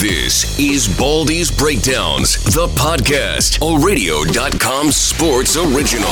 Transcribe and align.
This 0.00 0.58
is 0.58 0.88
Baldy's 0.96 1.50
Breakdowns, 1.50 2.42
the 2.54 2.68
podcast, 2.68 3.60
a 3.60 3.84
radio.com 3.84 4.92
sports 4.92 5.58
original. 5.58 6.08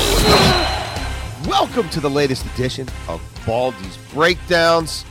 Welcome 1.49 1.89
to 1.89 2.01
the 2.01 2.11
latest 2.11 2.45
edition 2.53 2.87
of 3.09 3.23
Baldy's 3.47 3.97
Breakdowns. 4.13 5.07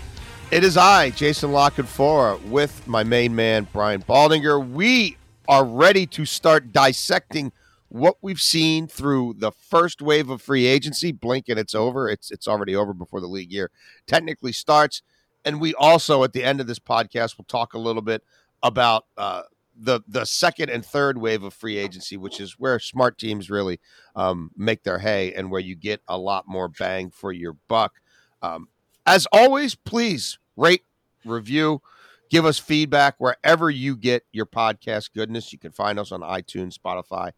It 0.51 0.63
is 0.63 0.78
I, 0.78 1.10
Jason 1.10 1.51
La 1.51 1.71
Canfora, 1.71 2.40
with 2.49 2.87
my 2.87 3.03
main 3.03 3.35
man, 3.35 3.67
Brian 3.74 4.03
Baldinger. 4.03 4.60
We 4.69 5.17
are 5.47 5.65
ready 5.65 6.05
to 6.05 6.25
start 6.25 6.71
dissecting 6.71 7.53
what 7.89 8.17
we've 8.21 8.39
seen 8.39 8.85
through 8.85 9.37
the 9.39 9.53
first 9.53 10.03
wave 10.03 10.29
of 10.29 10.39
free 10.39 10.67
agency. 10.67 11.12
Blink 11.12 11.49
and 11.49 11.57
it's 11.57 11.73
over. 11.73 12.07
It's 12.07 12.29
it's 12.29 12.47
already 12.47 12.75
over 12.75 12.94
before 12.94 13.21
the 13.21 13.28
league 13.28 13.51
year 13.51 13.71
technically 14.05 14.51
starts. 14.51 15.01
And 15.44 15.59
we 15.59 15.73
also, 15.73 16.23
at 16.23 16.34
the 16.34 16.44
end 16.44 16.62
of 16.62 16.67
this 16.67 16.77
podcast, 16.77 17.38
will 17.38 17.45
talk 17.45 17.73
a 17.73 17.80
little 17.80 18.02
bit 18.03 18.21
about 18.63 19.05
uh, 19.17 19.43
the 19.79 20.02
the 20.07 20.25
second 20.25 20.70
and 20.70 20.85
third 20.85 21.17
wave 21.17 21.43
of 21.43 21.53
free 21.53 21.77
agency, 21.77 22.17
which 22.17 22.39
is 22.39 22.53
where 22.57 22.80
smart 22.80 23.17
teams 23.17 23.49
really 23.49 23.80
um, 24.16 24.52
make 24.55 24.83
their 24.83 24.99
hay 24.99 25.33
and 25.33 25.52
where 25.52 25.61
you 25.61 25.75
get 25.75 26.02
a 26.07 26.17
lot 26.17 26.47
more 26.47 26.67
bang 26.67 27.09
for 27.09 27.31
your 27.31 27.53
buck. 27.67 27.93
Um, 28.41 28.67
as 29.05 29.27
always, 29.31 29.75
please 29.75 30.39
rate, 30.55 30.83
review, 31.23 31.81
give 32.30 32.45
us 32.45 32.59
feedback 32.59 33.16
wherever 33.20 33.70
you 33.70 33.95
get 33.95 34.23
your 34.31 34.45
podcast 34.45 35.13
goodness. 35.13 35.53
You 35.53 35.59
can 35.59 35.71
find 35.71 35.99
us 35.99 36.11
on 36.11 36.21
iTunes, 36.21 36.77
Spotify, 36.77 37.31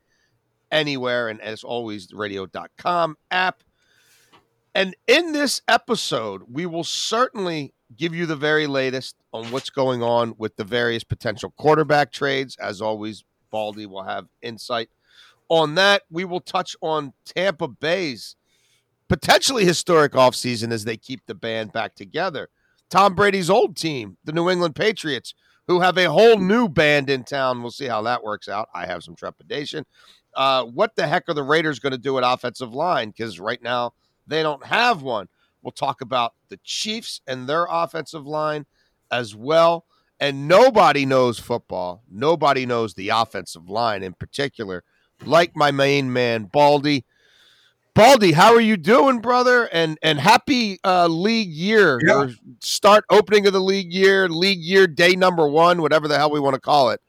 anywhere, 0.71 1.27
and 1.29 1.41
as 1.41 1.63
always, 1.63 2.07
the 2.07 2.15
radio.com 2.15 3.17
app. 3.29 3.63
And 4.75 4.95
in 5.07 5.33
this 5.33 5.61
episode, 5.67 6.43
we 6.49 6.65
will 6.65 6.83
certainly 6.83 7.73
give 7.95 8.13
you 8.13 8.25
the 8.25 8.35
very 8.35 8.67
latest 8.67 9.15
on 9.33 9.45
what's 9.51 9.69
going 9.69 10.03
on 10.03 10.35
with 10.37 10.55
the 10.55 10.63
various 10.63 11.03
potential 11.03 11.53
quarterback 11.57 12.11
trades. 12.11 12.55
As 12.59 12.81
always, 12.81 13.23
Baldy 13.49 13.85
will 13.85 14.03
have 14.03 14.27
insight 14.41 14.89
on 15.49 15.75
that. 15.75 16.03
We 16.09 16.25
will 16.25 16.41
touch 16.41 16.75
on 16.81 17.13
Tampa 17.25 17.67
Bay's 17.67 18.35
potentially 19.07 19.65
historic 19.65 20.13
offseason 20.13 20.71
as 20.71 20.85
they 20.85 20.97
keep 20.97 21.25
the 21.25 21.35
band 21.35 21.73
back 21.73 21.95
together. 21.95 22.49
Tom 22.89 23.15
Brady's 23.15 23.49
old 23.49 23.75
team, 23.75 24.17
the 24.23 24.31
New 24.31 24.49
England 24.49 24.75
Patriots, 24.75 25.33
who 25.67 25.81
have 25.81 25.97
a 25.97 26.09
whole 26.09 26.37
new 26.37 26.67
band 26.67 27.09
in 27.09 27.23
town. 27.23 27.61
We'll 27.61 27.71
see 27.71 27.85
how 27.85 28.01
that 28.03 28.23
works 28.23 28.47
out. 28.47 28.69
I 28.73 28.85
have 28.85 29.03
some 29.03 29.15
trepidation. 29.15 29.85
Uh, 30.35 30.65
what 30.65 30.95
the 30.95 31.07
heck 31.07 31.27
are 31.27 31.33
the 31.33 31.43
Raiders 31.43 31.79
going 31.79 31.91
to 31.91 31.97
do 31.97 32.17
at 32.17 32.23
offensive 32.23 32.73
line? 32.73 33.09
Because 33.09 33.39
right 33.39 33.61
now 33.61 33.93
they 34.25 34.41
don't 34.41 34.65
have 34.65 35.01
one. 35.01 35.27
We'll 35.61 35.71
talk 35.71 36.01
about 36.01 36.33
the 36.49 36.59
Chiefs 36.63 37.21
and 37.27 37.47
their 37.47 37.67
offensive 37.69 38.25
line 38.25 38.65
as 39.11 39.35
well. 39.35 39.85
And 40.19 40.47
nobody 40.47 41.05
knows 41.05 41.39
football. 41.39 42.03
Nobody 42.11 42.65
knows 42.65 42.93
the 42.93 43.09
offensive 43.09 43.69
line 43.69 44.03
in 44.03 44.13
particular, 44.13 44.83
like 45.25 45.55
my 45.55 45.71
main 45.71 46.11
man, 46.11 46.45
Baldy. 46.45 47.05
Baldy, 47.95 48.31
how 48.33 48.53
are 48.53 48.61
you 48.61 48.77
doing, 48.77 49.19
brother? 49.19 49.65
And 49.73 49.97
and 50.01 50.19
happy 50.19 50.79
uh, 50.85 51.07
league 51.07 51.49
year 51.49 51.99
Yeah. 52.05 52.13
or 52.15 52.31
start 52.61 53.03
opening 53.09 53.47
of 53.47 53.53
the 53.53 53.59
league 53.61 53.91
year, 53.91 54.29
league 54.29 54.59
year 54.59 54.87
day 54.87 55.15
number 55.15 55.47
one, 55.47 55.81
whatever 55.81 56.07
the 56.07 56.17
hell 56.17 56.31
we 56.31 56.39
want 56.39 56.53
to 56.53 56.61
call 56.61 56.91
it. 56.91 57.01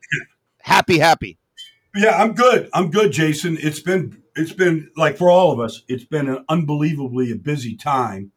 happy, 0.62 0.98
happy. 0.98 1.38
Yeah, 1.94 2.16
I'm 2.22 2.34
good. 2.34 2.68
I'm 2.72 2.90
good, 2.90 3.12
Jason. 3.12 3.56
It's 3.60 3.80
been 3.80 4.22
it's 4.36 4.52
been 4.52 4.90
like 4.96 5.16
for 5.16 5.30
all 5.30 5.50
of 5.52 5.58
us, 5.60 5.82
it's 5.88 6.04
been 6.04 6.28
an 6.28 6.44
unbelievably 6.48 7.34
busy 7.38 7.76
time. 7.76 8.32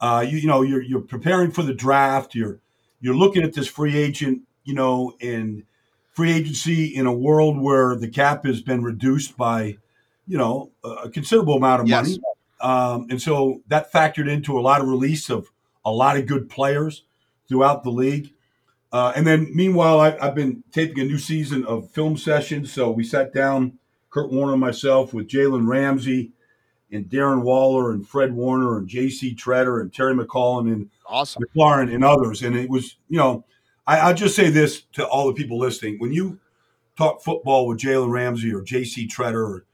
Uh, 0.00 0.24
you, 0.28 0.38
you 0.38 0.46
know, 0.46 0.62
you're 0.62 0.82
you're 0.82 1.00
preparing 1.00 1.50
for 1.50 1.62
the 1.62 1.74
draft. 1.74 2.34
You're 2.34 2.60
you're 3.00 3.14
looking 3.14 3.42
at 3.42 3.54
this 3.54 3.66
free 3.68 3.96
agent, 3.96 4.42
you 4.64 4.74
know, 4.74 5.14
and 5.20 5.64
free 6.12 6.32
agency 6.32 6.86
in 6.86 7.06
a 7.06 7.12
world 7.12 7.60
where 7.60 7.94
the 7.94 8.08
cap 8.08 8.44
has 8.46 8.62
been 8.62 8.82
reduced 8.82 9.36
by, 9.36 9.76
you 10.26 10.38
know, 10.38 10.70
a 10.82 11.10
considerable 11.10 11.54
amount 11.54 11.82
of 11.82 11.88
Yes. 11.88 12.06
money. 12.06 12.20
Um, 12.60 13.06
and 13.10 13.20
so 13.20 13.60
that 13.68 13.92
factored 13.92 14.28
into 14.28 14.58
a 14.58 14.62
lot 14.62 14.80
of 14.80 14.88
release 14.88 15.28
of 15.28 15.50
a 15.84 15.92
lot 15.92 16.16
of 16.16 16.26
good 16.26 16.48
players 16.48 17.02
throughout 17.48 17.84
the 17.84 17.90
league. 17.90 18.32
Uh, 18.90 19.12
and 19.14 19.26
then 19.26 19.50
meanwhile, 19.54 20.00
I, 20.00 20.16
I've 20.20 20.34
been 20.34 20.64
taping 20.72 21.00
a 21.00 21.04
new 21.04 21.18
season 21.18 21.66
of 21.66 21.90
film 21.90 22.16
sessions. 22.16 22.72
So 22.72 22.90
we 22.90 23.04
sat 23.04 23.34
down, 23.34 23.78
Kurt 24.10 24.32
Warner 24.32 24.52
and 24.52 24.60
myself, 24.60 25.12
with 25.12 25.28
Jalen 25.28 25.68
Ramsey 25.68 26.32
and 26.92 27.06
Darren 27.06 27.42
Waller 27.42 27.90
and 27.92 28.06
Fred 28.06 28.32
Warner 28.32 28.78
and 28.78 28.86
J.C. 28.88 29.34
Tretter 29.34 29.80
and 29.80 29.92
Terry 29.92 30.14
McCollum 30.14 30.72
and 30.72 30.90
Awesome. 31.08 31.42
McLaurin 31.54 31.92
and 31.94 32.04
others. 32.04 32.42
And 32.42 32.56
it 32.56 32.68
was, 32.70 32.96
you 33.08 33.18
know, 33.18 33.44
I, 33.86 33.98
I'll 34.00 34.14
just 34.14 34.36
say 34.36 34.50
this 34.50 34.82
to 34.94 35.06
all 35.06 35.26
the 35.26 35.34
people 35.34 35.58
listening. 35.58 35.98
When 35.98 36.12
you 36.12 36.38
talk 36.96 37.22
football 37.22 37.66
with 37.66 37.78
Jalen 37.78 38.10
Ramsey 38.10 38.52
or 38.54 38.62
J.C. 38.62 39.06
Tretter 39.08 39.46
or 39.46 39.64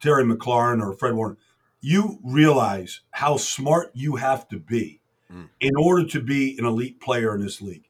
Terry 0.00 0.24
McLaurin 0.24 0.82
or 0.82 0.92
Fred 0.92 1.14
Warner, 1.14 1.36
you 1.80 2.18
realize 2.24 3.00
how 3.12 3.36
smart 3.36 3.90
you 3.94 4.16
have 4.16 4.48
to 4.48 4.58
be 4.58 5.00
Mm. 5.32 5.48
in 5.58 5.74
order 5.76 6.06
to 6.06 6.20
be 6.20 6.56
an 6.56 6.64
elite 6.64 7.00
player 7.00 7.34
in 7.34 7.40
this 7.40 7.60
league. 7.60 7.88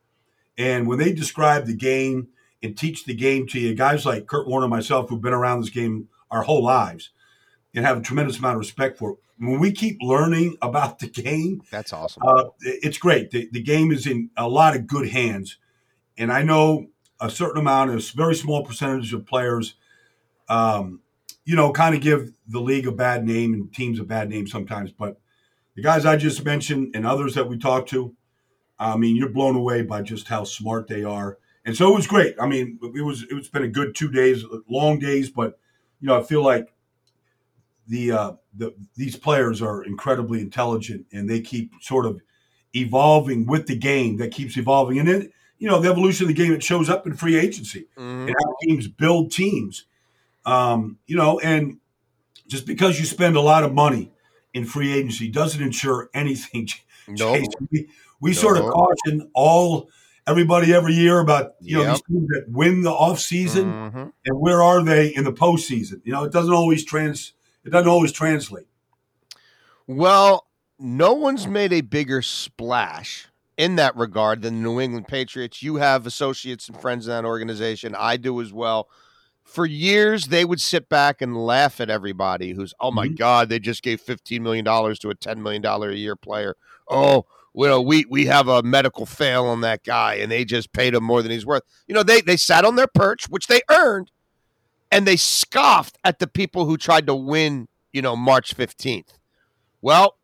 And 0.56 0.86
when 0.86 0.98
they 0.98 1.12
describe 1.12 1.66
the 1.66 1.74
game 1.76 2.28
and 2.62 2.74
teach 2.74 3.04
the 3.04 3.12
game 3.14 3.46
to 3.48 3.60
you, 3.60 3.74
guys 3.74 4.06
like 4.06 4.26
Kurt 4.26 4.48
Warner 4.48 4.64
and 4.64 4.70
myself 4.70 5.10
who've 5.10 5.20
been 5.20 5.34
around 5.34 5.60
this 5.60 5.68
game 5.68 6.08
our 6.30 6.44
whole 6.44 6.62
lives 6.64 7.10
and 7.76 7.84
have 7.84 7.98
a 7.98 8.00
tremendous 8.00 8.38
amount 8.38 8.54
of 8.54 8.60
respect 8.60 8.98
for. 8.98 9.18
When 9.38 9.60
we 9.60 9.70
keep 9.70 9.98
learning 10.00 10.56
about 10.62 10.98
the 10.98 11.08
game, 11.08 11.62
That's 11.70 11.92
awesome. 11.92 12.22
uh, 12.26 12.44
it's 12.62 12.96
great. 12.96 13.30
The, 13.30 13.48
the 13.52 13.62
game 13.62 13.92
is 13.92 14.06
in 14.06 14.30
a 14.36 14.48
lot 14.48 14.74
of 14.74 14.86
good 14.86 15.10
hands. 15.10 15.58
And 16.16 16.32
I 16.32 16.42
know 16.42 16.86
a 17.20 17.28
certain 17.28 17.60
amount, 17.60 17.90
a 17.90 18.16
very 18.16 18.34
small 18.34 18.64
percentage 18.64 19.12
of 19.12 19.26
players, 19.26 19.74
um, 20.48 21.00
you 21.44 21.54
know, 21.54 21.70
kind 21.70 21.94
of 21.94 22.00
give 22.00 22.32
the 22.48 22.60
league 22.60 22.86
a 22.86 22.92
bad 22.92 23.26
name 23.26 23.52
and 23.52 23.72
teams 23.72 24.00
a 24.00 24.04
bad 24.04 24.30
name 24.30 24.46
sometimes. 24.46 24.90
But 24.90 25.18
the 25.74 25.82
guys 25.82 26.06
I 26.06 26.16
just 26.16 26.42
mentioned 26.44 26.94
and 26.94 27.06
others 27.06 27.34
that 27.34 27.46
we 27.46 27.58
talked 27.58 27.90
to, 27.90 28.16
I 28.78 28.96
mean, 28.96 29.16
you're 29.16 29.28
blown 29.28 29.54
away 29.54 29.82
by 29.82 30.00
just 30.00 30.28
how 30.28 30.44
smart 30.44 30.88
they 30.88 31.04
are. 31.04 31.38
And 31.66 31.76
so 31.76 31.92
it 31.92 31.94
was 31.94 32.06
great. 32.06 32.36
I 32.40 32.46
mean, 32.46 32.78
it 32.94 33.02
was 33.02 33.26
it's 33.28 33.48
been 33.48 33.64
a 33.64 33.68
good 33.68 33.94
two 33.94 34.10
days, 34.10 34.44
long 34.68 34.98
days, 34.98 35.28
but 35.28 35.58
you 36.00 36.08
know, 36.08 36.18
I 36.18 36.22
feel 36.22 36.42
like 36.42 36.72
the 37.88 38.12
uh, 38.12 38.32
the 38.54 38.74
these 38.96 39.16
players 39.16 39.62
are 39.62 39.82
incredibly 39.84 40.40
intelligent 40.40 41.06
and 41.12 41.28
they 41.28 41.40
keep 41.40 41.72
sort 41.80 42.06
of 42.06 42.20
evolving 42.74 43.46
with 43.46 43.66
the 43.66 43.76
game 43.76 44.16
that 44.18 44.32
keeps 44.32 44.56
evolving. 44.56 44.98
And 44.98 45.08
then, 45.08 45.30
you 45.58 45.68
know, 45.68 45.80
the 45.80 45.88
evolution 45.90 46.24
of 46.24 46.28
the 46.28 46.34
game 46.34 46.52
it 46.52 46.62
shows 46.62 46.90
up 46.90 47.06
in 47.06 47.14
free 47.14 47.36
agency 47.38 47.86
Mhm. 47.96 48.26
and 48.28 48.30
how 48.30 48.56
teams 48.62 48.88
build 48.88 49.30
teams. 49.32 49.84
Um, 50.44 50.98
you 51.06 51.16
know, 51.16 51.38
and 51.40 51.78
just 52.46 52.66
because 52.66 52.98
you 52.98 53.06
spend 53.06 53.36
a 53.36 53.40
lot 53.40 53.64
of 53.64 53.72
money 53.72 54.12
in 54.54 54.64
free 54.64 54.92
agency 54.92 55.28
doesn't 55.28 55.62
ensure 55.62 56.10
anything. 56.14 56.68
No. 57.08 57.36
Jason. 57.36 57.68
We, 57.70 57.88
we 58.20 58.32
sort 58.32 58.58
of 58.58 58.64
caution 58.64 59.30
all 59.32 59.88
everybody 60.26 60.74
every 60.74 60.92
year 60.92 61.20
about 61.20 61.52
you 61.60 61.76
know 61.76 61.82
Yep. 61.84 61.90
these 61.92 62.02
teams 62.02 62.28
that 62.30 62.44
win 62.48 62.80
the 62.82 62.90
off 62.90 63.20
season 63.20 63.66
Mhm. 63.66 64.12
and 64.24 64.40
where 64.40 64.60
are 64.60 64.82
they 64.82 65.14
in 65.14 65.22
the 65.22 65.32
postseason? 65.32 66.00
You 66.04 66.10
know, 66.12 66.24
it 66.24 66.32
doesn't 66.32 66.52
always 66.52 66.84
trans 66.84 67.32
it 67.66 67.70
doesn't 67.70 67.88
always 67.88 68.12
translate. 68.12 68.66
Well, 69.86 70.46
no 70.78 71.12
one's 71.12 71.46
made 71.46 71.72
a 71.72 71.80
bigger 71.80 72.22
splash 72.22 73.28
in 73.56 73.76
that 73.76 73.96
regard 73.96 74.42
than 74.42 74.56
the 74.56 74.60
New 74.68 74.80
England 74.80 75.08
Patriots. 75.08 75.62
You 75.62 75.76
have 75.76 76.06
associates 76.06 76.68
and 76.68 76.78
friends 76.80 77.06
in 77.06 77.12
that 77.12 77.24
organization. 77.24 77.94
I 77.96 78.16
do 78.16 78.40
as 78.40 78.52
well. 78.52 78.88
For 79.44 79.64
years, 79.64 80.26
they 80.26 80.44
would 80.44 80.60
sit 80.60 80.88
back 80.88 81.22
and 81.22 81.36
laugh 81.36 81.80
at 81.80 81.88
everybody 81.88 82.52
who's, 82.52 82.74
oh 82.80 82.90
my 82.90 83.06
Mhm. 83.08 83.16
God, 83.16 83.48
they 83.48 83.60
just 83.60 83.82
gave 83.82 84.02
$15 84.02 84.40
million 84.40 84.64
to 84.64 84.70
a 85.10 85.14
$10 85.14 85.38
million 85.38 85.64
a 85.64 85.92
year 85.92 86.16
player. 86.16 86.56
Oh, 86.90 87.26
well, 87.54 87.82
we, 87.82 88.04
we 88.10 88.26
have 88.26 88.48
a 88.48 88.62
medical 88.62 89.06
fail 89.06 89.46
on 89.46 89.60
that 89.62 89.82
guy 89.84 90.14
and 90.14 90.30
they 90.30 90.44
just 90.44 90.72
paid 90.72 90.94
him 90.94 91.04
more 91.04 91.22
than 91.22 91.30
he's 91.30 91.46
worth. 91.46 91.62
You 91.86 91.94
know, 91.94 92.02
they, 92.02 92.20
they 92.20 92.36
sat 92.36 92.64
on 92.64 92.74
their 92.76 92.88
perch, 92.88 93.28
which 93.30 93.46
they 93.46 93.62
earned, 93.70 94.10
and 94.90 95.06
they 95.06 95.16
scoffed 95.16 95.98
at 96.04 96.18
the 96.18 96.26
people 96.26 96.64
who 96.66 96.76
tried 96.76 97.06
to 97.06 97.14
win, 97.14 97.68
you 97.92 98.02
know, 98.02 98.16
March 98.16 98.56
15th. 98.56 99.18
Well, 99.82 100.16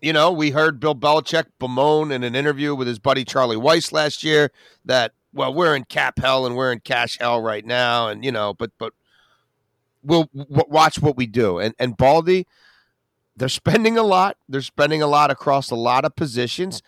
you 0.00 0.12
know, 0.12 0.30
we 0.30 0.50
heard 0.50 0.80
Bill 0.80 0.94
Belichick 0.94 1.46
bemoan 1.58 2.12
in 2.12 2.22
an 2.24 2.34
interview 2.34 2.74
with 2.74 2.86
his 2.86 2.98
buddy 2.98 3.24
Charlie 3.24 3.56
Weis 3.56 3.92
last 3.92 4.22
year 4.22 4.50
that, 4.84 5.12
well, 5.32 5.54
we're 5.54 5.74
in 5.74 5.84
cap 5.84 6.18
hell 6.18 6.46
and 6.46 6.56
we're 6.56 6.72
in 6.72 6.80
cash 6.80 7.18
hell 7.18 7.40
right 7.40 7.64
now, 7.64 8.08
and 8.08 8.24
you 8.24 8.30
know, 8.30 8.54
but 8.54 8.70
but 8.78 8.92
we'll 10.02 10.28
w- 10.36 10.68
watch 10.68 11.00
what 11.00 11.16
we 11.16 11.26
do. 11.26 11.58
And 11.58 11.74
and 11.78 11.96
Baldy, 11.96 12.46
they're 13.36 13.48
spending 13.48 13.98
a 13.98 14.02
lot. 14.02 14.36
They're 14.48 14.60
spending 14.60 15.02
a 15.02 15.06
lot 15.06 15.30
across 15.30 15.70
a 15.70 15.76
lot 15.76 16.04
of 16.04 16.14
positions. 16.14 16.82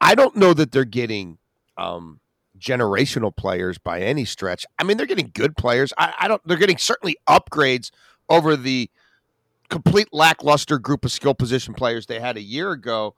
I 0.00 0.14
don't 0.14 0.36
know 0.36 0.54
that 0.54 0.72
they're 0.72 0.84
getting 0.84 1.38
um, 1.76 2.20
generational 2.64 3.34
players 3.34 3.78
by 3.78 4.00
any 4.00 4.24
stretch. 4.24 4.64
I 4.78 4.84
mean, 4.84 4.96
they're 4.96 5.06
getting 5.06 5.30
good 5.34 5.56
players. 5.56 5.92
I, 5.98 6.14
I 6.20 6.28
don't. 6.28 6.42
They're 6.46 6.56
getting 6.56 6.78
certainly 6.78 7.16
upgrades 7.28 7.90
over 8.28 8.56
the 8.56 8.90
complete 9.68 10.08
lackluster 10.12 10.78
group 10.78 11.04
of 11.04 11.12
skill 11.12 11.34
position 11.34 11.74
players 11.74 12.06
they 12.06 12.20
had 12.20 12.36
a 12.36 12.42
year 12.42 12.72
ago. 12.72 13.14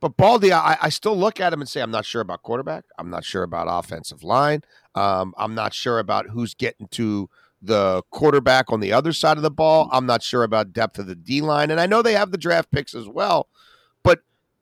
But 0.00 0.16
Baldy, 0.16 0.52
I, 0.52 0.76
I 0.82 0.88
still 0.88 1.16
look 1.16 1.38
at 1.38 1.52
him 1.52 1.60
and 1.60 1.68
say, 1.68 1.80
I'm 1.80 1.92
not 1.92 2.04
sure 2.04 2.20
about 2.20 2.42
quarterback. 2.42 2.84
I'm 2.98 3.08
not 3.08 3.24
sure 3.24 3.44
about 3.44 3.68
offensive 3.70 4.24
line. 4.24 4.62
Um, 4.96 5.32
I'm 5.38 5.54
not 5.54 5.72
sure 5.72 6.00
about 6.00 6.28
who's 6.28 6.54
getting 6.54 6.88
to 6.88 7.30
the 7.62 8.02
quarterback 8.10 8.72
on 8.72 8.80
the 8.80 8.92
other 8.92 9.12
side 9.12 9.36
of 9.36 9.44
the 9.44 9.50
ball. 9.50 9.88
I'm 9.92 10.04
not 10.06 10.22
sure 10.24 10.42
about 10.42 10.72
depth 10.72 10.98
of 10.98 11.06
the 11.06 11.14
D 11.14 11.40
line. 11.40 11.70
And 11.70 11.80
I 11.80 11.86
know 11.86 12.02
they 12.02 12.14
have 12.14 12.32
the 12.32 12.38
draft 12.38 12.72
picks 12.72 12.94
as 12.96 13.06
well. 13.06 13.48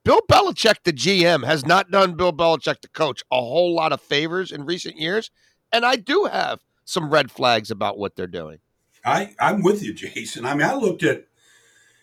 Bill 0.05 0.20
Belichick, 0.31 0.76
the 0.85 0.93
GM, 0.93 1.44
has 1.44 1.67
not 1.67 1.91
done 1.91 2.14
Bill 2.14 2.32
Belichick, 2.32 2.81
the 2.81 2.88
coach, 2.88 3.23
a 3.31 3.37
whole 3.37 3.75
lot 3.75 3.93
of 3.93 4.00
favors 4.00 4.50
in 4.50 4.64
recent 4.64 4.97
years. 4.97 5.31
And 5.73 5.85
I 5.85 5.97
do 5.97 6.25
have 6.25 6.61
some 6.85 7.11
red 7.11 7.31
flags 7.31 7.70
about 7.70 7.99
what 7.99 8.17
they're 8.17 8.26
doing. 8.26 8.58
I, 9.05 9.35
I'm 9.38 9.62
with 9.62 9.82
you, 9.82 9.94
Jason. 9.94 10.44
I 10.44 10.55
mean, 10.55 10.67
I 10.67 10.75
looked 10.75 11.02
at, 11.02 11.25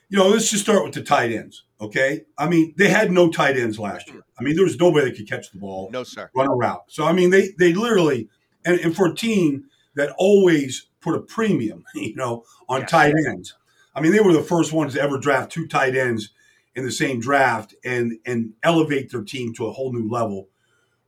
you 0.10 0.18
know, 0.18 0.28
let's 0.28 0.50
just 0.50 0.64
start 0.64 0.84
with 0.84 0.94
the 0.94 1.04
tight 1.04 1.32
ends. 1.32 1.64
Okay. 1.82 2.22
I 2.38 2.48
mean, 2.48 2.74
they 2.78 2.88
had 2.88 3.12
no 3.12 3.30
tight 3.30 3.58
ends 3.58 3.80
last 3.80 4.10
year. 4.10 4.22
I 4.40 4.44
mean, 4.44 4.56
there 4.56 4.66
was 4.66 4.80
nobody 4.80 5.10
that 5.10 5.18
could 5.18 5.28
catch 5.28 5.52
the 5.52 5.60
ball. 5.60 5.90
No, 5.92 6.04
sir. 6.04 6.30
Run 6.36 6.48
a 6.48 6.52
route. 6.52 6.84
So, 6.88 7.06
I 7.06 7.14
mean, 7.14 7.32
they, 7.32 7.50
they 7.60 7.74
literally, 7.74 8.30
and, 8.66 8.80
and 8.80 8.96
for 8.96 9.08
a 9.08 9.16
team 9.16 9.66
that 9.96 10.14
always 10.18 10.88
put 11.02 11.16
a 11.16 11.22
premium, 11.22 11.84
you 11.96 12.16
know, 12.16 12.44
on 12.70 12.82
yes. 12.82 12.92
tight 12.92 13.14
ends. 13.28 13.56
I 13.96 14.02
mean, 14.02 14.12
they 14.12 14.20
were 14.20 14.34
the 14.34 14.44
first 14.44 14.72
ones 14.72 14.94
to 14.94 15.02
ever 15.02 15.18
draft 15.18 15.52
two 15.52 15.68
tight 15.68 15.96
ends 15.96 16.30
in 16.78 16.86
the 16.86 16.92
same 16.92 17.20
draft 17.20 17.76
and 17.84 18.20
and 18.26 18.54
elevate 18.64 19.12
their 19.12 19.24
team 19.24 19.54
to 19.56 19.66
a 19.66 19.72
whole 19.72 19.92
new 19.92 20.08
level 20.10 20.48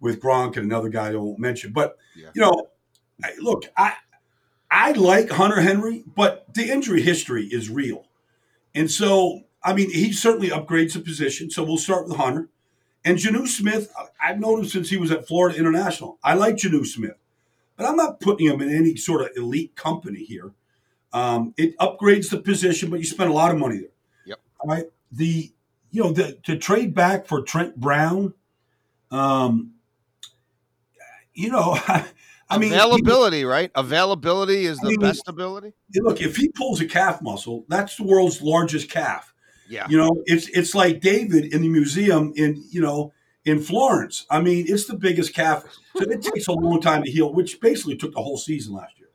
with 0.02 0.20
Gronk 0.20 0.58
and 0.58 0.66
another 0.66 0.90
guy 0.90 1.12
I 1.12 1.16
won't 1.16 1.40
mention. 1.40 1.72
But 1.72 1.96
yeah. 2.16 2.32
you 2.34 2.42
know, 2.42 2.68
look, 3.40 3.64
I 3.78 3.94
I 4.70 4.92
like 4.94 5.30
Hunter 5.30 5.62
Henry, 5.62 6.04
but 6.16 6.54
the 6.54 6.70
injury 6.70 7.02
history 7.02 7.46
is 7.46 7.70
real, 7.70 8.08
and 8.74 8.90
so 8.90 9.44
I 9.64 9.74
mean, 9.74 9.92
he 9.92 10.12
certainly 10.12 10.50
upgrades 10.50 10.94
the 10.94 11.02
position. 11.02 11.52
So 11.52 11.64
we'll 11.64 11.78
start 11.78 12.08
with 12.08 12.18
Hunter. 12.18 12.50
And 13.06 13.18
Jonnu 13.18 13.48
Smith, 13.48 13.94
I've 14.22 14.40
noticed 14.40 14.74
since 14.74 14.90
he 14.90 14.98
was 14.98 15.12
at 15.12 15.28
Florida 15.28 15.58
International. 15.58 16.18
I 16.24 16.34
like 16.34 16.56
Jonnu 16.56 16.86
Smith, 16.86 17.18
but 17.78 17.86
I'm 17.86 17.96
not 17.96 18.20
putting 18.20 18.48
him 18.48 18.62
in 18.62 18.74
any 18.74 18.96
sort 18.98 19.22
of 19.22 19.30
elite 19.38 19.76
company 19.76 20.24
here. 20.24 20.52
Um, 21.14 21.54
it 21.58 21.78
upgrades 21.78 22.30
the 22.30 22.40
position, 22.40 22.90
but 22.90 23.00
you 23.00 23.06
spend 23.06 23.30
a 23.30 23.34
lot 23.34 23.52
of 23.52 23.58
money 23.58 23.78
there. 23.78 23.90
Yep. 24.26 24.40
All 24.60 24.70
right. 24.70 24.86
The 25.12 25.52
you 25.92 26.04
know 26.04 26.12
the, 26.12 26.34
to 26.44 26.58
trade 26.58 26.94
back 26.94 27.26
for 27.26 27.42
Trent 27.42 27.76
Brown, 27.80 28.34
um, 29.12 29.74
you 31.34 31.50
know, 31.50 31.78
I 32.50 32.58
mean 32.58 32.74
availability, 32.74 33.40
he, 33.40 33.46
right? 33.46 33.72
Availability 33.76 34.66
is 34.66 34.80
the 34.80 34.90
mean, 34.90 35.00
best 35.00 35.28
ability. 35.28 35.74
Look, 35.96 36.22
if 36.22 36.36
he 36.36 36.50
pulls 36.50 36.82
a 36.82 36.86
calf 36.86 37.22
muscle, 37.22 37.66
that's 37.68 37.96
the 37.96 38.04
world's 38.04 38.42
largest 38.42 38.90
calf. 38.90 39.34
Yeah. 39.70 39.88
You 39.88 39.98
know, 39.98 40.24
it's 40.26 40.50
it's 40.50 40.74
like 40.74 41.00
David 41.00 41.54
in 41.54 41.62
the 41.62 41.70
museum 41.70 42.34
in, 42.36 42.64
you 42.72 42.82
know, 42.82 43.14
in 43.46 43.60
Florence. 43.60 44.26
I 44.30 44.42
mean, 44.42 44.66
it's 44.68 44.86
the 44.86 44.98
biggest 44.98 45.34
calf. 45.34 45.64
So 45.96 46.04
it 46.04 46.24
takes 46.24 46.48
a 46.48 46.54
long 46.54 46.82
time 46.82 47.04
to 47.04 47.12
heal, 47.12 47.32
which 47.32 47.62
basically 47.62 47.96
took 47.96 48.14
the 48.14 48.22
whole 48.22 48.38
season 48.38 48.74
last 48.74 48.98
year. 48.98 49.10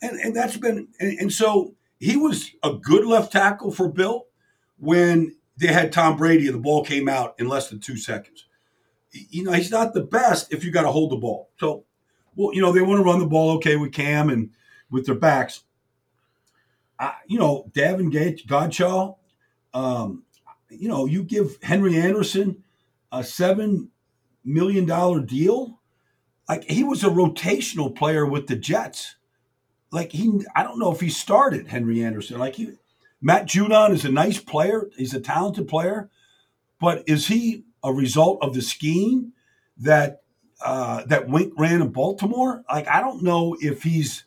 And 0.00 0.18
and 0.18 0.34
that's 0.34 0.56
been 0.56 0.88
and, 0.98 1.18
and 1.18 1.32
so 1.32 1.74
he 1.98 2.16
was 2.16 2.50
a 2.62 2.72
good 2.72 3.04
left 3.04 3.32
tackle 3.32 3.70
for 3.70 3.88
Bill 3.88 4.26
when 4.78 5.36
they 5.56 5.68
had 5.68 5.92
Tom 5.92 6.16
Brady 6.16 6.46
and 6.46 6.54
the 6.54 6.60
ball 6.60 6.84
came 6.84 7.08
out 7.08 7.34
in 7.38 7.48
less 7.48 7.68
than 7.68 7.80
two 7.80 7.96
seconds. 7.96 8.46
You 9.12 9.44
know, 9.44 9.52
he's 9.52 9.70
not 9.70 9.92
the 9.92 10.02
best 10.02 10.52
if 10.52 10.64
you 10.64 10.70
got 10.70 10.82
to 10.82 10.90
hold 10.90 11.12
the 11.12 11.16
ball. 11.16 11.50
So, 11.58 11.84
well, 12.34 12.54
you 12.54 12.62
know, 12.62 12.72
they 12.72 12.80
want 12.80 12.98
to 12.98 13.04
run 13.04 13.18
the 13.18 13.26
ball 13.26 13.56
okay 13.56 13.76
with 13.76 13.92
Cam 13.92 14.30
and 14.30 14.50
with 14.90 15.06
their 15.06 15.14
backs. 15.14 15.64
I, 16.98 17.14
you 17.26 17.38
know, 17.38 17.70
Davon 17.74 18.10
Godchaux, 18.10 19.16
um, 19.74 20.24
you 20.70 20.88
know, 20.88 21.04
you 21.04 21.22
give 21.24 21.58
Henry 21.62 21.96
Anderson 21.96 22.62
a 23.10 23.22
seven 23.22 23.90
million 24.44 24.86
dollar 24.86 25.20
deal. 25.20 25.80
Like 26.48 26.64
he 26.64 26.84
was 26.84 27.04
a 27.04 27.08
rotational 27.08 27.94
player 27.94 28.26
with 28.26 28.46
the 28.46 28.56
Jets. 28.56 29.16
Like 29.90 30.12
he, 30.12 30.40
I 30.56 30.62
don't 30.62 30.78
know 30.78 30.92
if 30.92 31.00
he 31.00 31.10
started 31.10 31.68
Henry 31.68 32.02
Anderson. 32.02 32.38
Like 32.38 32.56
he, 32.56 32.72
Matt 33.22 33.46
Judon 33.46 33.92
is 33.92 34.04
a 34.04 34.10
nice 34.10 34.40
player. 34.40 34.90
He's 34.96 35.14
a 35.14 35.20
talented 35.20 35.68
player, 35.68 36.10
but 36.80 37.04
is 37.06 37.28
he 37.28 37.64
a 37.82 37.92
result 37.92 38.38
of 38.42 38.52
the 38.52 38.60
scheme 38.60 39.32
that 39.78 40.22
uh, 40.64 41.04
that 41.06 41.28
Wink 41.28 41.54
ran 41.56 41.80
in 41.80 41.88
Baltimore? 41.90 42.64
Like 42.68 42.88
I 42.88 43.00
don't 43.00 43.22
know 43.22 43.56
if 43.60 43.84
he's 43.84 44.24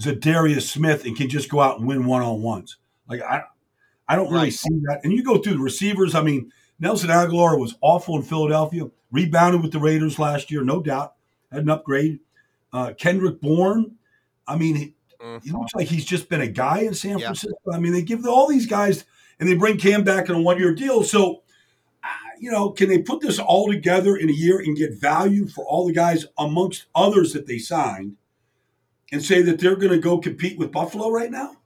Za'Darius 0.00 0.62
Smith 0.62 1.04
and 1.04 1.16
can 1.16 1.28
just 1.28 1.50
go 1.50 1.60
out 1.60 1.78
and 1.78 1.88
win 1.88 2.06
one 2.06 2.22
on 2.22 2.40
ones. 2.40 2.76
Like 3.08 3.20
I, 3.22 3.42
I 4.08 4.16
don't 4.16 4.32
really 4.32 4.50
see 4.52 4.80
that. 4.84 5.00
And 5.02 5.12
you 5.12 5.22
go 5.22 5.38
through 5.38 5.54
the 5.54 5.58
receivers. 5.58 6.14
I 6.14 6.22
mean, 6.22 6.52
Nelson 6.78 7.10
Agholor 7.10 7.58
was 7.58 7.74
awful 7.80 8.16
in 8.16 8.22
Philadelphia. 8.22 8.90
Rebounded 9.12 9.60
with 9.62 9.72
the 9.72 9.80
Raiders 9.80 10.20
last 10.20 10.52
year, 10.52 10.62
no 10.62 10.80
doubt. 10.80 11.14
Had 11.50 11.62
an 11.62 11.70
upgrade. 11.70 12.20
Uh, 12.72 12.92
Kendrick 12.96 13.40
Bourne. 13.40 13.96
I 14.46 14.56
mean, 14.56 14.76
he, 14.76 14.94
mm-hmm. 15.22 15.38
he, 15.42 15.50
looks 15.50 15.74
like 15.74 15.88
he's 15.88 16.04
just 16.04 16.28
been 16.28 16.40
a 16.40 16.48
guy 16.48 16.80
in 16.80 16.94
San 16.94 17.18
Francisco. 17.18 17.56
Yeah. 17.66 17.76
I 17.76 17.80
mean, 17.80 17.92
they 17.92 18.02
give 18.02 18.26
all 18.26 18.46
these 18.46 18.66
guys 18.66 19.04
and 19.38 19.48
they 19.48 19.54
bring 19.54 19.78
Cam 19.78 20.04
back 20.04 20.28
in 20.28 20.34
a 20.34 20.40
one 20.40 20.58
year 20.58 20.74
deal. 20.74 21.02
So, 21.02 21.42
uh, 22.04 22.08
you 22.38 22.50
know, 22.50 22.70
can 22.70 22.88
they 22.88 22.98
put 22.98 23.20
this 23.20 23.38
all 23.38 23.68
together 23.68 24.16
in 24.16 24.28
a 24.28 24.32
year 24.32 24.58
and 24.58 24.76
get 24.76 24.94
value 24.94 25.46
for 25.46 25.64
all 25.64 25.86
the 25.86 25.92
guys 25.92 26.26
amongst 26.38 26.86
others 26.94 27.32
that 27.32 27.46
they 27.46 27.58
signed 27.58 28.16
and 29.12 29.22
say 29.22 29.42
that 29.42 29.58
they're 29.58 29.76
going 29.76 29.92
to 29.92 29.98
go 29.98 30.18
compete 30.18 30.58
with 30.58 30.70
Buffalo 30.70 31.10
right 31.10 31.30
now? 31.30 31.56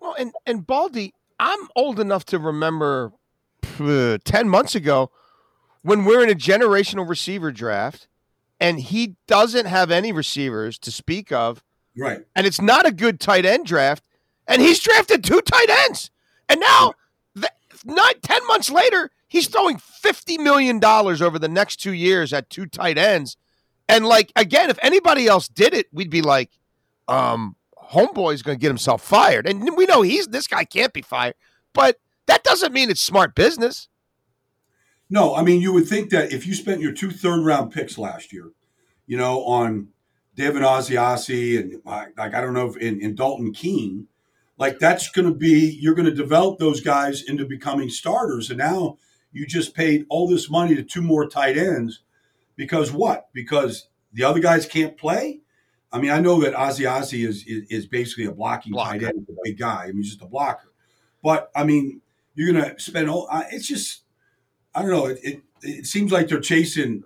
Well, 0.00 0.14
and 0.18 0.32
and 0.44 0.66
Baldy, 0.66 1.14
I'm 1.38 1.68
old 1.74 1.98
enough 1.98 2.24
to 2.26 2.38
remember 2.38 3.12
uh, 3.80 4.18
ten 4.24 4.48
months 4.48 4.74
ago 4.74 5.10
when 5.82 6.04
we're 6.04 6.22
in 6.22 6.30
a 6.30 6.34
generational 6.34 7.08
receiver 7.08 7.50
draft, 7.52 8.06
and 8.60 8.80
he 8.80 9.16
doesn't 9.26 9.66
have 9.66 9.90
any 9.90 10.12
receivers 10.12 10.78
to 10.80 10.90
speak 10.90 11.32
of. 11.32 11.62
Right. 11.96 12.24
And 12.34 12.46
it's 12.46 12.60
not 12.60 12.86
a 12.86 12.92
good 12.92 13.20
tight 13.20 13.44
end 13.44 13.66
draft, 13.66 14.04
and 14.46 14.60
he's 14.60 14.80
drafted 14.80 15.24
two 15.24 15.40
tight 15.40 15.70
ends, 15.70 16.10
and 16.48 16.60
now. 16.60 16.94
The, 17.34 17.50
nine, 17.84 18.14
10 18.22 18.46
months 18.46 18.70
later, 18.70 19.10
he's 19.28 19.48
throwing 19.48 19.76
$50 19.76 20.38
million 20.38 20.82
over 20.84 21.38
the 21.38 21.48
next 21.48 21.76
two 21.76 21.92
years 21.92 22.32
at 22.32 22.50
two 22.50 22.66
tight 22.66 22.98
ends. 22.98 23.36
And 23.88 24.06
like 24.06 24.32
again, 24.36 24.70
if 24.70 24.78
anybody 24.82 25.26
else 25.26 25.48
did 25.48 25.74
it, 25.74 25.88
we'd 25.92 26.10
be 26.10 26.22
like, 26.22 26.50
um, 27.06 27.56
homeboy's 27.76 28.42
going 28.42 28.56
to 28.56 28.60
get 28.60 28.68
himself 28.68 29.02
fired. 29.02 29.46
And 29.46 29.76
we 29.76 29.84
know 29.86 30.02
he's 30.02 30.28
this 30.28 30.46
guy 30.46 30.64
can't 30.64 30.92
be 30.92 31.02
fired, 31.02 31.34
but 31.74 31.98
that 32.26 32.44
doesn't 32.44 32.72
mean 32.72 32.90
it's 32.90 33.02
smart 33.02 33.34
business. 33.34 33.88
No, 35.10 35.34
I 35.34 35.42
mean 35.42 35.60
you 35.60 35.72
would 35.74 35.86
think 35.86 36.10
that 36.10 36.32
if 36.32 36.46
you 36.46 36.54
spent 36.54 36.80
your 36.80 36.92
two 36.92 37.10
third 37.10 37.44
round 37.44 37.72
picks 37.72 37.98
last 37.98 38.32
year, 38.32 38.52
you 39.06 39.18
know, 39.18 39.44
on 39.44 39.88
Devin 40.36 40.62
Asiasi 40.62 41.58
and 41.58 41.80
uh, 41.86 42.06
like 42.16 42.34
I 42.34 42.40
don't 42.40 42.54
know 42.54 42.68
if 42.68 42.76
in, 42.76 43.00
in 43.00 43.14
Dalton 43.14 43.52
Keene, 43.52 44.08
like 44.58 44.78
that's 44.78 45.08
going 45.10 45.28
to 45.28 45.34
be 45.34 45.78
you're 45.80 45.94
going 45.94 46.08
to 46.08 46.14
develop 46.14 46.58
those 46.58 46.80
guys 46.80 47.22
into 47.22 47.44
becoming 47.44 47.88
starters, 47.88 48.50
and 48.50 48.58
now 48.58 48.98
you 49.32 49.46
just 49.46 49.74
paid 49.74 50.06
all 50.08 50.28
this 50.28 50.50
money 50.50 50.74
to 50.74 50.82
two 50.82 51.02
more 51.02 51.28
tight 51.28 51.56
ends 51.56 52.00
because 52.56 52.92
what? 52.92 53.28
Because 53.32 53.88
the 54.12 54.24
other 54.24 54.40
guys 54.40 54.66
can't 54.66 54.96
play. 54.96 55.40
I 55.92 56.00
mean, 56.00 56.10
I 56.10 56.20
know 56.20 56.40
that 56.40 56.54
Asiasi 56.54 57.26
is, 57.26 57.44
is, 57.46 57.68
is 57.70 57.86
basically 57.86 58.24
a 58.24 58.32
blocking 58.32 58.72
Blocker. 58.72 58.98
tight 58.98 59.08
end, 59.08 59.26
a 59.28 59.32
big 59.44 59.58
guy. 59.58 59.84
I 59.84 59.86
mean, 59.88 59.98
he's 59.98 60.10
just 60.10 60.22
a 60.22 60.26
blocker. 60.26 60.72
But 61.22 61.50
I 61.54 61.64
mean, 61.64 62.00
you're 62.34 62.52
gonna 62.52 62.78
spend 62.78 63.08
all. 63.08 63.28
It's 63.50 63.66
just, 63.66 64.02
I 64.74 64.82
don't 64.82 64.90
know. 64.90 65.06
It, 65.06 65.18
it, 65.22 65.42
it 65.62 65.86
seems 65.86 66.10
like 66.12 66.28
they're 66.28 66.40
chasing, 66.40 67.04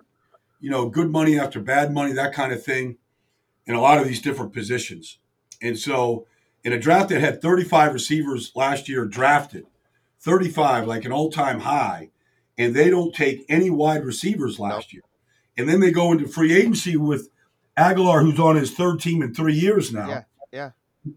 you 0.59 0.69
know, 0.69 0.89
good 0.89 1.09
money 1.09 1.39
after 1.39 1.59
bad 1.59 1.93
money, 1.93 2.13
that 2.13 2.33
kind 2.33 2.51
of 2.51 2.63
thing, 2.63 2.97
in 3.69 3.75
a 3.75 3.81
lot 3.81 3.99
of 3.99 4.07
these 4.07 4.21
different 4.21 4.51
positions. 4.51 5.19
And 5.61 5.77
so, 5.77 6.25
in 6.63 6.73
a 6.73 6.79
draft 6.79 7.09
that 7.09 7.21
had 7.21 7.41
35 7.41 7.93
receivers 7.93 8.51
last 8.55 8.89
year 8.89 9.05
drafted, 9.05 9.65
35 10.19 10.87
like 10.87 11.05
an 11.05 11.13
all-time 11.13 11.61
high, 11.61 12.09
and 12.57 12.75
they 12.75 12.89
don't 12.89 13.13
take 13.13 13.45
any 13.47 13.69
wide 13.69 14.03
receivers 14.03 14.59
last 14.59 14.91
year, 14.91 15.03
and 15.55 15.69
then 15.69 15.79
they 15.79 15.91
go 15.91 16.11
into 16.11 16.27
free 16.27 16.53
agency 16.53 16.97
with 16.97 17.29
Agholor, 17.77 18.21
who's 18.23 18.39
on 18.39 18.55
his 18.55 18.71
third 18.71 18.99
team 18.99 19.21
in 19.21 19.33
three 19.33 19.53
years 19.53 19.93
now. 19.93 20.09
Yeah, 20.09 20.23
yeah. 20.51 20.71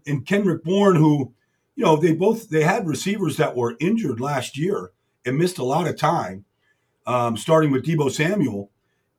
And 0.05 0.25
Kendrick 0.25 0.63
Bourne, 0.63 0.95
who, 0.95 1.33
you 1.75 1.83
know, 1.83 1.97
they 1.97 2.13
both 2.13 2.49
they 2.49 2.63
had 2.63 2.87
receivers 2.87 3.35
that 3.37 3.55
were 3.55 3.75
injured 3.79 4.21
last 4.21 4.57
year 4.57 4.91
and 5.25 5.37
missed 5.37 5.57
a 5.57 5.65
lot 5.65 5.87
of 5.87 5.97
time, 5.97 6.45
um, 7.07 7.35
starting 7.35 7.71
with 7.71 7.83
Deebo 7.83 8.11
Samuel, 8.11 8.69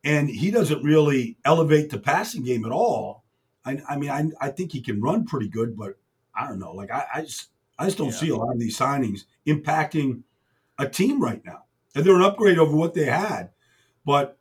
and 0.05 0.31
he 0.31 0.53
doesn't 0.53 0.85
really 0.85 1.37
elevate 1.45 1.91
the 1.91 1.99
passing 1.99 2.45
game 2.45 2.65
at 2.65 2.71
all. 2.71 3.24
I, 3.65 3.81
I 3.89 3.97
mean, 3.97 4.11
I, 4.11 4.31
I 4.41 4.51
think 4.51 4.73
he 4.73 4.81
can 4.81 5.01
run 5.01 5.25
pretty 5.25 5.49
good, 5.49 5.77
but 5.77 5.95
I 6.35 6.49
don't 6.49 6.59
know. 6.59 6.73
Like 6.73 6.91
I, 6.91 7.05
I 7.15 7.21
just 7.23 7.49
I 7.79 7.87
just 7.87 7.99
don't 7.99 8.09
yeah. 8.09 8.15
see 8.15 8.29
a 8.31 8.37
lot 8.37 8.53
of 8.53 8.61
these 8.61 8.79
signings 8.79 9.25
impacting 9.47 10.23
a 10.79 10.89
team 10.89 11.23
right 11.23 11.45
now. 11.45 11.65
And 11.95 12.05
they're 12.05 12.17
an 12.17 12.23
upgrade 12.23 12.59
over 12.59 12.77
what 12.77 12.95
they 12.95 13.05
had, 13.05 13.51
but 14.05 14.37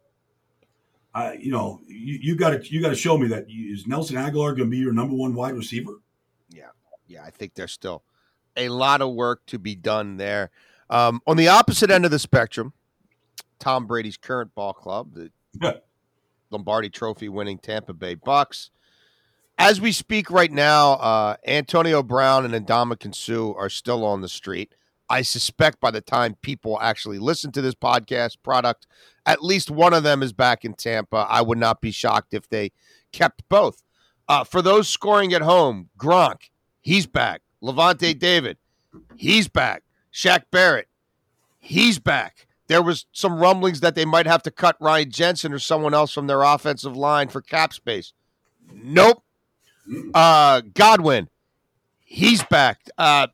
I, 1.13 1.34
you 1.34 1.51
know, 1.51 1.80
you 1.88 2.36
got 2.36 2.50
to 2.50 2.74
you 2.74 2.82
got 2.82 2.89
to 2.89 2.96
show 2.96 3.18
me 3.18 3.27
that 3.27 3.46
is 3.48 3.86
Nelson 3.86 4.15
Agholor 4.15 4.56
going 4.56 4.58
to 4.58 4.65
be 4.65 4.77
your 4.77 4.94
number 4.94 5.15
one 5.15 5.36
wide 5.36 5.53
receiver? 5.53 6.01
Yeah, 6.50 6.70
yeah, 7.06 7.24
I 7.24 7.30
think 7.30 7.53
there's 7.53 7.72
still 7.72 8.03
a 8.58 8.70
lot 8.70 9.01
of 9.01 9.13
work 9.13 9.46
to 9.48 9.60
be 9.60 9.75
done 9.75 10.18
there. 10.18 10.50
Um, 10.89 11.22
on 11.27 11.38
the 11.38 11.48
opposite 11.48 11.92
end 11.92 12.06
of 12.06 12.12
the 12.12 12.20
spectrum, 12.20 12.74
Tom 13.60 13.86
Brady's 13.86 14.18
current 14.18 14.53
ball 14.56 14.74
club, 14.74 15.13
the 15.13 15.32
Lombardi 16.50 16.89
Trophy 16.89 17.30
winning 17.30 17.60
Tampa 17.60 17.94
Bay 17.94 18.15
Bucks. 18.15 18.72
As 19.57 19.79
we 19.79 19.91
speak 19.91 20.31
right 20.31 20.51
now, 20.51 20.93
uh, 20.93 21.36
Antonio 21.45 22.01
Brown 22.01 22.51
and 22.51 22.67
Ndamukong 22.67 23.13
Suh 23.13 23.53
are 23.53 23.69
still 23.69 24.03
on 24.03 24.22
the 24.22 24.29
street. 24.29 24.74
I 25.10 25.22
suspect 25.22 25.79
by 25.79 25.91
the 25.91 26.01
time 26.01 26.36
people 26.41 26.79
actually 26.81 27.19
listen 27.19 27.51
to 27.51 27.62
this 27.62 27.75
podcast 27.75 28.38
product, 28.41 28.88
at 29.25 29.43
least 29.43 29.69
one 29.69 29.93
of 29.93 30.03
them 30.03 30.24
is 30.24 30.33
back 30.33 30.65
in 30.65 30.74
Tampa. 30.74 31.27
I 31.29 31.41
would 31.41 31.57
not 31.57 31.81
be 31.81 31.91
shocked 31.91 32.33
if 32.33 32.50
they 32.50 32.72
kept 33.12 33.48
both. 33.48 33.83
Uh, 34.27 34.43
for 34.43 34.62
those 34.62 34.89
scoring 34.89 35.33
at 35.33 35.41
home, 35.41 35.89
Gronk, 35.98 36.50
he's 36.81 37.05
back. 37.05 37.41
Lavonte 37.62 38.17
David, 38.17 38.57
he's 39.15 39.48
back. 39.48 39.83
Shaq 40.12 40.43
Barrett, 40.51 40.88
he's 41.60 42.00
back. 42.00 42.48
There 42.67 42.81
was 42.81 43.05
some 43.12 43.38
rumblings 43.39 43.81
that 43.81 43.93
they 43.93 44.05
might 44.05 44.25
have 44.25 44.41
to 44.43 44.51
cut 44.51 44.77
Ryan 44.79 45.12
Jensen 45.12 45.53
or 45.53 45.60
someone 45.60 45.93
else 45.93 46.12
from 46.12 46.27
their 46.27 46.41
offensive 46.41 46.98
line 46.98 47.27
for 47.27 47.41
cap 47.41 47.74
space. 47.74 48.13
Nope. 48.72 49.24
Uh, 50.13 50.61
Godwin, 50.73 51.29
he's 51.99 52.43
back. 52.43 52.79
Uh, 52.97 53.27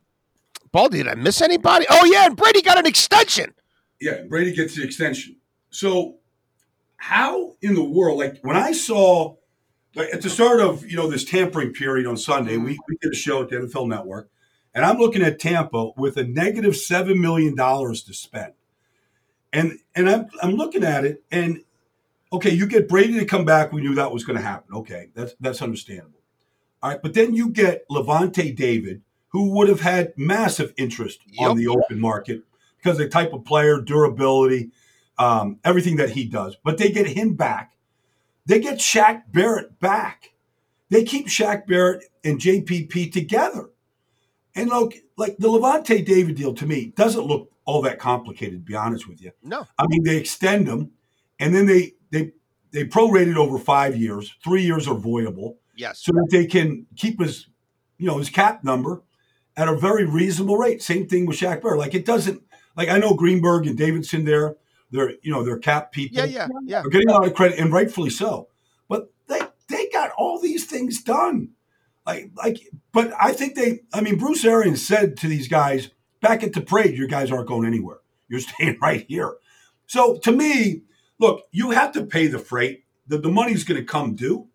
Baldy, 0.72 0.98
did 0.98 1.08
I 1.08 1.14
miss 1.14 1.40
anybody? 1.40 1.86
Oh 1.90 2.04
yeah, 2.04 2.26
and 2.26 2.36
Brady 2.36 2.62
got 2.62 2.78
an 2.78 2.86
extension. 2.86 3.54
Yeah, 4.00 4.22
Brady 4.28 4.54
gets 4.54 4.76
the 4.76 4.84
extension. 4.84 5.36
So, 5.70 6.16
how 6.96 7.54
in 7.60 7.74
the 7.74 7.84
world? 7.84 8.18
Like 8.18 8.38
when 8.42 8.56
I 8.56 8.72
saw, 8.72 9.36
like 9.94 10.08
at 10.12 10.22
the 10.22 10.30
start 10.30 10.60
of 10.60 10.88
you 10.88 10.96
know 10.96 11.08
this 11.08 11.24
tampering 11.24 11.72
period 11.72 12.06
on 12.06 12.16
Sunday, 12.16 12.56
we, 12.56 12.78
we 12.88 12.96
did 13.00 13.12
a 13.12 13.16
show 13.16 13.42
at 13.42 13.50
the 13.50 13.56
NFL 13.56 13.88
Network, 13.88 14.30
and 14.74 14.84
I'm 14.84 14.98
looking 14.98 15.22
at 15.22 15.38
Tampa 15.38 15.90
with 15.96 16.16
a 16.16 16.24
negative 16.24 16.76
seven 16.76 17.20
million 17.20 17.54
dollars 17.54 18.02
to 18.04 18.14
spend, 18.14 18.52
and 19.52 19.78
and 19.94 20.08
I'm 20.08 20.26
I'm 20.42 20.52
looking 20.52 20.84
at 20.84 21.04
it, 21.04 21.22
and 21.30 21.62
okay, 22.32 22.50
you 22.50 22.66
get 22.66 22.88
Brady 22.88 23.18
to 23.18 23.24
come 23.24 23.44
back. 23.44 23.72
We 23.72 23.82
knew 23.82 23.96
that 23.96 24.12
was 24.12 24.24
going 24.24 24.38
to 24.38 24.44
happen. 24.44 24.74
Okay, 24.76 25.08
that's 25.14 25.34
that's 25.40 25.62
understandable. 25.62 26.19
All 26.82 26.90
right, 26.90 27.02
but 27.02 27.14
then 27.14 27.34
you 27.34 27.50
get 27.50 27.86
Lavonte 27.88 28.54
David, 28.56 29.02
who 29.28 29.50
would 29.50 29.68
have 29.68 29.80
had 29.80 30.12
massive 30.16 30.72
interest 30.76 31.20
Yep. 31.26 31.50
on 31.50 31.56
the 31.56 31.68
open 31.68 32.00
market 32.00 32.42
because 32.78 32.98
of 32.98 33.04
the 33.04 33.08
type 33.08 33.32
of 33.32 33.44
player, 33.44 33.80
durability, 33.80 34.70
um, 35.18 35.58
everything 35.64 35.96
that 35.96 36.10
he 36.10 36.24
does. 36.24 36.56
But 36.64 36.78
they 36.78 36.90
get 36.90 37.06
him 37.06 37.34
back. 37.34 37.72
They 38.46 38.58
get 38.58 38.78
Shaq 38.78 39.24
Barrett 39.32 39.78
back. 39.78 40.32
They 40.88 41.04
keep 41.04 41.26
Shaq 41.28 41.66
Barrett 41.66 42.04
and 42.24 42.40
JPP 42.40 43.12
together. 43.12 43.70
And 44.54 44.70
look, 44.70 44.94
like 45.16 45.36
the 45.38 45.48
Lavonte 45.48 46.04
David 46.04 46.36
deal 46.36 46.54
to 46.54 46.66
me 46.66 46.92
doesn't 46.96 47.26
look 47.26 47.52
all 47.64 47.82
that 47.82 47.98
complicated, 48.00 48.64
to 48.66 48.70
be 48.70 48.74
honest 48.74 49.06
with 49.06 49.22
you. 49.22 49.30
No. 49.44 49.66
I 49.78 49.86
mean, 49.86 50.02
they 50.02 50.16
extend 50.16 50.66
them 50.66 50.90
and 51.38 51.54
then 51.54 51.66
they 51.66 51.92
they 52.10 52.32
they 52.72 52.84
prorate 52.84 53.28
it 53.28 53.36
over 53.36 53.58
five 53.58 53.96
years. 53.96 54.34
Three 54.42 54.62
years 54.62 54.88
are 54.88 54.94
voidable 54.96 55.56
Yes. 55.76 56.00
so 56.00 56.12
that 56.12 56.28
they 56.30 56.46
can 56.46 56.86
keep 56.96 57.20
his, 57.20 57.46
you 57.98 58.06
know, 58.06 58.18
his 58.18 58.28
cap 58.28 58.64
number 58.64 59.02
at 59.56 59.68
a 59.68 59.76
very 59.76 60.04
reasonable 60.04 60.56
rate. 60.56 60.82
Same 60.82 61.06
thing 61.06 61.26
with 61.26 61.38
Shaq 61.38 61.62
Barrett. 61.62 61.78
Like 61.78 61.94
it 61.94 62.04
doesn't, 62.04 62.42
like 62.76 62.88
I 62.88 62.98
know 62.98 63.14
Greenberg 63.14 63.66
and 63.66 63.76
Davidson 63.76 64.24
there, 64.24 64.56
they're, 64.90 65.12
you 65.22 65.32
know, 65.32 65.42
they're 65.42 65.58
cap 65.58 65.92
people. 65.92 66.18
Yeah, 66.18 66.24
yeah, 66.24 66.48
yeah. 66.64 66.80
Are 66.80 66.88
getting 66.88 67.08
a 67.08 67.12
lot 67.12 67.26
of 67.26 67.34
credit 67.34 67.58
and 67.58 67.72
rightfully 67.72 68.10
so. 68.10 68.48
But 68.88 69.10
they 69.28 69.40
they 69.68 69.88
got 69.90 70.10
all 70.18 70.40
these 70.40 70.66
things 70.66 71.02
done. 71.02 71.50
Like 72.06 72.30
like, 72.34 72.60
but 72.92 73.12
I 73.20 73.32
think 73.32 73.54
they. 73.54 73.80
I 73.92 74.00
mean, 74.00 74.18
Bruce 74.18 74.44
Arians 74.44 74.84
said 74.84 75.16
to 75.18 75.28
these 75.28 75.48
guys 75.48 75.90
back 76.20 76.42
at 76.42 76.54
the 76.54 76.60
parade, 76.60 76.96
"You 76.96 77.06
guys 77.06 77.30
aren't 77.30 77.46
going 77.48 77.66
anywhere. 77.66 77.98
You're 78.28 78.40
staying 78.58 78.78
right 78.80 79.04
here." 79.08 79.36
So 79.86 80.18
to 80.18 80.32
me, 80.32 80.82
look, 81.18 81.42
you 81.52 81.70
have 81.70 81.92
to 81.92 82.04
pay 82.04 82.26
the 82.26 82.38
freight. 82.38 82.84
The, 83.06 83.18
the 83.18 83.30
money's 83.30 83.64
going 83.64 83.80
to 83.80 83.84
come 83.84 84.14
due. 84.14 84.48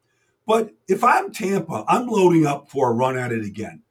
But 0.48 0.74
if 0.88 1.04
I'm 1.04 1.32
Tampa, 1.32 1.84
I'm 1.88 2.08
loading 2.08 2.46
up 2.46 2.70
for 2.70 2.90
a 2.92 2.94
run 2.94 3.18
at 3.18 3.32
it 3.32 3.44
again. 3.46 3.82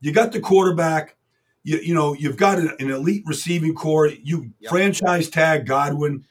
You 0.00 0.12
got 0.12 0.32
the 0.32 0.40
quarterback. 0.40 1.16
You, 1.62 1.78
you 1.78 1.94
know, 1.94 2.12
you've 2.12 2.36
got 2.36 2.58
an, 2.58 2.72
an 2.78 2.90
elite 2.90 3.22
receiving 3.26 3.74
core. 3.74 4.06
You 4.08 4.52
Yep. 4.60 4.70
franchise 4.70 5.30
tag 5.30 5.64
Godwin. 5.66 6.24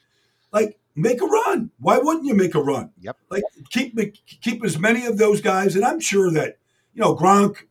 Like, 0.52 0.78
make 0.94 1.20
a 1.20 1.26
run. 1.26 1.70
Why 1.80 1.98
wouldn't 1.98 2.24
you 2.24 2.34
make 2.34 2.54
a 2.54 2.62
run? 2.62 2.90
Yep. 3.00 3.16
Like, 3.30 3.42
keep 3.70 3.98
keep 4.40 4.64
as 4.64 4.78
many 4.78 5.06
of 5.06 5.18
those 5.18 5.40
guys. 5.40 5.74
And 5.74 5.84
I'm 5.84 5.98
sure 5.98 6.30
that, 6.30 6.58
you 6.94 7.02
know, 7.02 7.16
Gronk, 7.16 7.64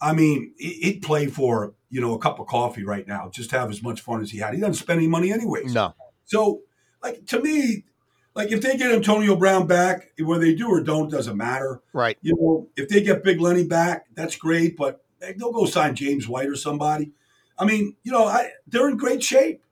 I 0.00 0.12
mean, 0.12 0.52
he- 0.58 0.80
he'd 0.82 1.02
play 1.02 1.26
for, 1.28 1.74
you 1.90 2.00
know, 2.00 2.14
a 2.14 2.18
cup 2.18 2.40
of 2.40 2.48
coffee 2.48 2.82
right 2.84 3.06
now, 3.06 3.30
just 3.32 3.52
have 3.52 3.70
as 3.70 3.84
much 3.84 4.00
fun 4.00 4.20
as 4.20 4.32
he 4.32 4.38
had. 4.38 4.54
He 4.54 4.60
doesn't 4.60 4.74
spend 4.74 4.98
any 4.98 5.06
money 5.06 5.32
anyways. 5.32 5.72
No. 5.72 5.94
So, 6.24 6.62
like 7.04 7.24
to 7.26 7.40
me, 7.40 7.84
like 8.36 8.52
if 8.52 8.60
they 8.60 8.76
get 8.76 8.92
Antonio 8.92 9.34
Brown 9.34 9.66
back, 9.66 10.12
whether 10.20 10.42
they 10.44 10.54
do 10.54 10.68
or 10.68 10.80
don't 10.80 11.10
doesn't 11.10 11.36
matter. 11.36 11.80
Right. 11.92 12.16
You 12.22 12.36
know, 12.36 12.68
if 12.76 12.88
they 12.88 13.02
get 13.02 13.24
Big 13.24 13.40
Lenny 13.40 13.64
back, 13.64 14.06
that's 14.14 14.36
great. 14.36 14.76
But 14.76 15.02
they'll 15.20 15.50
go 15.52 15.64
sign 15.64 15.96
James 15.96 16.28
White 16.28 16.48
or 16.48 16.54
somebody. 16.54 17.10
I 17.58 17.64
mean, 17.64 17.96
you 18.04 18.12
know, 18.12 18.26
I, 18.26 18.50
they're 18.68 18.88
in 18.88 18.96
great 18.98 19.22
shape. 19.24 19.62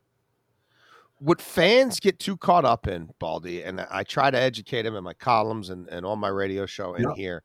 what 1.19 1.39
fans 1.41 1.99
get 1.99 2.19
too 2.19 2.35
caught 2.35 2.65
up 2.65 2.87
in, 2.87 3.11
Baldy, 3.19 3.63
and 3.63 3.79
I 3.89 4.03
try 4.03 4.29
to 4.31 4.37
educate 4.39 4.81
them 4.81 4.95
in 4.95 5.03
my 5.03 5.13
columns 5.13 5.69
and, 5.69 5.87
and 5.87 6.05
on 6.05 6.19
my 6.19 6.27
radio 6.27 6.65
show 6.65 6.93
and 6.95 7.05
Yeah. 7.05 7.15
here. 7.15 7.43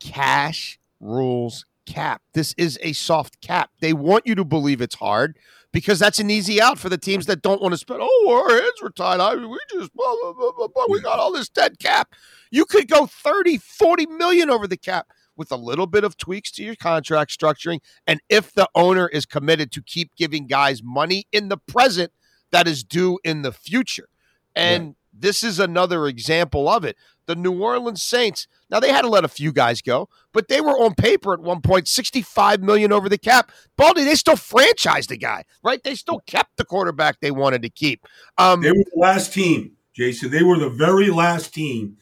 Cash 0.00 0.78
rules 1.00 1.64
cap. 1.86 2.22
This 2.34 2.54
is 2.58 2.78
a 2.82 2.92
soft 2.92 3.40
cap. 3.40 3.70
They 3.80 3.92
want 3.92 4.26
you 4.26 4.34
to 4.34 4.44
believe 4.44 4.80
it's 4.80 4.96
hard 4.96 5.38
because 5.72 5.98
that's 5.98 6.18
an 6.18 6.30
easy 6.30 6.60
out 6.60 6.78
for 6.78 6.88
the 6.88 6.98
teams 6.98 7.26
that 7.26 7.42
don't 7.42 7.62
want 7.62 7.72
to 7.72 7.78
spend. 7.78 8.00
Oh, 8.02 8.42
our 8.44 8.60
hands 8.60 8.82
were 8.82 8.90
tied. 8.90 9.20
I 9.20 9.36
mean, 9.36 9.50
we 9.50 9.58
just 9.70 9.94
blah, 9.94 10.14
blah, 10.22 10.32
blah, 10.32 10.52
blah, 10.52 10.68
blah. 10.68 10.84
we 10.88 11.00
got 11.00 11.18
all 11.18 11.32
this 11.32 11.48
dead 11.48 11.78
cap. 11.78 12.14
You 12.50 12.64
could 12.64 12.88
go 12.88 13.06
30, 13.06 13.58
40 13.58 14.06
million 14.06 14.50
over 14.50 14.66
the 14.66 14.76
cap 14.76 15.08
with 15.36 15.52
a 15.52 15.56
little 15.56 15.86
bit 15.86 16.04
of 16.04 16.16
tweaks 16.16 16.50
to 16.52 16.64
your 16.64 16.76
contract 16.76 17.30
structuring. 17.30 17.80
And 18.06 18.20
if 18.28 18.52
the 18.52 18.68
owner 18.74 19.08
is 19.08 19.24
committed 19.24 19.72
to 19.72 19.82
keep 19.82 20.14
giving 20.16 20.46
guys 20.46 20.82
money 20.82 21.26
in 21.32 21.48
the 21.48 21.56
present 21.56 22.12
that 22.50 22.66
is 22.66 22.84
due 22.84 23.18
in 23.24 23.42
the 23.42 23.52
future. 23.52 24.08
And 24.56 24.96
this 25.12 25.42
is 25.42 25.58
another 25.58 26.06
example 26.06 26.68
of 26.68 26.84
it. 26.84 26.96
The 27.30 27.36
New 27.36 27.62
Orleans 27.62 28.02
Saints, 28.02 28.48
now 28.72 28.80
they 28.80 28.90
had 28.90 29.02
to 29.02 29.08
let 29.08 29.24
a 29.24 29.28
few 29.28 29.52
guys 29.52 29.80
go, 29.80 30.08
but 30.32 30.48
they 30.48 30.60
were 30.60 30.72
on 30.72 30.96
paper 30.96 31.32
at 31.32 31.38
one 31.38 31.60
point 31.60 31.86
65 31.86 32.60
million 32.60 32.92
over 32.92 33.08
the 33.08 33.18
cap. 33.18 33.52
Baldy, 33.76 34.02
they 34.02 34.16
still 34.16 34.34
franchised 34.34 35.06
the 35.06 35.16
guy, 35.16 35.44
right? 35.62 35.80
They 35.80 35.94
still 35.94 36.18
kept 36.26 36.56
the 36.56 36.64
quarterback 36.64 37.20
they 37.20 37.30
wanted 37.30 37.62
to 37.62 37.70
keep. 37.70 38.04
Um, 38.36 38.62
They 38.62 38.72
were 38.72 38.78
the 38.78 39.00
last 39.00 39.32
team, 39.32 39.76
Jason. 39.92 40.32
They 40.32 40.42
were 40.42 40.58
the 40.58 40.70
very 40.70 41.08
last 41.10 41.54
team, 41.54 41.98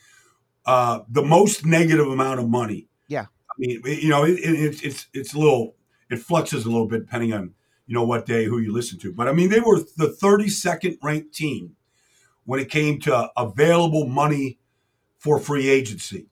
uh, 0.65 1.01
the 1.11 1.23
most 1.23 1.67
negative 1.67 2.07
amount 2.07 2.41
of 2.41 2.49
money. 2.49 2.89
Yeah. 3.09 3.27
I 3.51 3.55
mean, 3.59 3.83
you 3.85 4.09
know, 4.09 4.25
it, 4.25 4.39
it, 4.39 4.41
it's 4.41 4.81
it's 4.81 5.09
it's 5.13 5.35
a 5.35 5.39
little 5.39 5.77
it 6.09 6.21
fluxes 6.21 6.65
a 6.65 6.71
little 6.71 6.89
bit 6.89 7.01
depending 7.01 7.35
on 7.35 7.53
you 7.87 7.93
know 7.93 8.05
what 8.05 8.25
day 8.25 8.47
who 8.47 8.61
you 8.61 8.73
listen 8.73 8.99
to. 9.01 9.13
But 9.13 9.29
I 9.29 9.33
mean, 9.33 9.51
they 9.51 9.61
were 9.61 9.81
the 9.99 10.17
32nd 10.23 10.97
ranked 11.03 11.35
team 11.35 11.77
when 12.47 12.61
it 12.61 12.71
came 12.71 12.99
to 13.01 13.31
available 13.37 14.07
money 14.07 14.59
for 15.19 15.39
free 15.39 15.69
agency. 15.69 16.27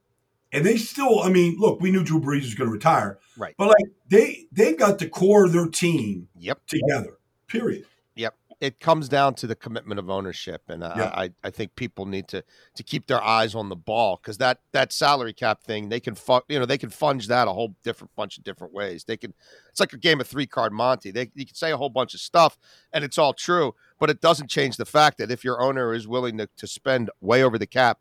And 0.52 0.64
they 0.64 0.76
still, 0.76 1.20
I 1.20 1.28
mean, 1.28 1.56
look, 1.58 1.80
we 1.80 1.90
knew 1.90 2.04
Drew 2.04 2.20
Brees 2.20 2.42
was 2.42 2.54
going 2.54 2.68
to 2.68 2.72
retire, 2.72 3.18
Right. 3.36 3.54
But 3.58 3.68
like 3.68 3.92
they 4.08 4.46
they've 4.52 4.78
got 4.78 4.98
the 4.98 5.08
core 5.08 5.44
of 5.44 5.52
their 5.52 5.66
team 5.66 6.28
yep. 6.38 6.60
together. 6.66 7.18
Period. 7.48 7.84
Yep. 8.14 8.34
It 8.60 8.80
comes 8.80 9.10
down 9.10 9.34
to 9.34 9.46
the 9.46 9.54
commitment 9.54 9.98
of 10.00 10.08
ownership, 10.08 10.62
and 10.68 10.82
I, 10.82 10.96
Yeah. 10.96 11.12
I, 11.14 11.30
I 11.44 11.50
think 11.50 11.76
people 11.76 12.06
need 12.06 12.28
to 12.28 12.42
to 12.76 12.82
keep 12.82 13.06
their 13.06 13.22
eyes 13.22 13.54
on 13.54 13.68
the 13.68 13.76
ball 13.76 14.18
because 14.20 14.38
that 14.38 14.60
that 14.72 14.92
salary 14.92 15.34
cap 15.34 15.62
thing 15.62 15.90
they 15.90 16.00
can 16.00 16.14
fu- 16.14 16.40
you 16.48 16.58
know 16.58 16.64
they 16.64 16.78
can 16.78 16.88
funge 16.88 17.26
that 17.26 17.48
a 17.48 17.52
whole 17.52 17.76
different 17.82 18.14
bunch 18.16 18.38
of 18.38 18.44
different 18.44 18.72
ways. 18.72 19.04
They 19.04 19.18
can 19.18 19.34
it's 19.68 19.80
like 19.80 19.92
a 19.92 19.98
game 19.98 20.20
of 20.20 20.26
three 20.26 20.46
card 20.46 20.72
Monty. 20.72 21.10
They 21.10 21.30
you 21.34 21.44
can 21.44 21.54
say 21.54 21.70
a 21.70 21.76
whole 21.76 21.90
bunch 21.90 22.14
of 22.14 22.20
stuff 22.20 22.56
and 22.94 23.04
it's 23.04 23.18
all 23.18 23.34
true, 23.34 23.74
but 24.00 24.08
it 24.08 24.22
doesn't 24.22 24.48
change 24.48 24.78
the 24.78 24.86
fact 24.86 25.18
that 25.18 25.30
if 25.30 25.44
your 25.44 25.60
owner 25.60 25.92
is 25.92 26.08
willing 26.08 26.38
to, 26.38 26.48
to 26.56 26.66
spend 26.66 27.10
way 27.20 27.42
over 27.42 27.58
the 27.58 27.66
cap, 27.66 27.98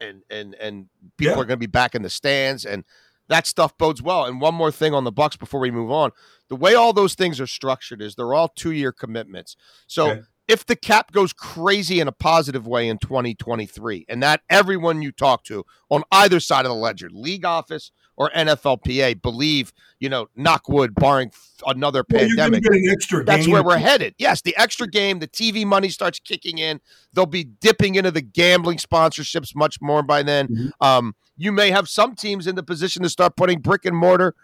and 0.00 0.22
and 0.30 0.54
and 0.56 0.86
people 1.16 1.34
Yeah. 1.36 1.40
are 1.40 1.44
going 1.46 1.48
to 1.48 1.56
be 1.56 1.66
back 1.66 1.94
in 1.94 2.02
the 2.02 2.10
stands 2.10 2.64
and 2.64 2.84
that 3.28 3.46
stuff 3.46 3.76
bodes 3.76 4.00
well. 4.00 4.24
And 4.24 4.40
one 4.40 4.54
more 4.54 4.70
thing 4.70 4.94
on 4.94 5.02
the 5.04 5.10
Bucks 5.10 5.36
before 5.36 5.58
we 5.60 5.70
move 5.72 5.90
on. 5.90 6.12
The 6.48 6.54
way 6.56 6.74
all 6.74 6.92
those 6.92 7.14
things 7.16 7.40
are 7.40 7.46
structured 7.48 8.00
is 8.00 8.14
they're 8.14 8.34
all 8.34 8.48
two 8.48 8.70
year 8.70 8.92
commitments. 8.92 9.56
So 9.88 10.10
Okay. 10.10 10.20
if 10.46 10.64
the 10.64 10.76
cap 10.76 11.10
goes 11.10 11.32
crazy 11.32 11.98
in 11.98 12.06
a 12.06 12.12
positive 12.12 12.68
way 12.68 12.88
in 12.88 12.98
2023, 12.98 14.04
and 14.08 14.22
that 14.22 14.42
everyone 14.48 15.02
you 15.02 15.10
talk 15.10 15.42
to 15.44 15.64
on 15.90 16.04
either 16.12 16.38
side 16.38 16.64
of 16.66 16.70
the 16.70 16.76
ledger, 16.76 17.08
league 17.10 17.44
office 17.44 17.90
or 18.16 18.30
NFLPA, 18.30 19.20
believe, 19.20 19.72
you 20.00 20.08
know, 20.08 20.28
knock 20.36 20.68
wood, 20.68 20.94
barring 20.94 21.30
another 21.66 22.04
Well, 22.10 22.22
you're 22.26 22.36
pandemic. 22.36 22.62
get 22.62 22.72
an 22.72 22.88
extra 22.90 23.24
That's 23.24 23.46
where 23.46 23.62
we're 23.62 23.78
headed. 23.78 24.14
Yes, 24.18 24.42
the 24.42 24.56
extra 24.56 24.86
game, 24.86 25.18
the 25.18 25.28
TV 25.28 25.64
money 25.64 25.88
starts 25.88 26.18
kicking 26.18 26.58
in. 26.58 26.80
They'll 27.12 27.26
be 27.26 27.44
dipping 27.44 27.94
into 27.94 28.10
the 28.10 28.22
gambling 28.22 28.78
sponsorships 28.78 29.54
much 29.54 29.80
more 29.80 30.02
by 30.02 30.22
then. 30.22 30.48
Mhm. 30.48 30.70
Um, 30.80 31.14
you 31.36 31.52
may 31.52 31.70
have 31.70 31.88
some 31.88 32.14
teams 32.14 32.46
in 32.46 32.54
the 32.54 32.62
position 32.62 33.02
to 33.02 33.08
start 33.10 33.36
putting 33.36 33.60
brick 33.60 33.84
and 33.84 33.96
mortar 33.96 34.34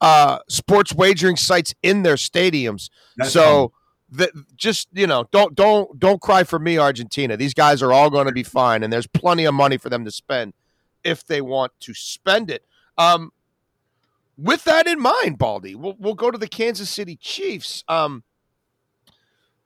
uh, 0.00 0.38
sports 0.48 0.94
wagering 0.94 1.36
sites 1.36 1.74
in 1.82 2.04
their 2.04 2.14
stadiums. 2.14 2.88
That's 3.16 3.32
so 3.32 3.72
just 4.56 4.88
you 4.92 5.06
know 5.06 5.26
don't 5.32 5.54
don't 5.54 5.98
don't 6.00 6.22
cry 6.22 6.42
for 6.42 6.58
me 6.58 6.78
argentina 6.78 7.36
these 7.36 7.52
guys 7.52 7.82
are 7.82 7.92
all 7.92 8.08
going 8.08 8.26
to 8.26 8.32
be 8.32 8.42
fine 8.42 8.82
and 8.82 8.90
there's 8.90 9.06
plenty 9.06 9.44
of 9.44 9.52
money 9.52 9.76
for 9.76 9.90
them 9.90 10.02
to 10.02 10.10
spend 10.10 10.54
if 11.04 11.26
they 11.26 11.42
want 11.42 11.72
to 11.78 11.92
spend 11.92 12.50
it 12.50 12.64
um 12.98 13.32
with 14.36 14.64
that 14.64 14.86
in 14.86 15.00
mind 15.00 15.38
baldy 15.38 15.74
we'll, 15.74 15.96
we'll 15.98 16.14
go 16.14 16.30
to 16.30 16.38
the 16.38 16.48
kansas 16.48 16.90
city 16.90 17.16
chiefs 17.16 17.84
um 17.88 18.22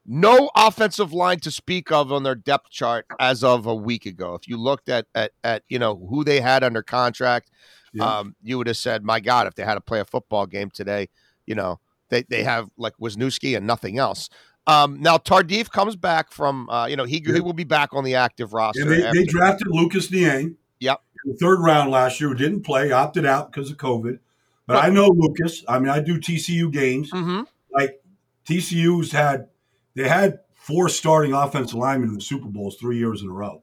no 0.04 0.50
offensive 0.56 1.12
line 1.12 1.38
to 1.38 1.50
speak 1.50 1.92
of 1.92 2.10
on 2.12 2.24
their 2.24 2.34
depth 2.34 2.70
chart 2.70 3.06
as 3.20 3.44
of 3.44 3.66
a 3.66 3.74
week 3.74 4.06
ago 4.06 4.34
if 4.34 4.48
you 4.48 4.56
looked 4.56 4.88
at 4.88 5.06
at, 5.14 5.32
at 5.42 5.62
you 5.68 5.78
know 5.78 5.96
who 6.10 6.24
they 6.24 6.40
had 6.40 6.62
under 6.62 6.82
contract 6.82 7.50
yeah. 7.92 8.18
um 8.18 8.34
you 8.42 8.58
would 8.58 8.66
have 8.66 8.76
said 8.76 9.04
my 9.04 9.20
god 9.20 9.46
if 9.46 9.54
they 9.54 9.64
had 9.64 9.74
to 9.74 9.80
play 9.80 10.00
a 10.00 10.04
football 10.04 10.46
game 10.46 10.70
today 10.70 11.08
you 11.46 11.54
know 11.54 11.78
they 12.12 12.22
they 12.28 12.44
have 12.44 12.68
like 12.76 12.96
Wisniewski 12.98 13.56
and 13.56 13.66
nothing 13.66 13.98
else. 13.98 14.28
Um, 14.68 15.00
now 15.00 15.16
Tardif 15.16 15.70
comes 15.70 15.96
back 15.96 16.30
from 16.30 16.68
uh, 16.68 16.86
you 16.86 16.94
know 16.94 17.04
he, 17.04 17.20
yeah. 17.26 17.34
he 17.34 17.40
will 17.40 17.54
be 17.54 17.64
back 17.64 17.88
on 17.92 18.04
the 18.04 18.14
active 18.14 18.52
roster. 18.52 18.84
they, 18.84 19.00
they, 19.12 19.24
drafted 19.24 19.66
Lucas 19.68 20.12
Niang. 20.12 20.56
Yep. 20.78 21.00
Third 21.40 21.60
round 21.60 21.90
last 21.90 22.20
year, 22.20 22.30
who 22.30 22.34
didn't 22.34 22.62
play, 22.62 22.90
opted 22.90 23.24
out 23.24 23.52
because 23.52 23.70
of 23.70 23.76
COVID. 23.76 24.18
But, 24.66 24.74
but 24.74 24.84
I 24.84 24.88
know 24.90 25.08
Lucas. 25.08 25.64
I 25.68 25.78
mean, 25.78 25.88
I 25.88 26.00
do 26.00 26.18
TCU 26.18 26.72
games. 26.72 27.10
Mm-hmm. 27.10 27.42
Like 27.72 28.02
TCU's 28.46 29.12
had 29.12 29.48
they 29.94 30.08
had 30.08 30.40
four 30.54 30.88
starting 30.88 31.32
offensive 31.32 31.78
linemen 31.78 32.10
in 32.10 32.14
the 32.14 32.20
Super 32.20 32.48
Bowls 32.48 32.76
three 32.76 32.98
years 32.98 33.22
in 33.22 33.28
a 33.28 33.32
row. 33.32 33.62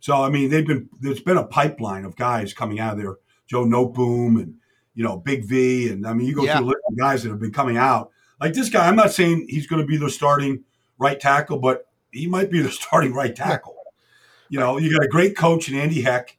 So 0.00 0.22
I 0.22 0.30
mean, 0.30 0.50
they've 0.50 0.66
been 0.66 0.88
there's 1.00 1.20
been 1.20 1.36
a 1.36 1.46
pipeline 1.46 2.04
of 2.04 2.16
guys 2.16 2.52
coming 2.54 2.80
out 2.80 2.94
of 2.94 2.98
there. 2.98 3.16
Joe 3.46 3.64
Noteboom 3.64 4.40
and 4.40 4.56
you 4.94 5.04
know, 5.04 5.18
Big 5.18 5.44
V, 5.44 5.90
and 5.90 6.06
I 6.06 6.14
mean, 6.14 6.26
you 6.26 6.34
go 6.34 6.44
yeah. 6.44 6.56
through 6.56 6.66
the 6.66 6.70
list 6.70 6.82
of 6.88 6.98
guys 6.98 7.22
that 7.22 7.28
have 7.28 7.38
been 7.38 7.52
coming 7.52 7.76
out. 7.76 8.10
Like 8.40 8.54
this 8.54 8.70
guy, 8.70 8.88
I'm 8.88 8.96
not 8.96 9.12
saying 9.12 9.46
he's 9.48 9.66
going 9.66 9.80
to 9.80 9.86
be 9.86 9.96
the 9.96 10.10
starting 10.10 10.64
right 10.98 11.20
tackle, 11.20 11.58
but 11.58 11.86
he 12.10 12.26
might 12.26 12.50
be 12.50 12.60
the 12.60 12.70
starting 12.72 13.12
right 13.12 13.34
tackle. 13.34 13.76
You 14.48 14.58
know, 14.58 14.78
you 14.78 14.90
got 14.90 15.04
a 15.04 15.08
great 15.08 15.36
coach 15.36 15.68
in 15.68 15.78
Andy 15.78 16.00
Heck. 16.00 16.36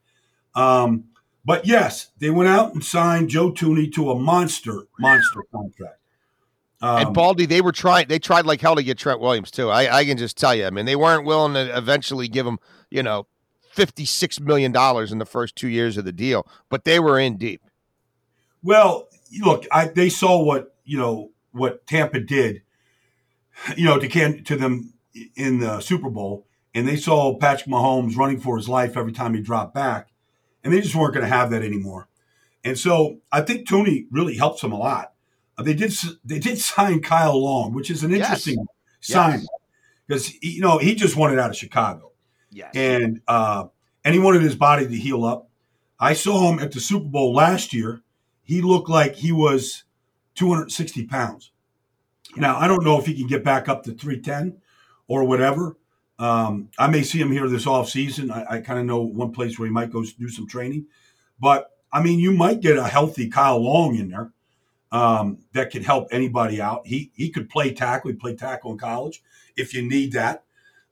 Um, 0.57 1.05
but 1.45 1.65
yes, 1.65 2.09
they 2.17 2.29
went 2.29 2.49
out 2.49 2.73
and 2.73 2.83
signed 2.83 3.29
Joe 3.29 3.51
Thuney 3.51 3.93
to 3.93 4.11
a 4.11 4.15
monster, 4.15 4.87
monster 4.99 5.43
contract. 5.51 5.99
Um, 6.81 7.07
and 7.07 7.13
Baldy, 7.13 7.45
they 7.45 7.61
were 7.61 7.71
trying. 7.71 8.07
They 8.07 8.19
tried 8.19 8.45
like 8.45 8.59
hell 8.61 8.75
to 8.75 8.83
get 8.83 8.97
Trent 8.97 9.19
Williams 9.19 9.49
too. 9.49 9.69
I, 9.69 9.99
I 9.99 10.05
can 10.05 10.17
just 10.17 10.37
tell 10.37 10.53
you. 10.53 10.65
I 10.65 10.69
mean, 10.69 10.85
they 10.85 10.95
weren't 10.95 11.25
willing 11.25 11.53
to 11.53 11.77
eventually 11.77 12.27
give 12.27 12.45
him, 12.45 12.59
you 12.91 13.01
know, 13.01 13.27
fifty-six 13.71 14.39
million 14.39 14.71
dollars 14.71 15.11
in 15.11 15.19
the 15.19 15.25
first 15.25 15.55
two 15.55 15.69
years 15.69 15.97
of 15.97 16.05
the 16.05 16.11
deal, 16.11 16.47
but 16.69 16.83
they 16.83 16.99
were 16.99 17.19
in 17.19 17.37
deep. 17.37 17.61
Well, 18.61 19.07
look, 19.43 19.65
I, 19.71 19.87
they 19.87 20.09
saw 20.09 20.43
what 20.43 20.75
you 20.85 20.97
know 20.97 21.31
what 21.51 21.87
Tampa 21.87 22.19
did, 22.19 22.61
you 23.75 23.85
know, 23.85 23.97
to 23.97 24.07
can 24.07 24.43
to 24.43 24.55
them 24.55 24.93
in 25.35 25.59
the 25.59 25.79
Super 25.79 26.09
Bowl, 26.09 26.45
and 26.75 26.87
they 26.87 26.95
saw 26.95 27.37
Patrick 27.37 27.69
Mahomes 27.69 28.17
running 28.17 28.39
for 28.39 28.57
his 28.57 28.69
life 28.69 28.97
every 28.97 29.13
time 29.13 29.33
he 29.33 29.41
dropped 29.41 29.73
back, 29.73 30.09
and 30.63 30.73
they 30.73 30.81
just 30.81 30.95
weren't 30.95 31.13
going 31.13 31.25
to 31.25 31.33
have 31.33 31.49
that 31.51 31.63
anymore. 31.63 32.07
And 32.63 32.77
so 32.77 33.19
I 33.31 33.41
think 33.41 33.67
Tony 33.67 34.07
really 34.11 34.35
helps 34.35 34.61
them 34.61 34.71
a 34.71 34.77
lot. 34.77 35.13
Uh, 35.57 35.63
they 35.63 35.73
did 35.73 35.93
they 36.23 36.39
did 36.39 36.57
sign 36.59 37.01
Kyle 37.01 37.41
Long, 37.41 37.73
which 37.73 37.89
is 37.89 38.03
an 38.03 38.13
interesting 38.13 38.57
yes. 38.57 38.67
sign 39.01 39.45
because 40.05 40.33
yes. 40.33 40.55
you 40.55 40.61
know 40.61 40.77
he 40.77 40.95
just 40.95 41.15
wanted 41.15 41.39
out 41.39 41.49
of 41.49 41.55
Chicago, 41.55 42.11
yes. 42.51 42.71
and 42.75 43.21
uh, 43.27 43.65
and 44.03 44.13
he 44.13 44.19
wanted 44.19 44.41
his 44.41 44.55
body 44.55 44.87
to 44.87 44.95
heal 44.95 45.25
up. 45.25 45.49
I 45.99 46.13
saw 46.13 46.51
him 46.51 46.59
at 46.59 46.71
the 46.73 46.79
Super 46.79 47.07
Bowl 47.07 47.33
last 47.33 47.73
year 47.73 48.03
he 48.47 48.61
looked 48.61 48.87
like 48.87 49.15
he 49.15 49.33
was 49.33 49.83
260 50.35 51.05
pounds. 51.07 51.51
Now, 52.37 52.57
I 52.57 52.67
don't 52.67 52.83
know 52.83 52.97
if 52.97 53.05
he 53.05 53.13
can 53.13 53.27
get 53.27 53.43
back 53.43 53.67
up 53.67 53.83
to 53.83 53.91
310 53.91 54.61
or 55.09 55.25
whatever. 55.25 55.75
Um, 56.19 56.69
I 56.77 56.87
may 56.87 57.03
see 57.03 57.19
him 57.19 57.31
here 57.31 57.47
this 57.47 57.67
off 57.67 57.89
season. 57.89 58.31
I, 58.31 58.45
I 58.49 58.61
kind 58.61 58.79
of 58.79 58.85
know 58.85 59.01
one 59.01 59.31
place 59.31 59.57
where 59.57 59.67
he 59.67 59.71
might 59.71 59.91
go 59.91 60.03
do 60.03 60.29
some 60.29 60.47
training. 60.47 60.85
But, 61.39 61.71
I 61.91 62.01
mean, 62.01 62.19
you 62.19 62.31
might 62.31 62.61
get 62.61 62.77
a 62.77 62.87
healthy 62.87 63.29
Kyle 63.29 63.59
Long 63.59 63.95
in 63.95 64.09
there 64.09 64.31
um, 64.91 65.39
that 65.53 65.71
could 65.71 65.83
help 65.83 66.07
anybody 66.11 66.59
out. 66.61 66.87
He, 66.87 67.11
he 67.15 67.29
could 67.29 67.49
play 67.49 67.73
tackle. 67.73 68.11
He 68.11 68.17
played 68.17 68.39
tackle 68.39 68.71
in 68.71 68.77
college 68.77 69.23
if 69.55 69.73
you 69.73 69.81
need 69.81 70.13
that. 70.13 70.43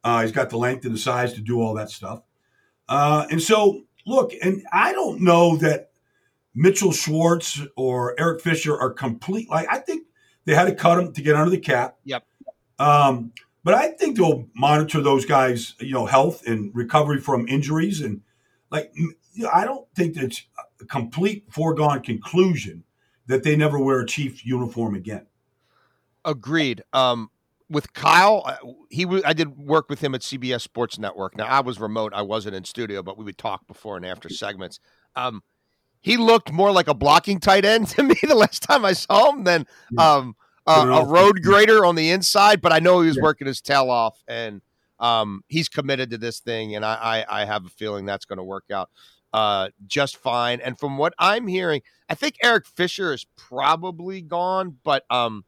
Uh, 0.03 0.21
he's 0.21 0.31
got 0.31 0.51
the 0.51 0.57
length 0.57 0.85
and 0.85 0.93
the 0.93 0.99
size 0.99 1.33
to 1.33 1.41
do 1.41 1.59
all 1.59 1.73
that 1.73 1.89
stuff. 1.89 2.21
Uh, 2.87 3.25
and 3.31 3.41
so, 3.41 3.81
look, 4.05 4.31
and 4.43 4.63
I 4.71 4.91
don't 4.91 5.21
know 5.21 5.57
that 5.57 5.89
Mitchell 6.53 6.91
Schwartz 6.91 7.61
or 7.75 8.13
Eric 8.19 8.41
Fisher 8.41 8.79
are 8.79 8.91
complete. 8.91 9.49
Like 9.49 9.67
I 9.69 9.79
think 9.79 10.05
they 10.45 10.53
had 10.53 10.65
to 10.65 10.75
cut 10.75 10.95
them 10.95 11.11
to 11.11 11.21
get 11.21 11.35
under 11.35 11.49
the 11.49 11.57
cap. 11.57 11.97
Yep. 12.05 12.23
Um, 12.79 13.31
but 13.65 13.73
I 13.73 13.89
think 13.89 14.15
they'll 14.15 14.47
monitor 14.53 15.01
those 15.01 15.25
guys, 15.25 15.73
you 15.79 15.91
know, 15.91 16.05
health 16.05 16.45
and 16.45 16.73
recovery 16.75 17.19
from 17.19 17.47
injuries, 17.47 17.99
and 17.99 18.21
like 18.69 18.93
I 19.51 19.65
don't 19.65 19.87
think 19.95 20.15
it's 20.15 20.43
a 20.79 20.85
complete 20.85 21.45
foregone 21.49 22.03
conclusion 22.03 22.83
that 23.25 23.41
they 23.41 23.55
never 23.55 23.79
wear 23.79 23.99
a 23.99 24.05
Chief 24.05 24.45
uniform 24.45 24.93
again. 24.93 25.25
Agreed. 26.23 26.83
Um, 26.93 27.31
with 27.67 27.91
Kyle, 27.93 28.43
uh, 28.45 28.57
he 28.91 29.07
I 29.25 29.33
did 29.33 29.57
work 29.57 29.89
with 29.89 29.99
him 29.99 30.13
at 30.13 30.21
CBS 30.21 30.61
Sports 30.61 30.99
Network. 30.99 31.35
Now 31.35 31.47
I 31.47 31.61
was 31.61 31.79
remote; 31.79 32.13
I 32.13 32.21
wasn't 32.21 32.55
in 32.55 32.65
studio, 32.65 33.01
but 33.01 33.17
we 33.17 33.25
would 33.25 33.39
talk 33.39 33.65
before 33.65 33.97
and 33.97 34.05
after 34.05 34.29
segments. 34.29 34.79
Um, 35.15 35.41
he 36.01 36.17
looked 36.17 36.51
more 36.51 36.71
like 36.71 36.87
a 36.87 36.93
blocking 36.93 37.39
tight 37.39 37.65
end 37.65 37.87
to 37.95 38.03
me 38.03 38.15
the 38.21 38.35
last 38.35 38.61
time 38.61 38.85
I 38.85 38.93
saw 38.93 39.31
him 39.31 39.43
than 39.43 39.65
um, 39.97 40.35
uh, 40.67 41.01
a 41.01 41.05
road 41.05 41.41
grader 41.41 41.85
on 41.85 41.95
the 41.95 42.11
inside. 42.11 42.61
But 42.61 42.73
I 42.73 42.79
know 42.79 43.01
he 43.01 43.07
was 43.07 43.17
yeah. 43.17 43.23
working 43.23 43.47
his 43.47 43.61
tail 43.61 43.89
off, 43.89 44.23
and 44.27 44.61
um, 44.99 45.43
he's 45.47 45.69
committed 45.69 46.09
to 46.11 46.17
this 46.17 46.39
thing, 46.39 46.75
and 46.75 46.85
I, 46.85 47.25
I, 47.29 47.41
I 47.41 47.45
have 47.45 47.65
a 47.65 47.69
feeling 47.69 48.05
that's 48.05 48.25
going 48.25 48.37
to 48.37 48.43
work 48.43 48.65
out 48.71 48.89
uh, 49.35 49.67
just 49.85 50.15
fine. 50.15 50.61
And 50.61 50.79
from 50.79 50.97
what 50.97 51.13
I'm 51.19 51.47
hearing, 51.47 51.81
I 52.07 52.15
think 52.15 52.37
Eric 52.41 52.65
Fisher 52.65 53.11
is 53.11 53.25
probably 53.35 54.21
gone, 54.21 54.77
but 54.81 55.03
um, 55.09 55.43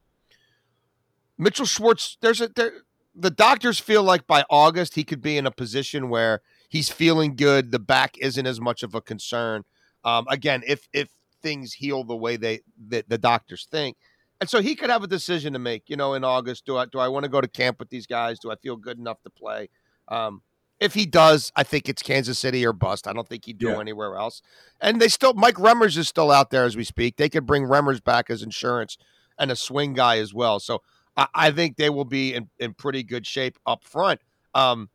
Mitchell 1.38 1.66
Schwartz, 1.66 2.18
there's 2.20 2.42
a 2.42 2.50
there, 2.50 2.74
the 3.16 3.32
doctors 3.32 3.80
feel 3.80 4.04
like 4.04 4.28
by 4.28 4.44
August 4.50 4.96
he 4.96 5.06
could 5.06 5.22
be 5.22 5.38
in 5.38 5.48
a 5.48 5.52
position 5.52 6.10
where 6.10 6.42
he's 6.68 6.90
feeling 6.90 7.38
good. 7.38 7.72
The 7.72 7.80
back 7.80 8.18
isn't 8.18 8.46
as 8.46 8.60
much 8.60 8.84
of 8.84 8.94
a 8.94 9.00
concern. 9.00 9.64
Um, 10.04 10.26
again, 10.30 10.64
if 10.68 10.90
if 10.92 11.08
things 11.42 11.72
heal 11.72 12.04
the 12.04 12.18
way 12.18 12.36
they 12.36 12.60
the, 12.78 13.06
the 13.08 13.18
doctors 13.18 13.70
think, 13.72 13.96
and 14.40 14.50
so 14.50 14.62
he 14.62 14.76
could 14.76 14.90
have 14.90 15.04
a 15.04 15.08
decision 15.08 15.54
to 15.54 15.60
make. 15.60 15.84
You 15.88 15.98
know, 15.98 16.14
in 16.14 16.24
August, 16.24 16.66
do 16.66 16.78
I 16.78 16.86
do 16.86 17.00
I 17.00 17.08
want 17.08 17.24
to 17.24 17.30
go 17.30 17.42
to 17.42 17.48
camp 17.48 17.80
with 17.80 17.90
these 17.90 18.06
guys? 18.06 18.40
Do 18.40 18.52
I 18.52 18.56
feel 18.56 18.76
good 18.76 18.98
enough 18.98 19.22
to 19.24 19.30
play? 19.30 19.70
Um, 20.08 20.42
if 20.80 20.94
he 20.94 21.06
does, 21.06 21.52
I 21.56 21.64
think 21.64 21.90
it's 21.90 22.04
Kansas 22.04 22.38
City 22.38 22.66
or 22.66 22.74
bust. 22.74 23.08
I 23.08 23.14
don't 23.14 23.28
think 23.28 23.46
he'd 23.46 23.58
do 23.58 23.70
yeah. 23.70 23.80
anywhere 23.80 24.16
else. 24.16 24.42
And 24.80 25.02
they 25.02 25.08
still, 25.08 25.34
Mike 25.34 25.56
Remmers 25.56 25.98
is 25.98 26.08
still 26.08 26.32
out 26.32 26.52
there 26.52 26.66
as 26.66 26.78
we 26.78 26.84
speak. 26.84 27.18
They 27.18 27.30
could 27.30 27.48
bring 27.48 27.64
Remmers 27.64 28.04
back 28.04 28.30
as 28.30 28.44
insurance 28.44 28.98
and 29.40 29.52
a 29.52 29.56
swing 29.56 29.94
guy 29.94 30.20
as 30.20 30.34
well. 30.36 30.60
So 30.60 30.84
I, 31.16 31.28
I 31.34 31.52
think 31.52 31.78
they 31.78 31.90
will 31.90 32.06
be 32.06 32.36
in, 32.36 32.50
in 32.60 32.76
pretty 32.76 33.04
good 33.04 33.26
shape 33.26 33.58
up 33.66 33.84
front. 33.84 34.22
Um, 34.54 34.90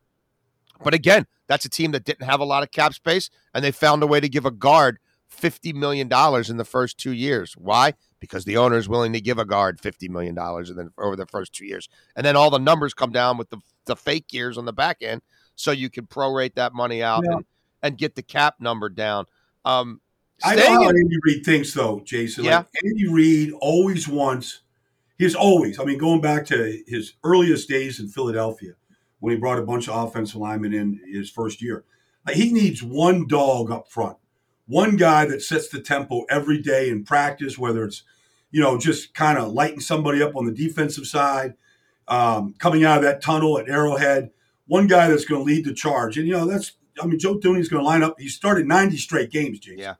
but 0.83 0.93
again, 0.93 1.27
that's 1.47 1.65
a 1.65 1.69
team 1.69 1.91
that 1.91 2.05
didn't 2.05 2.25
have 2.25 2.39
a 2.39 2.45
lot 2.45 2.63
of 2.63 2.71
cap 2.71 2.93
space, 2.93 3.29
and 3.53 3.63
they 3.63 3.71
found 3.71 4.01
a 4.03 4.07
way 4.07 4.19
to 4.19 4.29
give 4.29 4.45
a 4.45 4.51
guard 4.51 4.99
$50 5.31 5.73
million 5.73 6.07
in 6.07 6.57
the 6.57 6.65
first 6.65 6.97
two 6.97 7.11
years. 7.11 7.55
Why? 7.57 7.93
Because 8.23 8.45
the 8.45 8.55
owner 8.55 8.77
is 8.77 8.87
willing 8.87 9.11
to 9.11 9.19
give 9.19 9.37
a 9.37 9.43
guard 9.43 9.81
$50 9.81 10.09
million 10.09 10.37
and 10.39 10.77
then 10.77 10.91
over 10.97 11.17
the 11.17 11.25
first 11.25 11.51
two 11.51 11.65
years. 11.65 11.89
And 12.15 12.25
then 12.25 12.37
all 12.37 12.49
the 12.49 12.57
numbers 12.57 12.93
come 12.93 13.11
down 13.11 13.37
with 13.37 13.49
the, 13.49 13.57
the 13.83 13.97
fake 13.97 14.31
years 14.31 14.57
on 14.57 14.63
the 14.63 14.71
back 14.71 14.99
end 15.01 15.21
so 15.55 15.71
you 15.71 15.89
can 15.89 16.07
prorate 16.07 16.55
that 16.55 16.71
money 16.71 17.03
out 17.03 17.23
yeah. 17.25 17.35
and, 17.35 17.45
and 17.81 17.97
get 17.97 18.15
the 18.15 18.23
cap 18.23 18.61
number 18.61 18.87
down. 18.87 19.25
Um, 19.65 19.99
I 20.41 20.55
know 20.55 20.71
how 20.71 20.87
Andy 20.87 21.17
Reid 21.21 21.43
thinks, 21.43 21.73
though, 21.73 21.99
Jason. 22.05 22.45
Yeah. 22.45 22.59
Like 22.59 22.67
Andy 22.85 23.09
Reid 23.09 23.51
always 23.59 24.07
wants, 24.07 24.61
he's 25.17 25.35
always, 25.35 25.77
I 25.77 25.83
mean, 25.83 25.97
going 25.97 26.21
back 26.21 26.45
to 26.45 26.81
his 26.87 27.15
earliest 27.25 27.67
days 27.67 27.99
in 27.99 28.07
Philadelphia 28.07 28.75
when 29.19 29.33
he 29.33 29.37
brought 29.37 29.59
a 29.59 29.63
bunch 29.63 29.89
of 29.89 30.01
offensive 30.01 30.37
linemen 30.37 30.73
in 30.73 31.01
his 31.11 31.29
first 31.29 31.61
year, 31.61 31.83
like 32.25 32.37
he 32.37 32.53
needs 32.53 32.81
one 32.81 33.27
dog 33.27 33.69
up 33.69 33.89
front 33.89 34.15
one 34.65 34.95
guy 34.95 35.25
that 35.25 35.41
sets 35.41 35.67
the 35.69 35.79
tempo 35.79 36.23
every 36.29 36.61
day 36.61 36.89
in 36.89 37.03
practice, 37.03 37.57
whether 37.57 37.83
it's, 37.83 38.03
you 38.53 38.61
know, 38.61 38.77
just 38.77 39.15
kind 39.15 39.39
of 39.39 39.51
lighting 39.51 39.79
somebody 39.79 40.21
up 40.21 40.35
on 40.35 40.45
the 40.45 40.51
defensive 40.51 41.07
side, 41.07 41.55
um, 42.07 42.53
coming 42.59 42.85
out 42.85 42.97
of 42.97 43.03
that 43.03 43.19
tunnel 43.19 43.57
at 43.57 43.67
Arrowhead, 43.67 44.29
one 44.67 44.85
guy 44.85 45.07
that's 45.09 45.25
going 45.25 45.41
to 45.41 45.45
lead 45.45 45.65
the 45.65 45.73
charge. 45.73 46.17
And, 46.17 46.27
you 46.27 46.33
know, 46.33 46.45
that's, 46.45 46.73
I 47.01 47.07
mean, 47.07 47.17
Joe 47.17 47.39
Thuney's 47.39 47.67
going 47.67 47.81
to 47.81 47.85
line 47.85 48.03
up. 48.03 48.19
He 48.19 48.29
started 48.29 48.67
90 48.67 48.95
straight 48.97 49.31
games, 49.31 49.59
Jason. 49.59 49.79
Yeah. 49.79 49.95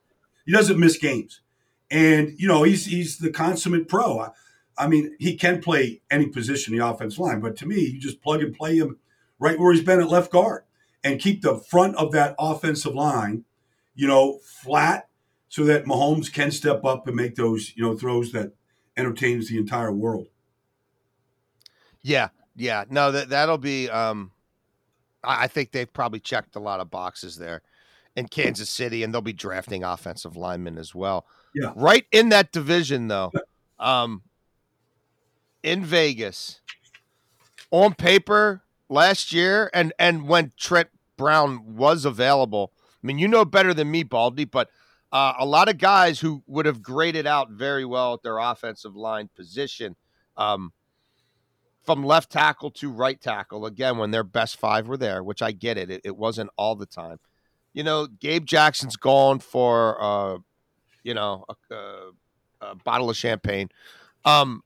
He 0.45 0.51
doesn't 0.51 0.79
miss 0.79 0.97
games. 0.97 1.41
And, 1.89 2.33
you 2.37 2.47
know, 2.47 2.61
he's, 2.61 2.85
he's 2.85 3.17
the 3.17 3.31
consummate 3.31 3.87
pro. 3.87 4.19
I, 4.19 4.29
I 4.77 4.87
mean, 4.87 5.15
he 5.19 5.35
can 5.35 5.59
play 5.59 6.01
any 6.11 6.27
position 6.27 6.73
in 6.73 6.79
the 6.79 6.87
offense 6.87 7.17
line, 7.17 7.39
but 7.39 7.57
to 7.57 7.65
me, 7.65 7.79
you 7.79 7.99
just 7.99 8.21
plug 8.21 8.43
and 8.43 8.55
play 8.55 8.77
him 8.77 8.99
right 9.39 9.59
where 9.59 9.73
he's 9.73 9.83
been 9.83 9.99
at 9.99 10.09
left 10.09 10.31
guard 10.31 10.63
and 11.03 11.19
keep 11.19 11.41
the 11.41 11.57
front 11.57 11.95
of 11.95 12.11
that 12.11 12.35
offensive 12.37 12.93
line 12.93 13.45
you 13.95 14.07
know, 14.07 14.39
flat 14.43 15.07
so 15.53 15.63
that 15.65 15.85
Mahomes 15.85 16.33
can 16.33 16.49
step 16.49 16.83
up 16.83 17.05
and 17.05 17.15
make 17.15 17.35
those, 17.35 17.73
you 17.75 17.83
know, 17.83 17.95
throws 17.95 18.31
that 18.31 18.53
entertains 18.97 19.49
the 19.49 19.59
entire 19.59 19.91
world. 19.91 20.25
Yeah. 22.01 22.29
Yeah, 22.55 22.85
no, 22.89 23.11
that 23.11 23.29
that'll 23.29 23.59
be. 23.59 23.87
Um, 23.87 24.31
I, 25.23 25.43
I 25.43 25.47
think 25.47 25.71
they've 25.71 25.91
probably 25.91 26.19
checked 26.19 26.55
a 26.55 26.59
lot 26.59 26.79
of 26.79 26.89
boxes 26.89 27.37
there 27.37 27.61
in 28.15 28.27
Kansas 28.27 28.67
City, 28.67 29.03
and 29.03 29.13
they'll 29.13 29.21
be 29.21 29.31
drafting 29.31 29.83
offensive 29.83 30.35
linemen 30.35 30.79
as 30.79 30.95
well. 30.95 31.27
Yeah. 31.53 31.71
Right 31.75 32.05
in 32.11 32.29
that 32.29 32.51
division, 32.51 33.07
though, 33.07 33.31
um, 33.77 34.23
in 35.61 35.85
Vegas, 35.85 36.61
on 37.69 37.93
paper 37.93 38.63
last 38.89 39.31
year, 39.31 39.69
and 39.71 39.93
and 39.99 40.27
when 40.27 40.51
Trent 40.57 40.89
Brown 41.15 41.75
was 41.75 42.05
available, 42.05 42.71
I 43.03 43.07
mean, 43.07 43.19
you 43.19 43.27
know 43.27 43.45
better 43.45 43.73
than 43.75 43.91
me, 43.91 44.01
Baldy, 44.01 44.45
but 44.45 44.69
uh, 45.13 45.33
a 45.39 45.45
lot 45.45 45.69
of 45.69 45.77
guys 45.77 46.19
who 46.19 46.43
would 46.47 46.65
have 46.65 46.81
graded 46.81 47.25
out 47.25 47.51
very 47.51 47.85
well 47.85 48.15
at 48.15 48.23
their 48.23 48.39
offensive 48.39 48.95
line 48.95 49.29
position. 49.33 49.95
Um, 50.35 50.73
from 51.83 52.03
left 52.03 52.31
tackle 52.31 52.71
to 52.71 52.89
right 52.89 53.19
tackle 53.21 53.65
again 53.65 53.97
when 53.97 54.11
their 54.11 54.23
best 54.23 54.57
five 54.57 54.87
were 54.87 54.97
there, 54.97 55.23
which 55.23 55.41
I 55.41 55.51
get 55.51 55.77
it. 55.77 55.91
It, 55.91 56.01
it 56.05 56.17
wasn't 56.17 56.49
all 56.57 56.75
the 56.75 56.85
time. 56.85 57.19
You 57.73 57.83
know, 57.83 58.07
Gabe 58.07 58.45
Jackson's 58.45 58.95
gone 58.95 59.39
for 59.39 60.01
uh, 60.01 60.37
you 61.03 61.13
know 61.13 61.45
a, 61.49 61.75
a, 61.75 62.11
a 62.61 62.75
bottle 62.75 63.09
of 63.09 63.17
champagne. 63.17 63.69
Um, 64.25 64.63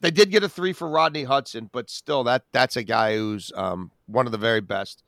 they 0.00 0.10
did 0.10 0.30
get 0.30 0.44
a 0.44 0.48
three 0.48 0.72
for 0.72 0.88
Rodney 0.88 1.24
Hudson, 1.24 1.68
but 1.72 1.90
still, 1.90 2.24
that 2.24 2.44
that's 2.52 2.76
a 2.76 2.82
guy 2.82 3.16
who's 3.16 3.52
um, 3.56 3.90
one 4.06 4.26
of 4.26 4.32
the 4.32 4.38
very 4.38 4.60
best 4.60 5.02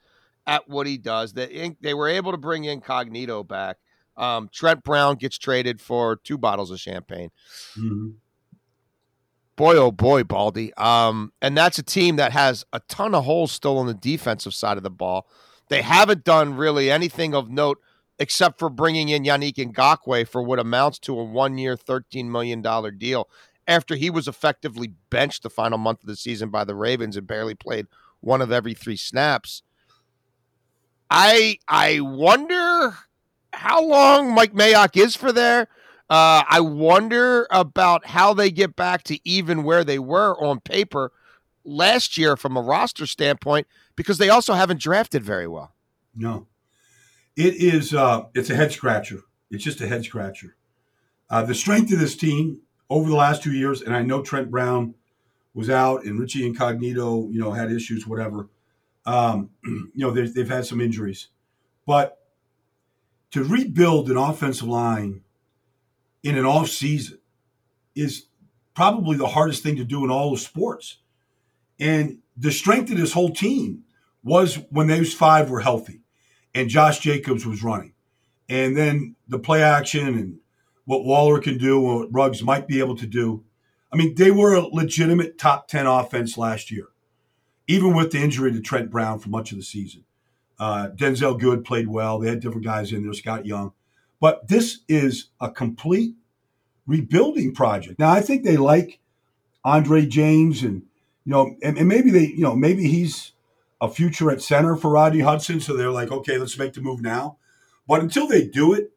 at 0.47 0.69
what 0.69 0.87
he 0.87 0.99
does. 0.99 1.35
They 1.35 1.77
they 1.81 1.95
were 1.95 2.09
able 2.09 2.33
to 2.33 2.39
bring 2.39 2.65
Incognito 2.65 3.45
back. 3.45 3.77
Um, 4.19 4.51
Trent 4.53 4.83
Brown 4.85 5.15
gets 5.17 5.39
traded 5.39 5.81
for 5.81 6.17
two 6.17 6.37
bottles 6.37 6.71
of 6.71 6.81
champagne. 6.81 7.31
Mhm. 7.77 8.17
Boy, 9.57 9.77
oh 9.77 9.91
boy, 9.91 10.23
Baldy. 10.25 10.73
Um, 10.75 11.33
and 11.41 11.57
that's 11.57 11.79
a 11.79 11.83
team 11.83 12.17
that 12.17 12.33
has 12.33 12.65
a 12.73 12.81
ton 12.89 13.15
of 13.15 13.25
holes 13.25 13.51
still 13.53 13.79
on 13.79 13.87
the 13.87 13.95
defensive 13.95 14.55
side 14.55 14.77
of 14.77 14.83
the 14.83 14.91
ball. 14.91 15.27
They 15.69 15.83
haven't 15.83 16.25
done 16.25 16.55
really 16.55 16.91
anything 16.91 17.35
of 17.35 17.49
note 17.51 17.79
except 18.21 18.59
for 18.59 18.69
bringing 18.69 19.09
in 19.09 19.23
Yannick 19.25 19.55
Ngakoue 19.55 20.27
for 20.29 20.43
what 20.43 20.59
amounts 20.59 20.99
to 21.01 21.19
a 21.19 21.25
one-year, 21.25 21.77
thirteen 21.77 22.31
million 22.31 22.63
dollar 22.63 22.91
deal. 22.91 23.29
After 23.67 23.97
he 23.97 24.11
was 24.11 24.27
effectively 24.27 24.95
benched 25.11 25.43
the 25.43 25.51
final 25.51 25.79
month 25.79 26.01
of 26.03 26.07
the 26.07 26.17
season 26.17 26.51
by 26.51 26.65
the 26.65 26.75
Ravens 26.75 27.17
and 27.17 27.27
barely 27.27 27.55
played 27.55 27.87
one 28.21 28.41
of 28.41 28.51
every 28.51 28.75
three 28.75 28.97
snaps. 28.97 29.63
I 31.11 31.59
I 31.69 32.01
wonder 32.01 32.97
how 33.59 33.83
long 33.85 34.33
Mike 34.33 34.55
Mayock 34.55 34.97
is 34.97 35.17
for 35.17 35.33
there. 35.33 35.63
Uh, 36.09 36.43
I 36.49 36.61
wonder 36.61 37.49
about 37.51 38.07
how 38.07 38.33
they 38.33 38.53
get 38.53 38.77
back 38.77 39.03
to 39.05 39.19
even 39.29 39.65
where 39.65 39.83
they 39.83 39.99
were 39.99 40.41
on 40.41 40.61
paper 40.61 41.11
last 41.65 42.17
year 42.17 42.37
from 42.37 42.57
a 42.57 42.63
roster 42.63 43.05
standpoint 43.05 43.67
because 43.97 44.19
they 44.19 44.29
also 44.29 44.55
haven't 44.55 44.81
drafted 44.81 45.25
very 45.25 45.49
well. 45.49 45.75
No, 46.15 46.47
it 47.37 47.57
is. 47.57 47.93
Uh, 47.93 48.27
it's 48.33 48.49
a 48.49 48.55
head 48.55 48.71
scratcher. 48.71 49.23
It's 49.51 49.65
just 49.65 49.81
a 49.81 49.89
head 49.89 50.05
scratcher. 50.05 50.57
Uh, 51.29 51.43
the 51.43 51.55
strength 51.55 51.93
of 51.93 51.99
this 51.99 52.17
team 52.17 52.61
over 52.89 53.11
the 53.11 53.17
last 53.17 53.43
two 53.43 53.53
years, 53.53 53.83
and 53.83 53.95
I 53.95 54.03
know 54.03 54.23
Trent 54.23 54.53
Brown 54.53 54.95
was 55.53 55.69
out, 55.69 56.05
and 56.05 56.19
Richie 56.21 56.47
Incognito, 56.47 57.29
you 57.31 57.41
know, 57.41 57.51
had 57.51 57.73
issues, 57.73 58.07
whatever. 58.07 58.49
Um, 59.05 59.51
you 59.65 59.91
know, 59.97 60.13
they've, 60.13 60.33
they've 60.33 60.49
had 60.49 60.65
some 60.65 60.81
injuries, 60.81 61.29
but 61.87 62.19
to 63.31 63.45
rebuild 63.45 64.11
an 64.11 64.17
offensive 64.17 64.67
line 64.67 65.23
in 66.23 66.37
an 66.37 66.45
off 66.45 66.69
season 66.69 67.19
is 67.95 68.27
probably 68.75 69.17
the 69.17 69.29
hardest 69.29 69.63
thing 69.63 69.77
to 69.77 69.85
do 69.85 70.05
in 70.05 70.11
all 70.11 70.33
of 70.33 70.41
sports. 70.41 70.99
And 71.81 72.19
the 72.37 72.53
strength 72.53 72.91
of 72.91 72.97
this 72.97 73.13
whole 73.13 73.31
team 73.31 73.85
was 74.23 74.59
when 74.71 74.87
those 74.87 75.13
five 75.13 75.51
were 75.51 75.61
healthy 75.61 76.01
and 76.55 76.69
Josh 76.69 77.01
Jacobs 77.01 77.47
was 77.47 77.63
running. 77.63 77.95
And 78.49 78.77
then 78.77 79.17
the 79.29 79.39
play 79.39 79.63
action 79.63 80.09
and 80.09 80.39
what 80.85 81.05
Waller 81.05 81.41
can 81.41 81.59
do, 81.59 81.81
what 81.81 82.13
Ruggs 82.13 82.43
might 82.43 82.67
be 82.67 82.79
able 82.79 82.97
to 82.97 83.07
do. 83.07 83.45
I 83.93 83.97
mean, 83.97 84.15
they 84.15 84.31
were 84.31 84.55
a 84.55 84.67
legitimate 84.67 85.39
top 85.39 85.69
10 85.69 85.87
offense 85.87 86.39
last 86.39 86.71
year, 86.71 86.89
even 87.67 87.95
with 87.95 88.13
the 88.13 88.19
injury 88.19 88.53
to 88.53 88.61
Trent 88.61 88.91
Brown 88.91 89.19
for 89.19 89.29
much 89.29 89.53
of 89.53 89.59
the 89.59 89.65
season. 89.65 90.05
Uh, 90.59 90.89
Denzelle 90.95 91.39
Good 91.39 91.65
played 91.65 91.89
well. 91.89 92.19
They 92.19 92.29
had 92.29 92.41
different 92.41 92.65
guys 92.65 92.93
in 92.93 93.03
there, 93.05 93.13
Scott 93.13 93.47
Young. 93.47 93.73
But 94.21 94.49
this 94.49 94.81
is 94.89 95.31
a 95.41 95.51
complete 95.51 96.15
rebuilding 96.87 97.55
project. 97.55 97.99
Now, 97.99 98.11
I 98.11 98.21
think 98.21 98.43
they 98.43 98.57
like 98.57 98.99
Andre 99.65 100.07
James 100.07 100.63
and, 100.63 100.83
you 101.25 101.33
know, 101.33 101.55
and, 101.63 101.79
and 101.79 101.89
maybe 101.89 102.11
they, 102.11 102.27
you 102.27 102.43
know, 102.43 102.57
maybe 102.57 102.89
he's 102.89 103.33
a 103.81 103.89
future 103.89 104.31
at 104.31 104.43
center 104.43 104.75
for 104.75 104.91
Rodney 104.91 105.21
Hudson. 105.21 105.61
So 105.61 105.77
they're 105.77 105.91
like, 105.91 106.11
okay, 106.11 106.39
let's 106.39 106.59
make 106.59 106.73
the 106.73 106.81
move 106.81 107.01
now. 107.01 107.37
But 107.87 108.01
until 108.01 108.27
they 108.27 108.47
do 108.47 108.75
it, 108.75 108.91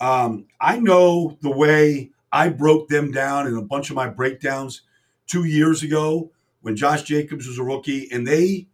um, 0.00 0.46
I 0.60 0.78
know 0.78 1.38
the 1.40 1.50
way 1.50 2.10
I 2.32 2.48
broke 2.48 2.88
them 2.88 3.10
down 3.10 3.46
in 3.46 3.56
a 3.56 3.62
bunch 3.62 3.90
of 3.90 3.96
my 3.96 4.08
breakdowns 4.08 4.82
two 5.26 5.44
years 5.44 5.82
ago 5.82 6.32
when 6.60 6.76
Josh 6.76 7.02
Jacobs 7.02 7.46
was 7.46 7.58
a 7.58 7.64
rookie 7.64 8.08
and 8.10 8.26
they 8.26 8.68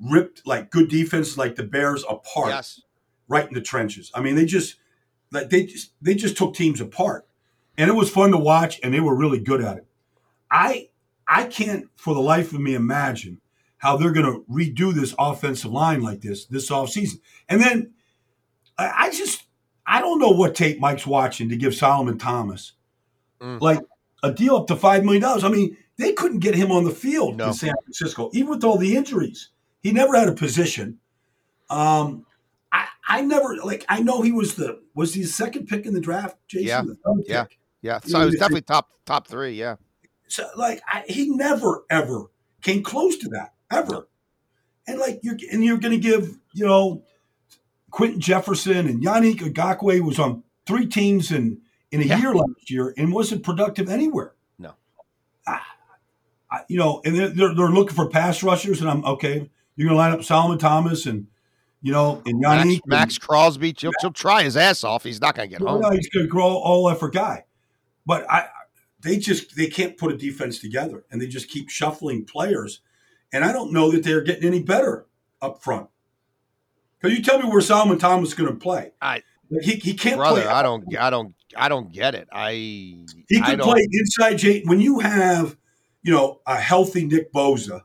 ripped 0.00 0.46
like 0.46 0.70
good 0.70 0.88
defense 0.88 1.36
like 1.38 1.56
the 1.56 1.62
Bears 1.62 2.04
apart 2.08 2.48
Yes. 2.50 2.80
right 3.28 3.46
in 3.48 3.54
the 3.54 3.60
trenches. 3.60 4.10
I 4.14 4.20
mean, 4.20 4.34
they 4.36 4.44
just 4.44 4.76
like 5.32 5.50
they 5.50 5.66
just 5.66 5.92
they 6.02 6.14
just 6.14 6.36
took 6.36 6.54
teams 6.54 6.80
apart. 6.80 7.26
And 7.78 7.90
it 7.90 7.94
was 7.94 8.08
fun 8.10 8.30
to 8.30 8.38
watch 8.38 8.80
and 8.82 8.92
they 8.94 9.00
were 9.00 9.14
really 9.16 9.38
good 9.40 9.60
at 9.62 9.76
it. 9.78 9.86
I 10.50 10.88
I 11.28 11.44
can't 11.44 11.86
for 11.96 12.14
the 12.14 12.20
life 12.20 12.52
of 12.52 12.60
me 12.60 12.74
imagine 12.74 13.40
how 13.78 13.96
they're 13.96 14.12
going 14.12 14.24
to 14.26 14.44
redo 14.50 14.94
this 14.94 15.14
offensive 15.18 15.70
line 15.72 16.00
like 16.00 16.20
this 16.20 16.46
this 16.46 16.70
offseason. 16.70 17.20
And 17.48 17.60
then 17.60 17.92
I, 18.78 18.92
I 19.06 19.10
just 19.10 19.44
I 19.86 20.00
don't 20.00 20.18
know 20.18 20.30
what 20.30 20.54
tape 20.54 20.80
Mike's 20.80 21.06
watching 21.06 21.48
to 21.50 21.56
give 21.56 21.74
Solomon 21.74 22.18
Thomas 22.18 22.72
Mm. 23.40 23.60
like 23.60 23.80
a 24.22 24.32
deal 24.32 24.56
up 24.56 24.66
to 24.68 24.76
five 24.76 25.04
million 25.04 25.20
dollars. 25.20 25.44
I 25.44 25.50
mean, 25.50 25.76
they 25.98 26.14
couldn't 26.14 26.38
get 26.38 26.54
him 26.54 26.72
on 26.72 26.84
the 26.84 26.90
field 26.90 27.36
No. 27.36 27.48
in 27.48 27.52
San 27.52 27.74
Francisco, 27.84 28.30
even 28.32 28.48
with 28.48 28.64
all 28.64 28.78
the 28.78 28.96
injuries. 28.96 29.50
He 29.86 29.92
never 29.92 30.16
had 30.16 30.28
a 30.28 30.32
position. 30.32 30.98
Um, 31.70 32.26
I 32.72 32.86
I 33.06 33.20
never 33.20 33.54
like 33.58 33.84
I 33.88 34.00
know 34.02 34.20
he 34.20 34.32
was 34.32 34.56
the 34.56 34.80
was 34.96 35.14
he 35.14 35.22
the 35.22 35.28
second 35.28 35.68
pick 35.68 35.86
in 35.86 35.94
the 35.94 36.00
draft, 36.00 36.36
Jason? 36.48 36.66
Yeah. 36.66 36.82
The 36.82 37.24
Yeah. 37.28 37.42
pick. 37.44 37.58
Yeah. 37.82 38.00
So 38.00 38.20
it 38.20 38.24
was 38.24 38.34
definitely 38.34 38.62
top 38.62 38.90
top 39.04 39.28
three. 39.28 39.52
Yeah. 39.52 39.76
So 40.26 40.44
like 40.56 40.82
I, 40.92 41.04
he 41.08 41.30
never 41.30 41.84
ever 41.88 42.32
came 42.62 42.82
close 42.82 43.16
to 43.18 43.28
that 43.28 43.54
ever. 43.70 44.08
And 44.88 44.98
like 44.98 45.20
you're 45.22 45.36
and 45.52 45.64
you're 45.64 45.78
going 45.78 45.92
to 45.94 46.00
give 46.00 46.36
you 46.52 46.66
know 46.66 47.04
Quinton 47.92 48.20
Jefferson 48.20 48.88
and 48.88 49.04
Yannick 49.04 49.36
Ngakoue 49.38 50.00
was 50.00 50.18
on 50.18 50.42
three 50.66 50.86
teams 50.86 51.30
in 51.30 51.60
in 51.92 52.00
a 52.00 52.04
Yeah. 52.06 52.18
year 52.18 52.34
last 52.34 52.68
year 52.70 52.92
and 52.96 53.12
wasn't 53.12 53.44
productive 53.44 53.88
anywhere. 53.88 54.34
No. 54.58 54.74
I, 55.46 55.60
I, 56.50 56.60
you 56.68 56.76
know, 56.76 57.02
and 57.04 57.14
they're, 57.14 57.28
they're 57.28 57.54
they're 57.54 57.68
looking 57.68 57.94
for 57.94 58.08
pass 58.08 58.42
rushers, 58.42 58.80
and 58.80 58.90
I'm 58.90 59.04
okay. 59.04 59.48
You're 59.76 59.88
going 59.88 59.96
to 59.96 59.98
line 59.98 60.12
up 60.12 60.24
Solomon 60.24 60.58
Thomas 60.58 61.06
and 61.06 61.26
you 61.82 61.92
know 61.92 62.22
and 62.26 62.40
Max, 62.40 62.66
Yannick. 62.68 62.80
Maxx 62.86 63.18
Crosby, 63.18 63.74
he'll, 63.78 63.92
he'll 64.00 64.10
try 64.10 64.42
his 64.42 64.56
ass 64.56 64.82
off. 64.84 65.04
He's 65.04 65.20
not 65.20 65.34
going 65.36 65.48
to 65.48 65.54
get 65.56 65.60
No, 65.60 65.72
home. 65.72 65.82
no, 65.82 65.90
he's 65.90 66.08
going 66.08 66.24
to 66.26 66.30
grow 66.30 66.46
all 66.48 66.88
effort 66.88 67.12
guy. 67.14 67.44
But 68.06 68.30
I, 68.30 68.46
they 69.02 69.18
just 69.18 69.54
they 69.56 69.66
can't 69.66 69.96
put 69.96 70.12
a 70.12 70.16
defense 70.16 70.58
together, 70.58 71.04
and 71.10 71.20
they 71.20 71.26
just 71.26 71.48
keep 71.48 71.68
shuffling 71.68 72.24
players. 72.24 72.80
And 73.32 73.44
I 73.44 73.52
don't 73.52 73.72
know 73.72 73.90
that 73.90 74.02
they're 74.04 74.22
getting 74.22 74.44
any 74.44 74.62
better 74.62 75.06
up 75.42 75.62
front. 75.62 75.88
Because 76.98 77.16
you 77.16 77.22
tell 77.22 77.42
me 77.42 77.48
where 77.48 77.60
Solomon 77.60 77.98
Thomas 77.98 78.30
is 78.30 78.34
going 78.34 78.50
to 78.50 78.56
play. 78.58 78.92
I- 79.02 79.22
he, 79.62 79.74
he 79.76 79.94
can't 79.94 80.16
Brother, 80.16 80.42
play. 80.42 80.50
I 80.50 80.62
don't, 80.62 80.96
I 80.98 81.08
don't, 81.08 81.32
I 81.56 81.68
don't 81.68 81.92
get 81.92 82.16
it. 82.16 82.26
I 82.32 82.50
He 83.28 83.40
could 83.44 83.60
play 83.60 83.86
inside 83.92 84.38
Jay 84.38 84.62
When 84.64 84.80
you 84.80 84.98
have, 84.98 85.56
you 86.02 86.12
know, 86.12 86.40
a 86.46 86.56
healthy 86.56 87.04
Nick 87.04 87.32
Bosa, 87.32 87.82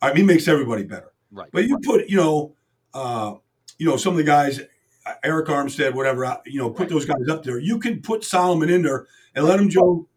I 0.00 0.08
mean, 0.08 0.16
he 0.16 0.22
makes 0.22 0.48
everybody 0.48 0.84
better. 0.84 1.12
Right. 1.34 1.50
But 1.52 1.66
you 1.66 1.78
put, 1.80 2.08
you 2.08 2.16
know, 2.16 2.54
uh, 2.94 3.34
you 3.78 3.86
know, 3.86 3.96
some 3.96 4.12
of 4.12 4.18
the 4.18 4.24
guys, 4.24 4.60
Arik 5.24 5.46
Armstead, 5.46 5.94
whatever, 5.94 6.24
uh, 6.24 6.36
you 6.46 6.58
know, 6.60 6.70
put 6.70 6.80
Right. 6.82 6.88
those 6.90 7.04
guys 7.04 7.28
up 7.28 7.42
there. 7.42 7.58
You 7.58 7.78
can 7.78 8.00
put 8.00 8.24
Solomon 8.24 8.70
in 8.70 8.82
there 8.82 9.06
and 9.34 9.44
let 9.44 9.58
him 9.58 9.68
Joe 9.68 10.08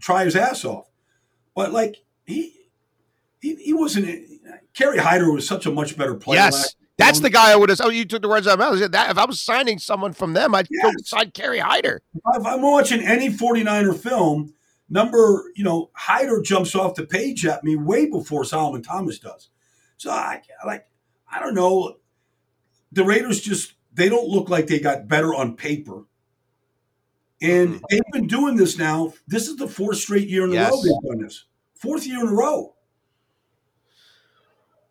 try 0.00 0.24
his 0.24 0.36
ass 0.36 0.64
off. 0.64 0.86
But 1.54 1.72
like 1.72 1.96
he, 2.24 2.54
he, 3.40 3.56
he 3.56 3.72
wasn't. 3.74 4.28
Kerry 4.72 4.98
Hyder 4.98 5.30
was 5.32 5.46
such 5.46 5.66
a 5.66 5.70
much 5.72 5.98
better 5.98 6.14
player. 6.14 6.38
Yes, 6.38 6.76
that's 6.96 7.20
the 7.20 7.28
guy 7.28 7.50
I 7.52 7.56
would 7.56 7.68
have. 7.68 7.80
Oh, 7.82 7.90
you 7.90 8.04
took 8.04 8.22
the 8.22 8.28
words 8.28 8.46
out 8.46 8.54
of 8.54 8.58
my 8.60 8.66
mouth. 8.66 8.76
I 8.76 8.80
said 8.80 8.92
That 8.92 9.10
if 9.10 9.18
I 9.18 9.24
was 9.24 9.40
signing 9.40 9.78
someone 9.78 10.12
from 10.12 10.32
them, 10.32 10.54
I'd 10.54 10.68
go 10.68 10.88
Yes. 10.88 11.08
sign 11.08 11.30
Kerry 11.32 11.58
Hyder. 11.58 12.00
If 12.34 12.46
I'm 12.46 12.62
watching 12.62 13.00
any 13.02 13.28
49er 13.28 13.94
film, 13.98 14.54
number, 14.88 15.50
you 15.56 15.64
know, 15.64 15.90
Hyder 15.94 16.40
jumps 16.40 16.74
off 16.74 16.94
the 16.94 17.04
page 17.04 17.44
at 17.44 17.64
me 17.64 17.76
way 17.76 18.06
before 18.06 18.44
Solomon 18.44 18.82
Thomas 18.82 19.18
does. 19.18 19.48
So 20.02 20.10
I 20.10 20.42
like, 20.66 20.88
I 21.30 21.38
don't 21.38 21.54
know. 21.54 21.98
The 22.90 23.04
Raiders 23.04 23.40
just 23.40 23.74
they 23.94 24.08
don't 24.08 24.26
look 24.26 24.48
like 24.50 24.66
they 24.66 24.80
got 24.80 25.06
better 25.06 25.32
on 25.32 25.54
paper. 25.54 26.06
And 27.40 27.76
Mhm. 27.76 27.82
they've 27.88 28.12
been 28.12 28.26
doing 28.26 28.56
this 28.56 28.76
now. 28.76 29.12
This 29.28 29.46
is 29.46 29.58
the 29.58 29.68
fourth 29.68 29.98
straight 29.98 30.28
year 30.28 30.42
in 30.44 30.50
a 30.50 30.54
Yes. 30.54 30.72
row 30.72 30.82
they've 30.82 31.10
done 31.10 31.22
this. 31.24 31.44
Fourth 31.74 32.04
year 32.04 32.20
in 32.20 32.28
a 32.28 32.34
row. 32.34 32.74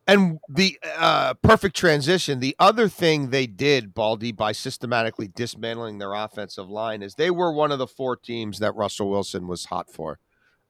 And 0.08 0.40
the 0.48 0.80
uh, 0.96 1.34
perfect 1.36 1.76
transition. 1.76 2.40
The 2.40 2.56
other 2.58 2.88
thing 2.88 3.32
they 3.32 3.48
did, 3.48 3.94
Baldy, 3.94 4.32
by 4.32 4.54
systematically 4.54 5.28
dismantling 5.28 5.98
their 5.98 6.14
offensive 6.14 6.70
line, 6.70 7.02
is 7.02 7.16
they 7.16 7.32
were 7.32 7.52
one 7.52 7.74
of 7.74 7.80
the 7.80 7.88
four 7.88 8.16
teams 8.16 8.60
that 8.60 8.76
Russell 8.76 9.10
Wilson 9.10 9.48
was 9.48 9.66
hot 9.66 9.92
for. 9.92 10.20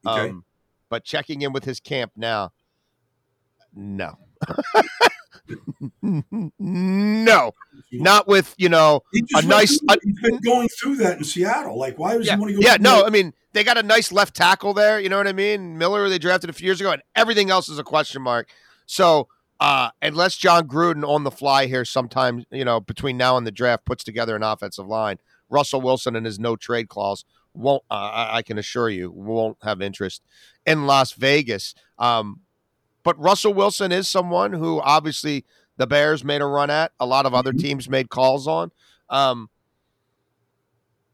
Okay. 0.04 0.30
Um, 0.30 0.44
but 0.88 1.04
checking 1.04 1.42
in 1.42 1.52
with 1.52 1.64
his 1.64 1.78
camp 1.78 2.12
now, 2.16 2.52
no, 3.74 4.18
no, 6.58 7.52
not 7.92 8.28
with 8.28 8.54
you 8.58 8.68
know 8.68 9.02
a 9.36 9.42
nice- 9.42 9.78
through- 9.78 9.96
he's 10.02 10.20
been 10.20 10.38
going 10.38 10.68
through 10.68 10.96
that 10.96 11.18
in 11.18 11.24
Seattle. 11.24 11.78
Like, 11.78 11.98
why 11.98 12.16
does 12.16 12.26
yeah, 12.26 12.34
he 12.34 12.40
want 12.40 12.50
to 12.54 12.60
go? 12.60 12.66
yeah, 12.66 12.76
no. 12.80 12.98
that? 12.98 13.06
I 13.06 13.10
mean, 13.10 13.32
they 13.52 13.64
got 13.64 13.78
a 13.78 13.82
nice 13.82 14.12
left 14.12 14.34
tackle 14.34 14.74
there. 14.74 15.00
You 15.00 15.08
know 15.08 15.16
what 15.16 15.28
I 15.28 15.32
mean? 15.32 15.78
Miller, 15.78 16.08
they 16.08 16.18
drafted 16.18 16.50
a 16.50 16.52
few 16.52 16.66
years 16.66 16.80
ago, 16.80 16.92
and 16.92 17.02
everything 17.14 17.50
else 17.50 17.68
is 17.68 17.78
a 17.78 17.84
question 17.84 18.22
mark. 18.22 18.48
So, 18.86 19.28
uh, 19.60 19.90
unless 20.00 20.36
Jon 20.36 20.66
Gruden 20.68 21.06
on 21.06 21.24
the 21.24 21.30
fly 21.30 21.66
here, 21.66 21.84
sometime 21.84 22.44
you 22.50 22.64
know 22.64 22.80
between 22.80 23.16
now 23.16 23.36
and 23.36 23.46
the 23.46 23.52
draft, 23.52 23.84
puts 23.84 24.04
together 24.04 24.36
an 24.36 24.42
offensive 24.42 24.86
line, 24.86 25.18
Russell 25.50 25.80
Wilson 25.80 26.16
and 26.16 26.26
his 26.26 26.38
no 26.38 26.56
trade 26.56 26.88
clause 26.88 27.24
won't. 27.54 27.82
Uh, 27.90 27.94
I 27.94 28.36
I 28.38 28.42
can 28.42 28.58
assure 28.58 28.88
you, 28.88 29.10
won't 29.10 29.58
have 29.62 29.82
interest 29.82 30.22
in 30.66 30.86
Las 30.86 31.12
Vegas. 31.12 31.74
Um, 31.98 32.40
but 33.02 33.18
Russell 33.18 33.54
Wilson 33.54 33.92
is 33.92 34.08
someone 34.08 34.52
who 34.52 34.80
obviously 34.80 35.44
the 35.76 35.86
Bears 35.86 36.22
made 36.24 36.40
a 36.40 36.46
run 36.46 36.70
at. 36.70 36.92
A 37.00 37.06
lot 37.06 37.26
of 37.26 37.34
other 37.34 37.52
Mhm. 37.52 37.60
teams 37.60 37.88
made 37.88 38.10
calls 38.10 38.46
on. 38.46 38.70
Um, 39.08 39.48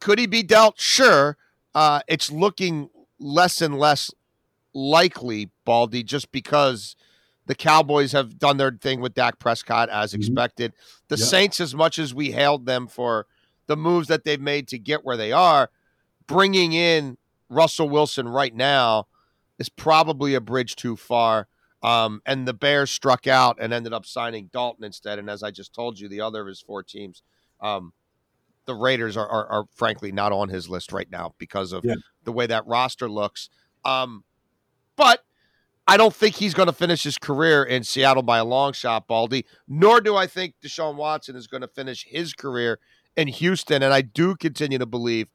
could 0.00 0.18
he 0.18 0.26
be 0.26 0.42
dealt? 0.42 0.80
Sure. 0.80 1.36
Uh, 1.74 2.00
it's 2.08 2.30
looking 2.30 2.90
less 3.18 3.60
and 3.60 3.78
less 3.78 4.10
likely, 4.74 5.50
Baldy, 5.64 6.02
just 6.02 6.30
because 6.30 6.94
the 7.46 7.54
Cowboys 7.54 8.12
have 8.12 8.38
done 8.38 8.58
their 8.58 8.70
thing 8.70 9.00
with 9.00 9.14
Dak 9.14 9.38
Prescott 9.38 9.88
as 9.88 10.12
Mhm. 10.12 10.16
expected. 10.16 10.72
The 11.08 11.16
Yeah. 11.16 11.24
Saints, 11.24 11.60
as 11.60 11.74
much 11.74 11.98
as 11.98 12.14
we 12.14 12.32
hailed 12.32 12.66
them 12.66 12.86
for 12.86 13.26
the 13.66 13.76
moves 13.76 14.08
that 14.08 14.24
they've 14.24 14.40
made 14.40 14.68
to 14.68 14.78
get 14.78 15.04
where 15.04 15.16
they 15.16 15.32
are, 15.32 15.70
bringing 16.26 16.72
in 16.74 17.16
Russell 17.48 17.88
Wilson 17.88 18.28
right 18.28 18.54
now 18.54 19.06
is 19.58 19.68
probably 19.68 20.34
a 20.34 20.40
bridge 20.40 20.76
too 20.76 20.94
far. 20.96 21.48
Um, 21.82 22.20
and 22.26 22.46
the 22.46 22.54
Bears 22.54 22.90
struck 22.90 23.26
out 23.26 23.58
and 23.60 23.72
ended 23.72 23.92
up 23.92 24.04
signing 24.04 24.50
Dalton 24.52 24.84
instead. 24.84 25.18
And 25.18 25.30
as 25.30 25.42
I 25.42 25.50
just 25.50 25.72
told 25.72 25.98
you, 25.98 26.08
the 26.08 26.20
other 26.20 26.40
of 26.42 26.48
his 26.48 26.60
four 26.60 26.82
teams, 26.82 27.22
um, 27.60 27.92
the 28.66 28.74
Raiders 28.74 29.16
are, 29.16 29.28
are, 29.28 29.46
are 29.46 29.64
frankly 29.74 30.10
not 30.12 30.32
on 30.32 30.48
his 30.48 30.68
list 30.68 30.92
right 30.92 31.08
now 31.10 31.34
because 31.38 31.72
of 31.72 31.84
Yeah. 31.84 31.94
the 32.24 32.32
way 32.32 32.46
that 32.46 32.66
roster 32.66 33.08
looks. 33.08 33.48
Um, 33.84 34.24
but 34.96 35.24
I 35.86 35.96
don't 35.96 36.14
think 36.14 36.34
he's 36.34 36.52
going 36.52 36.66
to 36.66 36.72
finish 36.72 37.04
his 37.04 37.16
career 37.16 37.62
in 37.62 37.84
Seattle 37.84 38.22
by 38.22 38.38
a 38.38 38.44
long 38.44 38.72
shot, 38.72 39.06
Baldy. 39.06 39.46
Nor 39.66 40.00
do 40.00 40.16
I 40.16 40.26
think 40.26 40.54
Deshaun 40.62 40.96
Watson 40.96 41.36
is 41.36 41.46
going 41.46 41.62
to 41.62 41.68
finish 41.68 42.04
his 42.06 42.34
career 42.34 42.78
in 43.16 43.28
Houston. 43.28 43.82
And 43.82 43.94
I 43.94 44.02
do 44.02 44.34
continue 44.36 44.78
to 44.78 44.86
believe 44.86 45.28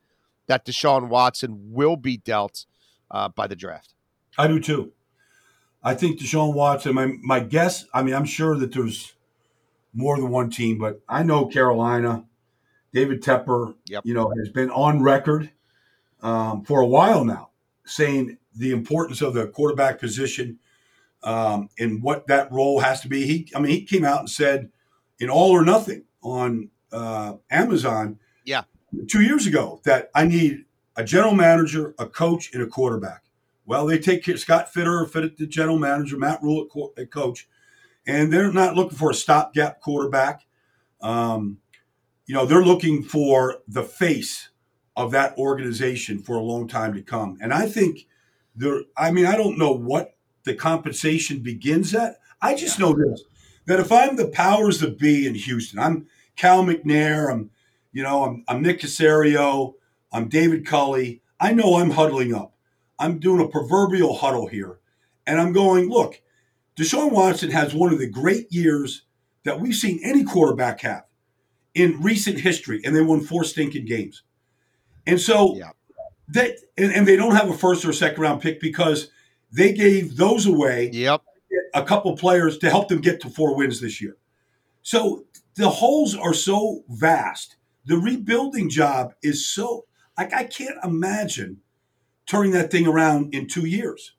that 0.47 0.65
Deshaun 0.65 1.08
Watson 1.08 1.71
will 1.71 1.95
be 1.95 2.17
dealt 2.17 2.65
uh, 3.10 3.29
by 3.29 3.47
the 3.47 3.56
draft. 3.56 3.95
I 4.38 4.47
do 4.47 4.60
too. 4.60 4.91
I 5.83 5.93
think 5.95 6.19
Deshaun 6.19 6.53
Watson. 6.53 6.95
My 6.95 7.13
my 7.21 7.39
guess. 7.39 7.85
I 7.93 8.03
mean, 8.03 8.13
I'm 8.15 8.25
sure 8.25 8.55
that 8.57 8.71
there's 8.73 9.13
more 9.93 10.15
than 10.17 10.29
one 10.29 10.49
team, 10.49 10.77
but 10.77 11.01
I 11.07 11.23
know 11.23 11.45
Carolina. 11.45 12.25
David 12.93 13.23
Tepper, 13.23 13.73
Yep. 13.87 14.05
you 14.05 14.13
know, 14.13 14.31
has 14.37 14.49
been 14.49 14.69
on 14.69 15.01
record 15.01 15.49
um, 16.21 16.63
for 16.63 16.79
a 16.81 16.85
while 16.85 17.25
now, 17.25 17.49
saying 17.85 18.37
the 18.55 18.71
importance 18.71 19.19
of 19.23 19.33
the 19.33 19.47
quarterback 19.47 19.99
position 19.99 20.59
um, 21.23 21.69
and 21.79 22.03
what 22.03 22.27
that 22.27 22.51
role 22.51 22.79
has 22.81 23.01
to 23.01 23.07
be. 23.09 23.25
He, 23.25 23.49
I 23.55 23.59
mean, 23.59 23.71
he 23.71 23.83
came 23.83 24.05
out 24.05 24.19
and 24.19 24.29
said, 24.29 24.69
in 25.19 25.27
All 25.31 25.49
or 25.49 25.65
Nothing 25.65 26.03
on 26.21 26.69
uh, 26.91 27.33
Amazon, 27.49 28.19
Yeah. 28.45 28.61
two 29.07 29.21
years 29.21 29.47
ago, 29.47 29.81
that 29.85 30.11
I 30.13 30.25
need 30.25 30.65
a 30.95 31.03
general 31.03 31.33
manager, 31.33 31.95
a 31.97 32.05
coach, 32.05 32.53
and 32.53 32.61
a 32.61 32.67
quarterback. 32.67 33.22
Well, 33.65 33.86
they 33.86 33.97
take 33.97 34.23
care- 34.23 34.38
Scott 34.38 34.73
Fitter, 34.73 35.06
fit 35.06 35.38
the 35.38 35.47
general 35.47 35.80
manager, 35.80 36.17
Matt 36.17 36.41
Rhule 36.41 36.63
at, 36.63 36.69
co- 36.69 36.93
at 36.97 37.12
coach, 37.12 37.47
and 38.06 38.32
they're 38.32 38.52
not 38.52 38.76
looking 38.76 38.97
for 38.97 39.12
a 39.12 39.15
stopgap 39.15 39.80
quarterback. 39.82 40.41
Um, 41.02 41.60
you 42.26 42.34
know, 42.34 42.45
they're 42.45 42.63
looking 42.63 43.04
for 43.04 43.60
the 43.67 43.84
face 43.84 44.49
of 44.95 45.12
that 45.12 45.38
organization 45.38 46.19
for 46.19 46.36
a 46.36 46.41
long 46.41 46.67
time 46.67 46.93
to 46.93 47.02
come. 47.02 47.38
And 47.41 47.54
I 47.54 47.67
think 47.67 48.08
there, 48.56 48.82
I 48.95 49.12
mean, 49.12 49.26
I 49.26 49.36
don't 49.36 49.58
know 49.58 49.71
what 49.71 50.15
the 50.43 50.54
compensation 50.54 51.39
begins 51.39 51.95
at. 51.95 52.17
I 52.41 52.56
just 52.56 52.80
know 52.80 52.93
this 52.93 53.23
that 53.65 53.80
if 53.80 53.91
I'm 53.91 54.17
the 54.17 54.28
powers 54.28 54.80
that 54.82 54.99
be 54.99 55.26
in 55.26 55.36
Houston, 55.36 55.80
I'm 55.80 56.08
Cal 56.36 56.63
McNair, 56.63 57.32
I'm, 57.32 57.49
you 57.93 58.04
know, 58.04 58.26
I'm, 58.26 58.43
I'm 58.47 58.62
Nick 58.62 58.82
Caserio, 58.82 59.76
I'm 60.12 60.28
David 60.28 60.65
Culley. 60.65 61.21
I 61.39 61.54
know 61.54 61.76
I'm 61.76 61.91
huddling 61.91 62.34
up. 62.34 62.52
I'm 62.99 63.19
doing 63.19 63.41
a 63.43 63.47
proverbial 63.47 64.15
huddle 64.15 64.47
here. 64.47 64.79
And 65.25 65.39
I'm 65.39 65.53
going, 65.53 65.89
look, 65.89 66.21
Deshaun 66.75 67.12
Watson 67.12 67.51
has 67.51 67.73
one 67.73 67.93
of 67.93 67.99
the 67.99 68.10
great 68.10 68.51
years 68.51 69.03
that 69.43 69.60
we've 69.60 69.75
seen 69.75 69.99
any 70.03 70.23
quarterback 70.23 70.82
have 70.82 71.03
in 71.73 72.01
recent 72.01 72.39
history, 72.39 72.82
and 72.84 72.95
they 72.95 73.01
won 73.01 73.21
four 73.21 73.43
stinking 73.43 73.86
games. 73.86 74.23
And 75.06 75.19
so 75.19 75.56
Yeah. 75.56 75.71
that 76.29 76.58
and, 76.77 76.91
and 76.93 77.08
they 77.08 77.15
don't 77.15 77.36
have 77.36 77.49
a 77.49 77.58
first 77.58 77.84
or 77.86 77.93
second 77.93 78.21
round 78.21 78.41
pick 78.41 78.60
because 78.60 79.10
they 79.51 79.73
gave 79.73 80.15
those 80.17 80.45
away 80.45 80.89
Yep. 80.93 81.21
a 81.73 81.84
couple 81.84 82.15
players 82.15 82.58
to 82.60 82.69
help 82.69 82.88
them 82.88 83.01
get 83.01 83.21
to 83.21 83.29
four 83.29 83.56
wins 83.56 83.82
this 83.82 84.01
year. 84.01 84.17
So 84.82 85.25
the 85.56 85.69
holes 85.69 86.15
are 86.15 86.34
so 86.34 86.84
vast. 86.89 87.58
The 87.86 87.97
rebuilding 87.97 88.69
job 88.69 89.13
is 89.21 89.45
so 89.47 89.86
like 90.17 90.34
I 90.34 90.43
can't 90.45 90.77
imagine 90.84 91.60
turning 92.25 92.51
that 92.51 92.71
thing 92.71 92.88
around 92.88 93.33
in 93.33 93.47
two 93.47 93.65
years. 93.65 94.13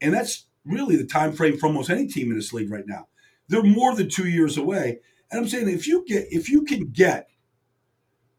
And 0.00 0.14
that's 0.14 0.46
really 0.64 0.96
the 0.96 1.06
time 1.06 1.32
frame 1.32 1.56
for 1.56 1.66
almost 1.66 1.90
any 1.90 2.06
team 2.06 2.30
in 2.30 2.36
this 2.36 2.52
league 2.52 2.70
right 2.70 2.86
now. 2.86 3.08
They're 3.48 3.62
more 3.62 3.94
than 3.94 4.08
two 4.08 4.28
years 4.28 4.56
away. 4.56 5.00
And 5.30 5.40
I'm 5.40 5.48
saying 5.48 5.68
if 5.68 5.86
you 5.86 6.04
get 6.06 6.26
if 6.30 6.48
you 6.48 6.64
can 6.64 6.90
get 6.90 7.28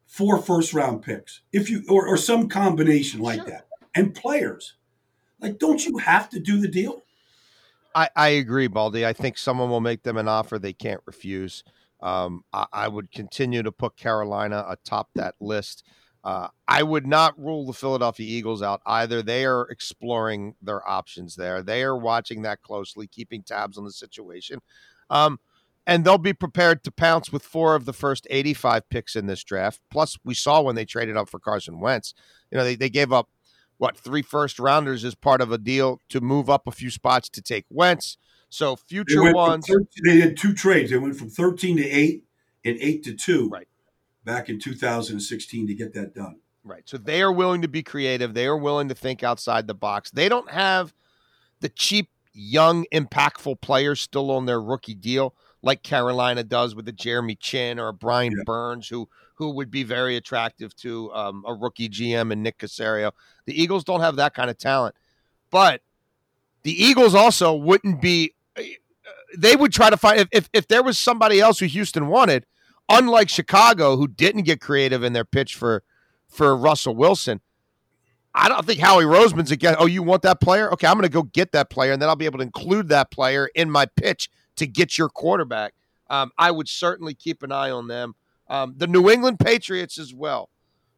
four 0.08 0.42
first 0.42 0.74
round 0.74 1.02
picks, 1.02 1.42
if 1.52 1.70
you 1.70 1.84
or, 1.90 2.08
or 2.08 2.18
some 2.18 2.50
combination 2.50 3.22
like 3.22 3.40
Sure. 3.42 3.46
that, 3.46 3.68
and 3.96 4.14
players, 4.14 4.76
like 5.40 5.58
don't 5.58 5.86
you 5.86 5.98
have 5.98 6.30
to 6.30 6.40
do 6.40 6.60
the 6.60 6.68
deal? 6.68 7.04
I, 7.94 8.10
I 8.16 8.30
agree, 8.30 8.68
Baldy. 8.68 9.06
I 9.06 9.14
think 9.14 9.38
someone 9.38 9.70
will 9.70 9.82
make 9.82 10.04
them 10.04 10.18
an 10.18 10.28
offer 10.28 10.58
they 10.58 10.74
can't 10.74 11.02
refuse. 11.06 11.64
Um, 12.02 12.44
I, 12.54 12.66
I 12.72 12.88
would 12.88 13.12
continue 13.12 13.64
to 13.64 13.72
put 13.72 13.98
Carolina 13.98 14.66
atop 14.68 15.10
that 15.16 15.36
list. 15.40 15.84
Uh, 16.24 16.50
I 16.68 16.84
would 16.84 17.08
not 17.08 17.38
rule 17.40 17.66
the 17.66 17.74
Philadelphia 17.74 18.28
Eagles 18.28 18.62
out 18.62 18.82
either. 18.86 19.24
They 19.24 19.46
are 19.46 19.68
exploring 19.70 20.56
their 20.62 20.88
options 20.88 21.36
there. 21.36 21.64
They 21.64 21.84
are 21.84 21.98
watching 21.98 22.44
that 22.44 22.62
closely, 22.62 23.08
keeping 23.08 23.42
tabs 23.42 23.78
on 23.78 23.86
the 23.86 23.92
situation. 23.92 24.62
Um, 25.10 25.40
and 25.88 26.06
they'll 26.06 26.20
be 26.20 26.34
prepared 26.34 26.84
to 26.84 26.92
pounce 26.92 27.32
with 27.32 27.44
four 27.44 27.74
of 27.74 27.86
the 27.86 27.94
first 27.94 28.28
85 28.30 28.88
picks 28.90 29.16
in 29.16 29.26
this 29.26 29.44
draft. 29.44 29.82
Plus, 29.90 30.18
we 30.24 30.36
saw 30.36 30.62
when 30.62 30.76
they 30.76 30.86
traded 30.86 31.18
up 31.18 31.28
for 31.28 31.40
Carson 31.40 31.80
Wentz, 31.80 32.14
you 32.52 32.58
know, 32.58 32.64
they, 32.64 32.76
they 32.76 32.90
gave 32.90 33.12
up 33.12 33.30
what 33.78 33.98
three 33.98 34.22
first 34.22 34.60
rounders 34.60 35.04
as 35.04 35.16
part 35.16 35.42
of 35.42 35.52
a 35.52 35.58
deal 35.58 36.00
to 36.10 36.22
move 36.22 36.52
up 36.52 36.68
a 36.68 36.72
few 36.72 36.92
spots 36.92 37.30
to 37.30 37.42
take 37.42 37.66
Wentz. 37.72 38.18
So 38.48 38.76
future 38.76 39.24
from 39.24 39.34
ones, 39.34 39.66
13 39.66 39.88
they 40.06 40.20
had 40.20 40.38
two 40.38 40.54
trades. 40.54 40.92
They 40.92 40.98
went 40.98 41.16
from 41.16 41.30
13 41.30 41.78
to 41.78 41.84
8 41.84 42.24
and 42.64 42.78
8 42.80 43.04
to 43.06 43.14
2 43.14 43.50
Right. 43.50 43.68
Back 44.24 44.50
in 44.50 44.60
2016 44.60 45.68
to 45.68 45.74
get 45.74 45.94
that 45.94 46.14
done. 46.14 46.38
right? 46.64 46.84
So 46.86 46.98
they 46.98 47.22
are 47.22 47.32
willing 47.32 47.62
to 47.64 47.68
be 47.68 47.82
creative. 47.84 48.34
They 48.34 48.46
are 48.46 48.58
willing 48.58 48.88
to 48.90 48.96
think 48.96 49.24
outside 49.24 49.68
the 49.68 49.74
box. 49.74 50.12
They 50.12 50.30
don't 50.30 50.50
have 50.52 50.94
the 51.60 51.70
cheap, 51.70 52.10
young, 52.34 52.86
impactful 52.94 53.62
players 53.62 54.00
still 54.02 54.32
on 54.32 54.46
their 54.46 54.62
rookie 54.62 54.94
deal 54.96 55.34
like 55.64 55.84
Carolina 55.84 56.44
does 56.44 56.74
with 56.76 56.88
a 56.88 56.92
Jeremy 56.92 57.36
Chinn 57.36 57.80
or 57.80 57.90
a 57.90 57.94
Brian 57.94 58.34
Yeah. 58.36 58.44
Burns, 58.46 58.88
who 58.88 59.08
who 59.36 59.50
would 59.56 59.72
be 59.72 59.82
very 59.84 60.16
attractive 60.18 60.76
to 60.78 61.12
um, 61.14 61.44
a 61.48 61.54
rookie 61.54 61.90
GM 61.90 62.32
and 62.32 62.44
Nick 62.44 62.60
Caserio. 62.60 63.12
The 63.46 63.60
Eagles 63.60 63.84
don't 63.84 64.02
have 64.02 64.16
that 64.18 64.36
kind 64.36 64.50
of 64.52 64.58
talent, 64.58 64.94
but 65.50 65.82
the 66.64 66.72
Eagles 66.72 67.16
also 67.16 67.54
wouldn't 67.56 68.02
be. 68.02 68.34
uh, 68.56 68.62
They 69.38 69.56
would 69.56 69.74
try 69.74 69.90
to 69.90 69.98
find 69.98 70.20
if, 70.20 70.28
if 70.32 70.50
if 70.54 70.68
there 70.68 70.84
was 70.84 71.00
somebody 71.00 71.40
else 71.40 71.58
who 71.60 71.66
Houston 71.66 72.08
wanted, 72.08 72.46
unlike 72.92 73.30
Chicago, 73.30 73.96
who 73.96 74.08
didn't 74.08 74.44
get 74.44 74.62
creative 74.62 75.04
in 75.04 75.14
their 75.14 75.26
pitch 75.26 75.56
for 75.56 75.84
for 76.28 76.56
Russell 76.56 76.96
Wilson. 76.96 77.42
I 78.34 78.48
don't 78.48 78.66
think 78.66 78.80
Howie 78.80 79.04
Roseman's 79.04 79.52
again. 79.52 79.76
Oh, 79.78 79.86
you 79.86 80.04
want 80.04 80.22
that 80.22 80.40
player? 80.40 80.72
Okay, 80.72 80.88
I'm 80.88 80.94
going 80.94 81.04
to 81.04 81.10
go 81.10 81.24
get 81.24 81.52
that 81.52 81.70
player, 81.70 81.92
and 81.92 82.02
then 82.02 82.08
I'll 82.08 82.16
be 82.16 82.26
able 82.26 82.40
to 82.40 82.44
include 82.44 82.88
that 82.90 83.12
player 83.12 83.50
in 83.56 83.70
my 83.70 83.86
pitch 83.86 84.30
to 84.56 84.66
get 84.66 84.98
your 84.98 85.10
quarterback. 85.10 85.74
Um, 86.10 86.32
I 86.38 86.52
would 86.52 86.70
certainly 86.70 87.14
keep 87.14 87.44
an 87.44 87.52
eye 87.52 87.72
on 87.72 87.88
them. 87.88 88.16
Um, 88.48 88.76
the 88.78 88.88
New 88.88 89.10
England 89.10 89.40
Patriots 89.40 89.98
as 89.98 90.14
well. 90.14 90.50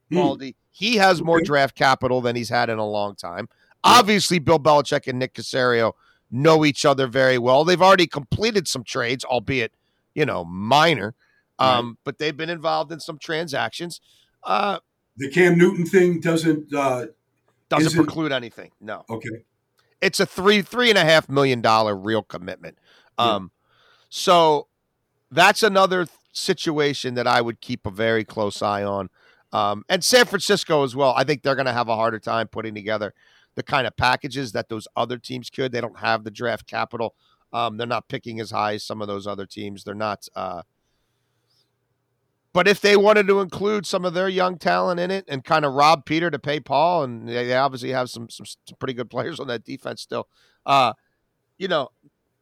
Hmm. 0.09 0.17
Baldy, 0.17 0.55
he 0.69 0.97
has 0.97 1.21
more 1.21 1.41
draft 1.41 1.75
capital 1.75 2.21
than 2.21 2.35
he's 2.35 2.49
had 2.49 2.69
in 2.69 2.77
a 2.77 2.87
long 2.87 3.15
time. 3.15 3.49
Obviously, 3.83 4.39
Bill 4.39 4.59
Belichick 4.59 5.07
and 5.07 5.19
Nick 5.19 5.33
Caserio 5.33 5.93
know 6.31 6.65
each 6.65 6.85
other 6.85 7.07
very 7.07 7.37
well. 7.37 7.63
They've 7.63 7.81
already 7.81 8.07
completed 8.07 8.67
some 8.67 8.83
trades, 8.83 9.23
albeit 9.23 9.73
you 10.13 10.25
know 10.25 10.45
minor, 10.45 11.15
um, 11.63 11.87
right. 11.87 11.95
but 12.03 12.17
they've 12.17 12.35
been 12.35 12.49
involved 12.49 12.91
in 12.91 12.99
some 12.99 13.17
transactions. 13.17 14.01
Uh, 14.43 14.79
the 15.17 15.29
Cam 15.29 15.57
Newton 15.57 15.85
thing 15.85 16.19
doesn't 16.19 16.73
uh, 16.73 17.07
doesn't 17.69 17.95
preclude 17.95 18.31
anything. 18.31 18.71
No. 18.81 19.03
Okay. 19.09 19.45
It's 20.01 20.19
a 20.19 20.25
three 20.25 20.61
three 20.61 20.89
and 20.89 20.97
a 20.97 21.05
half 21.05 21.29
million 21.29 21.61
dollar 21.61 21.95
real 21.95 22.23
commitment. 22.23 22.77
Um, 23.17 23.51
yeah. 23.53 23.69
so 24.09 24.67
that's 25.31 25.63
another 25.63 26.07
situation 26.31 27.13
that 27.13 27.27
I 27.27 27.41
would 27.41 27.61
keep 27.61 27.85
a 27.85 27.91
very 27.91 28.23
close 28.23 28.61
eye 28.61 28.83
on. 28.83 29.09
Um, 29.51 29.85
and 29.87 30.03
San 30.03 30.25
Francisco 30.25 30.83
as 30.83 30.95
well. 30.95 31.13
I 31.15 31.23
think 31.23 31.43
they're 31.43 31.55
going 31.55 31.67
to 31.67 31.73
have 31.73 31.87
a 31.87 31.95
harder 31.95 32.19
time 32.19 32.47
putting 32.47 32.73
together 32.73 33.13
the 33.55 33.61
kind 33.61 33.85
of 33.85 33.95
packages 33.95 34.51
that 34.53 34.67
those 34.67 34.87
other 34.95 35.19
teams 35.19 35.51
could. 35.51 35.71
They 35.71 35.81
don't 35.81 35.99
have 35.99 36.23
the 36.23 36.31
draft 36.31 36.65
capital. 36.65 37.13
Um, 37.53 37.77
they're 37.77 37.85
not 37.85 38.09
picking 38.09 38.39
as 38.39 38.49
high 38.49 38.73
as 38.73 38.83
some 38.83 38.99
of 38.99 39.07
those 39.07 39.27
other 39.27 39.45
teams. 39.45 39.83
They're 39.83 39.93
not. 39.93 40.27
Uh, 40.35 40.63
but 42.53 42.67
if 42.67 42.79
they 42.79 42.95
wanted 42.95 43.27
to 43.27 43.41
include 43.41 43.85
some 43.85 44.05
of 44.05 44.13
their 44.13 44.29
young 44.29 44.57
talent 44.57 44.99
in 44.99 45.09
it 45.09 45.25
and 45.27 45.43
kind 45.43 45.65
of 45.65 45.73
rob 45.73 46.05
Peter 46.05 46.29
to 46.29 46.39
pay 46.39 46.59
Paul, 46.59 47.03
and 47.03 47.27
they 47.27 47.53
obviously 47.55 47.89
have 47.89 48.09
some 48.09 48.29
some, 48.29 48.45
some 48.45 48.77
pretty 48.79 48.93
good 48.93 49.09
players 49.09 49.39
on 49.39 49.47
that 49.47 49.63
defense 49.63 50.01
still, 50.01 50.27
uh, 50.65 50.93
you 51.57 51.67
know, 51.67 51.89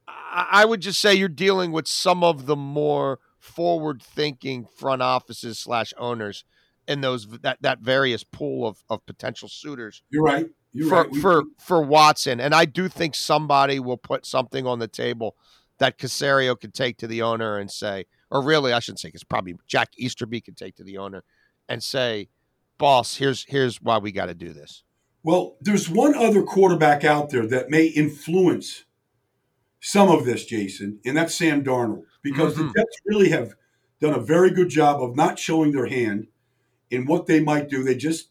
I, 0.08 0.48
I 0.52 0.66
would 0.66 0.82
just 0.82 1.00
say 1.00 1.14
you're 1.14 1.30
dealing 1.30 1.72
with 1.72 1.88
some 1.88 2.24
of 2.24 2.46
the 2.46 2.56
more 2.56 3.20
forward 3.40 4.04
thinking 4.04 4.66
front 4.66 5.02
offices 5.02 5.58
slash 5.58 5.94
owners 5.98 6.46
in 6.88 7.02
those 7.02 7.28
that 7.40 7.58
that 7.62 7.80
various 7.80 8.24
pool 8.24 8.68
of 8.68 8.84
of 8.90 9.06
potential 9.06 9.48
suitors. 9.48 10.04
You're 10.10 10.24
right. 10.24 10.48
You're 10.74 10.90
for 10.90 11.04
right. 11.04 11.16
for 11.16 11.44
for 11.60 11.82
Watson, 11.82 12.40
and 12.40 12.54
I 12.54 12.66
do 12.66 12.88
think 12.88 13.16
somebody 13.16 13.80
will 13.80 13.98
put 13.98 14.26
something 14.26 14.68
on 14.68 14.80
the 14.80 14.88
table 14.88 15.36
that 15.80 15.98
Caserio 15.98 16.60
could 16.60 16.74
take 16.74 16.98
to 16.98 17.08
the 17.08 17.22
owner 17.24 17.58
and 17.58 17.70
say, 17.72 18.06
or 18.32 18.42
really, 18.42 18.74
I 18.74 18.80
shouldn't 18.80 19.02
say, 19.02 19.10
because 19.10 19.24
probably 19.24 19.56
Jack 19.68 19.90
Easterby 19.98 20.42
could 20.42 20.58
take 20.58 20.76
to 20.78 20.84
the 20.84 20.98
owner 20.98 21.24
and 21.68 21.84
say, 21.84 22.30
"Boss, 22.78 23.18
here's 23.18 23.46
here's 23.48 23.82
why 23.82 23.98
we 23.98 24.12
got 24.12 24.28
to 24.28 24.34
do 24.34 24.54
this." 24.54 24.84
Well, 25.24 25.58
there's 25.62 25.90
one 25.90 26.16
other 26.16 26.42
quarterback 26.42 27.04
out 27.04 27.30
there 27.30 27.46
that 27.46 27.70
may 27.70 27.86
influence 27.86 28.86
some 29.80 30.10
of 30.10 30.26
this, 30.26 30.46
Jason, 30.46 31.00
and 31.06 31.16
that's 31.16 31.36
Sam 31.36 31.64
Darnold, 31.64 32.04
because 32.24 32.56
mm-hmm. 32.56 32.68
the 32.68 32.74
Jets 32.74 33.02
really 33.06 33.30
have 33.30 33.54
done 34.00 34.14
a 34.14 34.20
very 34.20 34.50
good 34.50 34.70
job 34.70 35.02
of 35.02 35.16
not 35.16 35.38
showing 35.38 35.72
their 35.72 35.88
hand 35.88 36.28
in 36.90 37.06
what 37.06 37.28
they 37.28 37.40
might 37.40 37.70
do. 37.70 37.84
They 37.84 37.96
just 37.96 38.30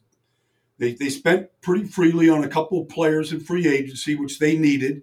they, 0.79 0.95
they 0.95 1.11
spent 1.11 1.51
pretty 1.61 1.85
freely 1.85 2.31
on 2.31 2.43
a 2.43 2.49
couple 2.49 2.81
of 2.81 2.89
players 2.89 3.33
in 3.33 3.41
free 3.41 3.69
agency, 3.69 4.15
which 4.15 4.39
they 4.39 4.57
needed. 4.57 5.03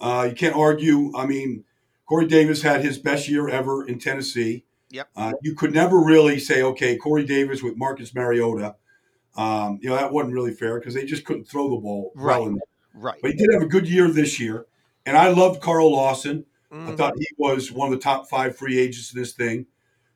Uh, 0.00 0.26
you 0.30 0.34
can't 0.34 0.56
argue. 0.56 1.12
I 1.16 1.26
mean, 1.26 1.64
Corey 2.10 2.26
Davis 2.26 2.62
had 2.62 2.84
his 2.84 2.98
best 2.98 3.28
year 3.28 3.48
ever 3.48 3.86
in 3.86 4.00
Tennessee. 4.00 4.64
Yep. 4.90 5.10
Uh, 5.14 5.32
you 5.42 5.54
could 5.54 5.72
never 5.72 5.96
really 5.96 6.40
say, 6.40 6.60
okay, 6.60 6.96
Corey 6.96 7.24
Davis 7.24 7.62
with 7.62 7.76
Marcus 7.76 8.12
Mariota. 8.12 8.74
Um, 9.36 9.78
you 9.80 9.88
know 9.88 9.94
that 9.94 10.12
wasn't 10.12 10.34
really 10.34 10.52
fair 10.52 10.80
because 10.80 10.94
they 10.94 11.04
just 11.04 11.24
couldn't 11.24 11.44
throw 11.44 11.70
the 11.70 11.76
ball 11.76 12.10
right. 12.16 12.36
well 12.36 12.48
enough. 12.48 12.68
Right. 12.94 13.16
But 13.22 13.30
he 13.30 13.36
did 13.36 13.52
have 13.52 13.62
a 13.62 13.68
good 13.68 13.88
year 13.88 14.08
this 14.08 14.40
year, 14.40 14.66
and 15.06 15.16
I 15.16 15.28
loved 15.28 15.62
Carl 15.62 15.92
Lawson. 15.92 16.46
Mm-hmm. 16.72 16.88
I 16.88 16.96
thought 16.96 17.14
he 17.16 17.28
was 17.38 17.70
one 17.70 17.92
of 17.92 17.96
the 17.96 18.02
top 18.02 18.28
five 18.28 18.56
free 18.56 18.80
agents 18.80 19.14
in 19.14 19.20
this 19.20 19.32
thing. 19.32 19.66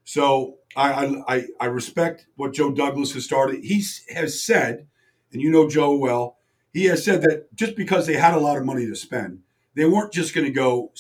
So 0.03 0.57
I, 0.77 1.23
I, 1.29 1.47
I 1.61 1.67
respect 1.67 2.27
what 2.35 2.55
Joe 2.55 2.73
Douglas 2.73 3.13
has 3.13 3.25
started. 3.25 3.63
He 3.63 3.85
has 4.13 4.43
said, 4.43 4.89
and 5.33 5.41
you 5.41 5.49
know 5.49 5.69
Joe 5.69 5.97
well, 5.97 6.39
he 6.73 6.87
has 6.87 7.05
said 7.05 7.23
that 7.23 7.55
just 7.55 7.77
because 7.77 8.09
they 8.09 8.15
had 8.15 8.35
a 8.35 8.41
lot 8.41 8.57
of 8.57 8.65
money 8.65 8.85
to 8.85 8.97
spend, 8.97 9.43
they 9.77 9.85
weren't 9.85 10.13
just 10.13 10.35
going 10.35 10.47
to 10.47 10.53
go 10.53 10.93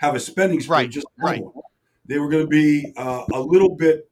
have 0.00 0.14
a 0.14 0.20
spending 0.20 0.60
spree. 0.60 0.76
Right, 0.76 0.90
just 0.90 1.06
right. 1.18 1.42
They 2.06 2.18
were 2.18 2.30
going 2.30 2.44
to 2.44 2.48
be 2.48 2.90
uh, 2.96 3.24
a 3.34 3.40
little 3.40 3.76
bit, 3.76 4.10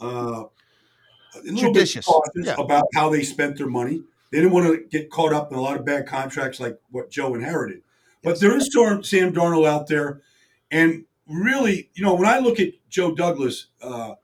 uh, 0.00 0.44
a 0.44 1.38
little 1.42 1.72
Judicious. 1.72 2.06
bit 2.06 2.12
cautious 2.12 2.46
yeah. 2.46 2.54
about 2.56 2.84
how 2.94 3.10
they 3.10 3.24
spent 3.24 3.58
their 3.58 3.66
money. 3.66 4.04
They 4.30 4.38
didn't 4.38 4.52
want 4.52 4.66
to 4.66 4.86
get 4.88 5.10
caught 5.10 5.32
up 5.32 5.50
in 5.50 5.58
a 5.58 5.60
lot 5.60 5.76
of 5.76 5.84
bad 5.84 6.06
contracts 6.06 6.60
like 6.60 6.78
what 6.90 7.10
Joe 7.10 7.34
inherited. 7.34 7.82
But 8.22 8.40
there 8.40 8.56
is 8.56 8.72
Sam 8.72 9.02
Darnold 9.32 9.66
out 9.66 9.88
there, 9.88 10.22
and 10.70 11.04
really, 11.28 11.90
you 11.94 12.04
know, 12.04 12.14
when 12.14 12.28
I 12.28 12.38
look 12.38 12.60
at 12.60 12.68
Joe 12.88 13.12
Douglas, 13.12 13.66
uh, 13.82 14.14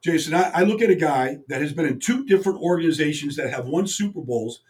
Jason, 0.00 0.34
I, 0.34 0.50
I, 0.50 0.62
look 0.62 0.82
at 0.82 0.90
a 0.90 0.96
guy 0.96 1.38
that 1.48 1.60
has 1.60 1.72
been 1.72 1.86
in 1.86 2.00
two 2.00 2.24
different 2.24 2.60
organizations 2.60 3.36
that 3.36 3.50
have 3.50 3.66
won 3.66 3.86
Super 3.86 4.22
Bowls 4.22 4.60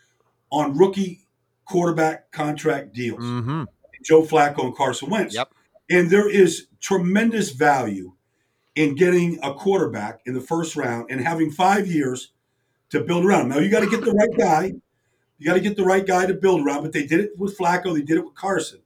on 0.51 0.77
rookie 0.77 1.27
quarterback 1.65 2.31
contract 2.31 2.93
deals. 2.93 3.23
Mm-hmm. 3.23 3.65
Joe 4.05 4.23
Flacco 4.23 4.65
and 4.65 4.77
Carson 4.77 5.09
Wentz. 5.09 5.35
Yep. 5.35 5.49
And 5.91 6.11
there 6.11 6.29
is 6.29 6.67
tremendous 6.81 7.51
value 7.51 8.15
in 8.75 8.95
getting 8.95 9.39
a 9.43 9.55
quarterback 9.55 10.21
in 10.27 10.35
the 10.35 10.41
first 10.41 10.77
round 10.77 11.11
and 11.11 11.21
having 11.21 11.51
five 11.51 11.87
years 11.87 12.33
to 12.91 13.01
build 13.01 13.25
around. 13.25 13.49
Now 13.49 13.59
you 13.59 13.71
got 13.71 13.81
to 13.81 13.91
get 13.91 14.05
the 14.05 14.13
right 14.13 14.37
guy. 14.37 14.73
You 15.39 15.47
got 15.47 15.55
to 15.55 15.61
get 15.61 15.77
the 15.77 15.85
right 15.85 16.07
guy 16.07 16.27
to 16.27 16.35
build 16.35 16.65
around. 16.65 16.83
But 16.83 16.93
they 16.93 17.07
did 17.07 17.21
it 17.21 17.39
with 17.39 17.57
Flacco. 17.59 17.95
They 17.95 18.03
did 18.03 18.19
it 18.19 18.25
with 18.25 18.35
Carson. 18.35 18.81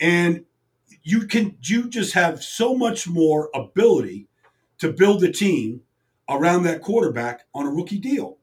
And 0.00 0.44
you 1.02 1.26
can 1.26 1.56
you 1.62 1.88
just 1.88 2.12
have 2.14 2.42
so 2.42 2.74
much 2.74 3.08
more 3.08 3.50
ability 3.54 4.28
to 4.78 4.92
build 4.92 5.22
a 5.24 5.32
team 5.32 5.82
around 6.28 6.62
that 6.64 6.82
quarterback 6.82 7.46
on 7.54 7.66
a 7.66 7.70
rookie 7.70 7.98
deal 7.98 8.38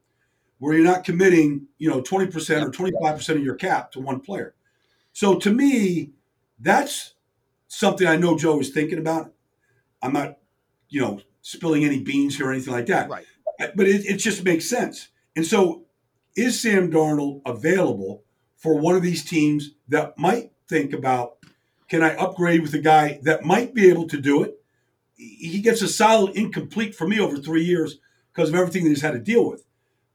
where 0.59 0.73
you're 0.73 0.83
not 0.83 1.03
committing, 1.03 1.67
you 1.77 1.89
know, 1.89 2.01
20% 2.01 2.61
or 2.61 2.71
25% 2.71 3.29
of 3.29 3.43
your 3.43 3.55
cap 3.55 3.91
to 3.91 3.99
one 3.99 4.19
player. 4.19 4.55
So 5.13 5.37
to 5.39 5.51
me, 5.51 6.11
that's 6.59 7.14
something 7.67 8.07
I 8.07 8.17
know 8.17 8.37
Joe 8.37 8.59
is 8.59 8.69
thinking 8.69 8.99
about. 8.99 9.33
I'm 10.01 10.13
not, 10.13 10.37
you 10.89 11.01
know, 11.01 11.19
spilling 11.41 11.83
any 11.83 12.01
beans 12.01 12.37
here 12.37 12.47
or 12.47 12.51
anything 12.51 12.73
like 12.73 12.87
that. 12.87 13.09
Right. 13.09 13.25
But 13.75 13.87
it, 13.87 14.05
it 14.05 14.17
just 14.17 14.43
makes 14.43 14.69
sense. 14.69 15.09
And 15.35 15.45
so 15.45 15.85
is 16.35 16.59
Sam 16.59 16.91
Darnold 16.91 17.41
available 17.45 18.23
for 18.57 18.77
one 18.77 18.95
of 18.95 19.01
these 19.01 19.23
teams 19.23 19.71
that 19.87 20.17
might 20.17 20.51
think 20.67 20.93
about 20.93 21.37
can 21.87 22.01
I 22.01 22.15
upgrade 22.15 22.61
with 22.61 22.73
a 22.73 22.79
guy 22.79 23.19
that 23.23 23.45
might 23.45 23.73
be 23.75 23.89
able 23.89 24.07
to 24.07 24.19
do 24.19 24.43
it? 24.43 24.55
He 25.15 25.61
gets 25.61 25.81
a 25.81 25.87
solid 25.87 26.35
incomplete 26.35 26.95
for 26.95 27.07
me 27.07 27.19
over 27.19 27.37
three 27.37 27.63
years 27.63 27.99
because 28.33 28.49
of 28.49 28.55
everything 28.55 28.83
that 28.83 28.89
he's 28.89 29.01
had 29.01 29.13
to 29.13 29.19
deal 29.19 29.49
with. 29.49 29.63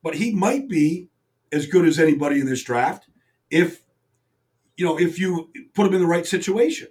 But 0.02 0.16
he 0.16 0.34
might 0.34 0.68
be 0.68 1.08
as 1.52 1.66
good 1.66 1.86
as 1.86 1.98
anybody 1.98 2.40
in 2.40 2.46
this 2.46 2.62
draft 2.62 3.06
if 3.50 3.82
you 4.76 4.84
know 4.84 4.98
if 4.98 5.18
you 5.18 5.50
put 5.74 5.86
him 5.86 5.94
in 5.94 6.00
the 6.00 6.06
right 6.06 6.26
situation. 6.26 6.88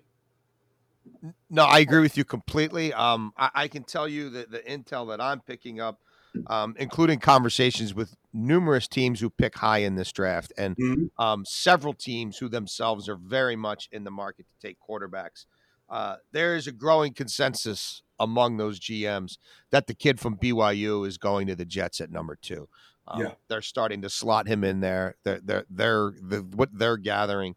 No, 1.50 1.64
I 1.64 1.80
agree 1.80 2.02
with 2.02 2.18
you 2.18 2.24
completely. 2.24 2.94
Um, 2.94 3.34
I, 3.38 3.50
I, 3.54 3.68
can 3.68 3.84
tell 3.84 4.08
you 4.08 4.30
that 4.32 4.52
the 4.52 4.60
intel 4.60 5.10
that 5.10 5.22
I'm 5.22 5.42
picking 5.42 5.80
up, 5.80 6.00
um, 6.48 6.76
including 6.78 7.20
conversations 7.20 7.94
with 7.94 8.16
numerous 8.34 8.88
teams 8.88 9.20
who 9.20 9.30
pick 9.30 9.58
high 9.58 9.80
in 9.80 9.96
this 9.96 10.12
draft, 10.12 10.54
and 10.58 10.76
mm-hmm. 10.78 11.22
um, 11.22 11.46
several 11.46 11.94
teams 11.94 12.38
who 12.38 12.48
themselves 12.48 13.10
are 13.10 13.18
very 13.18 13.56
much 13.56 13.90
in 13.92 14.04
the 14.04 14.12
market 14.12 14.46
to 14.48 14.68
take 14.68 14.78
quarterbacks. 14.80 15.46
Uh, 15.90 16.18
there 16.32 16.56
is 16.56 16.68
a 16.68 16.72
growing 16.72 17.14
consensus 17.14 18.04
among 18.20 18.58
those 18.58 18.80
GMs 18.80 19.38
that 19.72 19.88
the 19.88 19.94
kid 19.94 20.20
from 20.20 20.38
BYU 20.38 21.08
is 21.08 21.18
going 21.18 21.48
to 21.48 21.56
the 21.56 21.66
Jets 21.66 22.00
at 22.00 22.12
number 22.12 22.36
two. 22.36 22.70
Um, 23.08 23.22
yeah. 23.22 23.32
They're 23.48 23.62
starting 23.62 24.04
to 24.04 24.10
slot 24.10 24.48
him 24.48 24.64
in 24.64 24.82
there. 24.82 25.16
They're, 25.24 25.40
they're, 25.44 25.66
they're, 25.70 26.14
the, 26.22 26.46
what 26.56 26.70
they're 26.72 26.98
gathering 26.98 27.56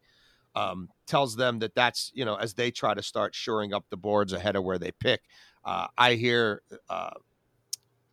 um, 0.55 0.88
tells 1.12 1.37
them 1.37 1.59
that 1.59 1.75
that's, 1.75 2.11
you 2.14 2.25
know, 2.25 2.37
as 2.37 2.55
they 2.55 2.70
try 2.70 2.94
to 2.94 3.03
start 3.03 3.35
shoring 3.35 3.75
up 3.75 3.85
the 3.90 3.98
boards 3.98 4.33
ahead 4.33 4.57
of 4.57 4.64
where 4.64 4.79
they 4.79 4.92
pick. 4.92 5.20
Uh, 5.62 5.87
I 5.98 6.14
hear 6.14 6.62
uh, 6.88 7.11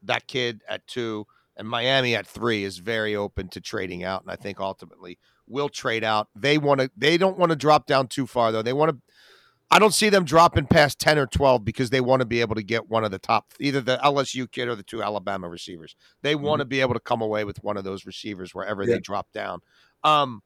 that 0.04 0.28
kid 0.28 0.62
at 0.68 0.86
two 0.86 1.26
and 1.56 1.66
Miami 1.66 2.14
at 2.14 2.28
three 2.28 2.66
is 2.66 2.80
very 2.80 3.16
open 3.16 3.48
to 3.50 3.62
trading 3.62 4.04
out, 4.04 4.22
and 4.22 4.30
I 4.30 4.36
think 4.36 4.60
ultimately 4.60 5.18
will 5.48 5.70
trade 5.70 6.04
out. 6.04 6.28
They 6.36 6.58
want 6.58 6.82
to. 6.82 6.92
They 6.98 7.18
don't 7.18 7.38
want 7.38 7.52
to 7.52 7.56
drop 7.56 7.86
down 7.86 8.08
too 8.08 8.28
far 8.28 8.52
though. 8.52 8.62
They 8.62 8.74
want 8.74 8.92
to. 8.92 8.98
I 9.72 9.80
don't 9.80 9.94
see 9.94 10.10
them 10.10 10.26
dropping 10.26 10.68
past 10.68 11.00
ten 11.00 11.18
or 11.18 11.26
twelve 11.26 11.64
because 11.64 11.90
they 11.90 12.02
want 12.02 12.20
to 12.20 12.26
be 12.26 12.42
able 12.42 12.56
to 12.56 12.64
get 12.64 12.90
one 12.90 13.06
of 13.06 13.12
the 13.12 13.20
top, 13.20 13.54
either 13.62 13.80
the 13.80 13.98
LSU 14.04 14.52
kid 14.52 14.68
or 14.68 14.76
the 14.76 14.84
two 14.84 15.02
Alabama 15.02 15.48
receivers. 15.48 15.96
They 16.22 16.34
mm-hmm. 16.34 16.46
want 16.46 16.60
to 16.60 16.66
be 16.66 16.82
able 16.82 16.96
to 16.96 17.00
come 17.00 17.22
away 17.22 17.46
with 17.46 17.64
one 17.64 17.78
of 17.78 17.86
those 17.86 18.06
receivers 18.06 18.54
wherever 18.54 18.84
yeah. 18.84 18.96
they 18.96 19.00
drop 19.00 19.32
down. 19.34 19.62
Um, 20.04 20.42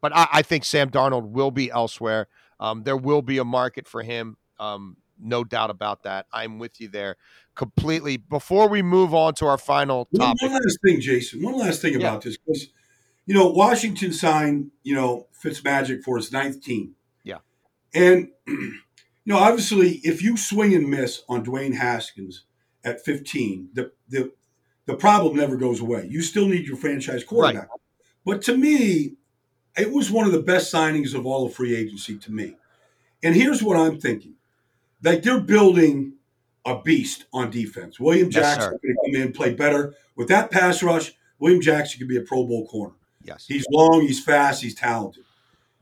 but 0.00 0.14
I, 0.14 0.28
I, 0.32 0.42
think 0.42 0.64
Sam 0.64 0.90
Darnold 0.90 1.30
will 1.30 1.50
be 1.50 1.70
elsewhere. 1.70 2.28
Um, 2.58 2.82
there 2.82 2.96
will 2.96 3.22
be 3.22 3.38
a 3.38 3.44
market 3.44 3.86
for 3.86 4.02
him. 4.02 4.36
Um, 4.58 4.96
no 5.18 5.44
doubt 5.44 5.70
about 5.70 6.04
that. 6.04 6.26
I'm 6.32 6.58
with 6.58 6.80
you 6.80 6.88
there 6.88 7.16
completely. 7.54 8.16
Before 8.16 8.68
we 8.68 8.82
move 8.82 9.14
on 9.14 9.34
to 9.34 9.46
our 9.46 9.58
final 9.58 10.06
topic, 10.16 10.42
one, 10.42 10.52
one 10.52 10.62
last 10.62 10.78
thing, 10.84 11.00
Jason. 11.00 11.42
One 11.42 11.58
last 11.58 11.82
thing 11.82 11.96
about 11.96 12.22
this, 12.22 12.36
because 12.36 12.68
you 13.26 13.34
know 13.34 13.48
Washington 13.48 14.12
signed 14.12 14.70
you 14.82 14.94
know 14.94 15.26
Fitzmagic 15.42 16.02
for 16.02 16.16
his 16.16 16.32
ninth 16.32 16.62
team. 16.62 16.94
Yeah, 17.22 17.38
and 17.94 18.28
you 18.46 18.72
know 19.26 19.38
obviously 19.38 20.00
if 20.04 20.22
you 20.22 20.36
swing 20.36 20.74
and 20.74 20.88
miss 20.88 21.22
on 21.28 21.44
Dwayne 21.44 21.74
Haskins 21.74 22.44
at 22.84 23.04
15, 23.04 23.70
the 23.74 23.92
the 24.08 24.32
the 24.86 24.96
problem 24.96 25.36
never 25.36 25.56
goes 25.56 25.80
away. 25.80 26.06
You 26.08 26.22
still 26.22 26.46
need 26.46 26.66
your 26.66 26.76
franchise 26.76 27.24
quarterback. 27.24 27.68
Right. 27.68 27.80
But 28.24 28.42
to 28.42 28.56
me, 28.56 29.16
it 29.80 29.90
was 29.90 30.10
one 30.10 30.26
of 30.26 30.32
the 30.32 30.42
best 30.42 30.72
signings 30.72 31.14
of 31.14 31.26
all 31.26 31.46
of 31.46 31.54
free 31.54 31.74
agency 31.74 32.18
to 32.18 32.32
me. 32.32 32.56
And 33.22 33.34
here's 33.34 33.62
what 33.62 33.76
I'm 33.76 33.98
thinking: 33.98 34.34
like 35.02 35.22
they're 35.22 35.40
building 35.40 36.14
a 36.64 36.80
beast 36.80 37.24
on 37.32 37.50
defense. 37.50 37.98
William 37.98 38.30
Yes, 38.30 38.56
Jackson 38.56 38.78
going 38.82 38.94
to 38.94 39.12
come 39.12 39.22
in 39.22 39.32
play 39.32 39.54
better 39.54 39.94
with 40.16 40.28
that 40.28 40.50
pass 40.50 40.82
rush. 40.82 41.12
William 41.38 41.60
Jackson 41.60 41.98
could 41.98 42.08
be 42.08 42.18
a 42.18 42.22
Pro 42.22 42.44
Bowl 42.44 42.66
corner. 42.66 42.94
Yes. 43.22 43.46
He's 43.46 43.64
long, 43.70 44.02
he's 44.02 44.22
fast, 44.22 44.62
he's 44.62 44.74
talented, 44.74 45.24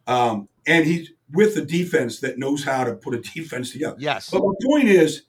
um, 0.06 0.48
and 0.66 0.86
he's 0.86 1.10
with 1.32 1.56
a 1.56 1.64
defense 1.64 2.20
that 2.20 2.38
knows 2.38 2.64
how 2.64 2.84
to 2.84 2.94
put 2.94 3.14
a 3.14 3.18
defense 3.34 3.72
together. 3.72 3.96
Yes. 3.98 4.30
But 4.30 4.42
my 4.42 4.54
point 4.64 4.88
is, 4.88 5.22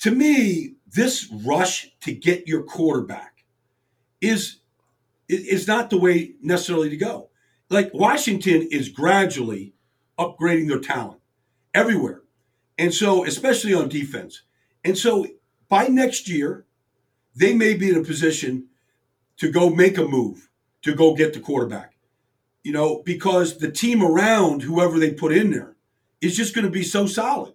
to 0.00 0.10
me, 0.10 0.74
this 0.86 1.30
rush 1.44 1.90
to 2.00 2.12
get 2.12 2.46
your 2.46 2.62
quarterback 2.62 3.44
is 4.20 4.60
is 5.28 5.66
not 5.66 5.88
the 5.88 5.98
way 5.98 6.34
necessarily 6.42 6.90
to 6.90 6.96
go. 6.96 7.30
Like 7.74 7.92
Washington 7.92 8.68
is 8.70 8.88
gradually 8.88 9.74
upgrading 10.18 10.68
their 10.68 10.78
talent 10.78 11.20
everywhere, 11.74 12.22
and 12.78 12.94
so 12.94 13.24
especially 13.24 13.74
on 13.74 13.88
defense. 13.88 14.42
And 14.84 14.96
so 14.96 15.26
by 15.68 15.88
next 15.88 16.28
year, 16.28 16.66
they 17.34 17.52
may 17.54 17.74
be 17.74 17.90
in 17.90 17.96
a 17.96 18.04
position 18.04 18.68
to 19.38 19.50
go 19.50 19.70
make 19.70 19.98
a 19.98 20.04
move 20.06 20.48
to 20.82 20.94
go 20.94 21.14
get 21.16 21.34
the 21.34 21.40
quarterback. 21.40 21.94
You 22.62 22.72
know, 22.72 23.02
because 23.04 23.58
the 23.58 23.70
team 23.70 24.02
around 24.02 24.62
whoever 24.62 24.98
they 24.98 25.12
put 25.12 25.32
in 25.32 25.50
there 25.50 25.76
is 26.20 26.36
just 26.36 26.54
going 26.54 26.64
to 26.64 26.70
be 26.70 26.84
so 26.84 27.06
solid 27.06 27.54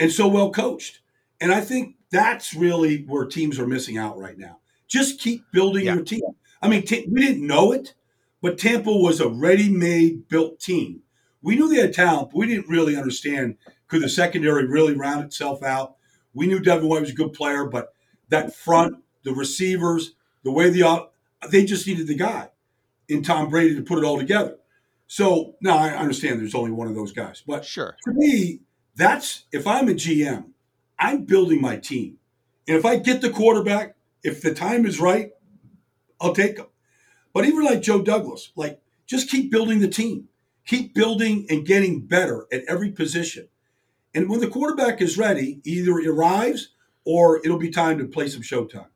and 0.00 0.10
so 0.10 0.26
well 0.26 0.50
coached. 0.50 1.00
And 1.40 1.52
I 1.52 1.60
think 1.60 1.96
that's 2.10 2.54
really 2.54 3.02
where 3.02 3.26
teams 3.26 3.58
are 3.58 3.66
missing 3.66 3.98
out 3.98 4.18
right 4.18 4.38
now. 4.38 4.58
Just 4.88 5.20
keep 5.20 5.44
building 5.52 5.84
Yeah. 5.86 5.94
your 5.96 6.04
team. 6.04 6.22
I 6.62 6.68
mean, 6.68 6.84
t- 6.84 7.06
we 7.10 7.20
didn't 7.20 7.46
know 7.46 7.72
it, 7.72 7.94
but 8.44 8.58
Tampa 8.58 8.92
was 8.92 9.20
a 9.20 9.28
ready-made 9.30 10.28
built 10.28 10.60
team. 10.60 11.00
We 11.40 11.56
knew 11.56 11.66
they 11.66 11.80
had 11.80 11.94
talent, 11.94 12.28
but 12.30 12.36
we 12.40 12.46
didn't 12.46 12.68
really 12.68 12.94
understand 12.94 13.56
could 13.88 14.02
the 14.02 14.08
secondary 14.10 14.66
really 14.66 14.94
round 14.94 15.24
itself 15.24 15.62
out. 15.62 15.94
We 16.34 16.46
knew 16.46 16.60
Devin 16.60 16.86
White 16.86 17.00
was 17.00 17.08
a 17.08 17.14
good 17.14 17.32
player, 17.32 17.64
but 17.64 17.94
that 18.28 18.54
front, 18.54 18.96
the 19.22 19.32
receivers, 19.32 20.12
the 20.42 20.50
way 20.50 20.68
the 20.68 21.08
they 21.50 21.64
just 21.64 21.86
needed 21.86 22.06
the 22.06 22.16
guy 22.16 22.50
in 23.08 23.22
Tom 23.22 23.48
Brady 23.48 23.76
to 23.76 23.82
put 23.82 23.96
it 23.96 24.04
all 24.04 24.18
together. 24.18 24.58
So 25.06 25.54
now 25.62 25.78
I 25.78 25.96
understand 25.96 26.38
there's 26.38 26.54
only 26.54 26.70
one 26.70 26.88
of 26.88 26.94
those 26.94 27.12
guys, 27.12 27.42
but 27.46 27.64
Sure. 27.64 27.96
to 28.04 28.12
me, 28.12 28.60
that's 28.94 29.44
if 29.52 29.66
I'm 29.66 29.88
a 29.88 29.94
GM, 29.94 30.50
I'm 30.98 31.24
building 31.24 31.62
my 31.62 31.78
team. 31.78 32.18
And 32.68 32.76
if 32.76 32.84
I 32.84 32.96
get 32.96 33.22
the 33.22 33.30
quarterback, 33.30 33.96
if 34.22 34.42
the 34.42 34.52
time 34.52 34.84
is 34.84 35.00
right, 35.00 35.30
I'll 36.20 36.34
take 36.34 36.58
him. 36.58 36.66
But 37.34 37.44
even 37.44 37.64
like 37.64 37.82
Joe 37.82 38.00
Douglas, 38.00 38.52
like 38.56 38.80
just 39.06 39.28
keep 39.28 39.50
building 39.50 39.80
the 39.80 39.88
team. 39.88 40.28
Keep 40.66 40.94
building 40.94 41.44
and 41.50 41.66
getting 41.66 42.00
better 42.00 42.46
at 42.50 42.62
every 42.66 42.90
position. 42.90 43.48
And 44.14 44.30
when 44.30 44.40
the 44.40 44.48
quarterback 44.48 45.02
is 45.02 45.18
ready, 45.18 45.60
either 45.64 45.98
it 45.98 46.06
arrives 46.06 46.70
or 47.04 47.38
it'll 47.44 47.58
be 47.58 47.70
time 47.70 47.98
to 47.98 48.06
play 48.06 48.28
some 48.28 48.40
showtime. 48.40 48.86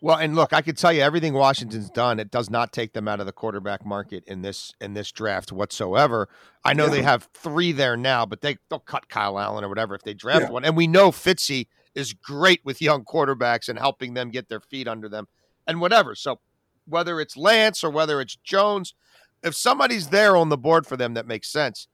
Well, 0.00 0.16
and 0.16 0.34
look, 0.34 0.52
I 0.52 0.62
can 0.62 0.74
tell 0.74 0.92
you 0.92 1.00
everything 1.00 1.32
Washington's 1.32 1.88
done. 1.88 2.18
It 2.20 2.30
does 2.30 2.50
not 2.50 2.72
take 2.72 2.92
them 2.92 3.06
out 3.08 3.20
of 3.20 3.26
the 3.26 3.32
quarterback 3.32 3.86
market 3.86 4.24
in 4.26 4.42
this 4.42 4.72
in 4.80 4.94
this 4.94 5.10
draft 5.12 5.50
whatsoever. 5.52 6.28
I 6.64 6.72
know 6.72 6.84
Yeah. 6.86 6.90
they 6.90 7.02
have 7.02 7.28
three 7.34 7.72
there 7.72 7.96
now, 7.96 8.26
but 8.26 8.40
they 8.42 8.58
they'll 8.68 8.80
cut 8.80 9.08
Kyle 9.08 9.38
Allen 9.38 9.64
or 9.64 9.68
whatever 9.68 9.94
if 9.94 10.02
they 10.02 10.12
draft 10.14 10.42
Yeah. 10.42 10.50
one. 10.50 10.64
And 10.64 10.76
we 10.76 10.86
know 10.88 11.10
Fitzy 11.12 11.68
is 11.94 12.12
great 12.14 12.64
with 12.64 12.82
young 12.82 13.04
quarterbacks 13.04 13.68
and 13.68 13.78
helping 13.78 14.14
them 14.14 14.30
get 14.30 14.48
their 14.48 14.60
feet 14.60 14.88
under 14.88 15.08
them 15.08 15.26
and 15.68 15.80
whatever. 15.80 16.14
So 16.16 16.40
whether 16.86 17.20
it's 17.20 17.36
Lance 17.36 17.82
or 17.84 17.90
whether 17.90 18.20
it's 18.20 18.36
Jones, 18.36 18.94
if 19.42 19.54
somebody's 19.54 20.08
there 20.08 20.36
on 20.36 20.48
the 20.48 20.56
board 20.56 20.86
for 20.86 20.96
them 20.96 21.14
that 21.14 21.26
makes 21.26 21.48
sense, 21.48 21.88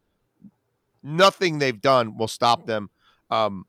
nothing 1.03 1.59
they've 1.59 1.81
done 1.81 2.17
will 2.17 2.29
stop 2.29 2.67
them 2.67 2.91
um, 3.31 3.65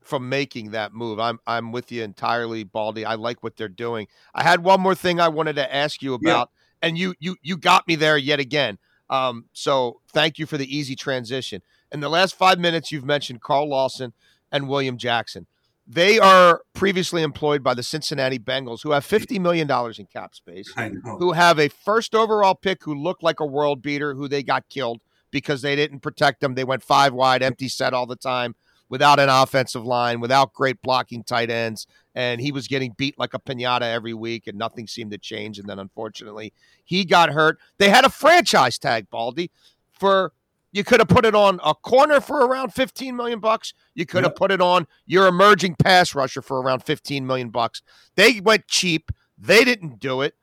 from 0.00 0.28
making 0.28 0.70
that 0.70 0.92
move. 0.92 1.20
I'm 1.20 1.38
I'm 1.46 1.72
with 1.72 1.92
you 1.92 2.02
entirely, 2.02 2.64
Baldy. 2.64 3.04
I 3.04 3.14
like 3.14 3.42
what 3.42 3.56
they're 3.56 3.68
doing. 3.68 4.08
I 4.34 4.42
had 4.42 4.64
one 4.64 4.80
more 4.80 4.94
thing 4.94 5.20
I 5.20 5.28
wanted 5.28 5.56
to 5.56 5.74
ask 5.74 6.02
you 6.02 6.12
Yeah. 6.12 6.30
about, 6.32 6.50
and 6.82 6.98
you 6.98 7.14
you 7.18 7.36
you 7.42 7.56
got 7.56 7.86
me 7.86 7.96
there 7.96 8.16
yet 8.16 8.40
again. 8.40 8.78
Um, 9.08 9.46
so 9.52 10.00
thank 10.08 10.38
you 10.38 10.46
for 10.46 10.56
the 10.56 10.76
easy 10.76 10.94
transition. 10.94 11.62
In 11.92 12.00
the 12.00 12.08
last 12.08 12.36
five 12.36 12.58
minutes, 12.60 12.92
you've 12.92 13.04
mentioned 13.04 13.40
Carl 13.42 13.68
Lawson 13.68 14.12
and 14.52 14.68
William 14.68 14.96
Jackson. 14.96 15.46
They 15.92 16.20
are 16.20 16.62
previously 16.72 17.20
employed 17.24 17.64
by 17.64 17.74
the 17.74 17.82
Cincinnati 17.82 18.38
Bengals, 18.38 18.84
who 18.84 18.92
have 18.92 19.04
fifty 19.04 19.40
million 19.40 19.66
dollars 19.66 19.98
in 19.98 20.06
cap 20.06 20.36
space 20.36 20.72
who 21.18 21.32
have 21.32 21.58
a 21.58 21.68
first 21.68 22.14
overall 22.14 22.54
pick 22.54 22.84
who 22.84 22.94
looked 22.94 23.24
like 23.24 23.40
a 23.40 23.46
world 23.46 23.82
beater, 23.82 24.14
who 24.14 24.28
they 24.28 24.44
got 24.44 24.68
killed 24.68 25.00
because 25.32 25.62
they 25.62 25.74
didn't 25.74 25.98
protect 25.98 26.40
them. 26.40 26.54
They 26.54 26.62
went 26.62 26.84
five 26.84 27.12
wide, 27.12 27.42
empty 27.42 27.68
set 27.68 27.92
all 27.92 28.06
the 28.06 28.14
time, 28.14 28.54
without 28.88 29.18
an 29.18 29.28
offensive 29.28 29.84
line, 29.84 30.20
without 30.20 30.52
great 30.52 30.80
blocking 30.80 31.24
tight 31.24 31.50
ends. 31.50 31.88
And 32.14 32.40
he 32.40 32.52
was 32.52 32.68
getting 32.68 32.94
beat 32.96 33.18
like 33.18 33.34
a 33.34 33.40
pinata 33.40 33.82
every 33.82 34.14
week, 34.14 34.46
and 34.46 34.56
nothing 34.56 34.86
seemed 34.86 35.10
to 35.10 35.18
change. 35.18 35.58
And 35.58 35.68
then 35.68 35.80
unfortunately, 35.80 36.52
he 36.84 37.04
got 37.04 37.30
hurt. 37.30 37.58
They 37.78 37.88
had 37.88 38.04
a 38.04 38.10
franchise 38.10 38.78
tag, 38.78 39.10
Baldy, 39.10 39.50
for 39.90 40.32
you 40.72 40.84
could 40.84 41.00
have 41.00 41.08
put 41.08 41.24
it 41.24 41.34
on 41.34 41.58
a 41.64 41.74
corner 41.74 42.20
for 42.20 42.46
around 42.46 42.72
15 42.72 43.16
million 43.16 43.40
bucks. 43.40 43.74
You 43.94 44.06
could 44.06 44.22
have 44.22 44.30
Yep. 44.32 44.36
put 44.36 44.52
it 44.52 44.60
on 44.60 44.86
your 45.06 45.26
emerging 45.26 45.74
pass 45.76 46.14
rusher 46.14 46.42
for 46.42 46.62
around 46.62 46.84
15 46.84 47.26
million 47.26 47.50
bucks. 47.50 47.82
They 48.14 48.40
went 48.40 48.66
cheap. 48.68 49.10
They 49.36 49.64
didn't 49.64 49.98
do 49.98 50.20
it. 50.22 50.34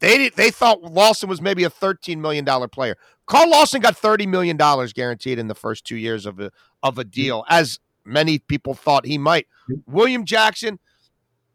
They 0.00 0.18
did, 0.18 0.34
they 0.36 0.50
thought 0.50 0.82
Lawson 0.82 1.28
was 1.28 1.40
maybe 1.40 1.64
a 1.64 1.70
$13 1.70 2.18
million 2.18 2.44
player. 2.68 2.96
Carl 3.26 3.48
Lawson 3.48 3.80
got 3.80 3.96
$30 3.96 4.26
million 4.28 4.56
guaranteed 4.94 5.38
in 5.38 5.48
the 5.48 5.54
first 5.54 5.84
two 5.84 5.96
years 5.96 6.26
of 6.26 6.38
a 6.40 6.50
of 6.82 6.98
a 6.98 7.04
deal, 7.04 7.44
as 7.48 7.78
many 8.04 8.38
people 8.38 8.74
thought 8.74 9.06
he 9.06 9.18
might. 9.18 9.46
William 9.86 10.24
Jackson, 10.24 10.78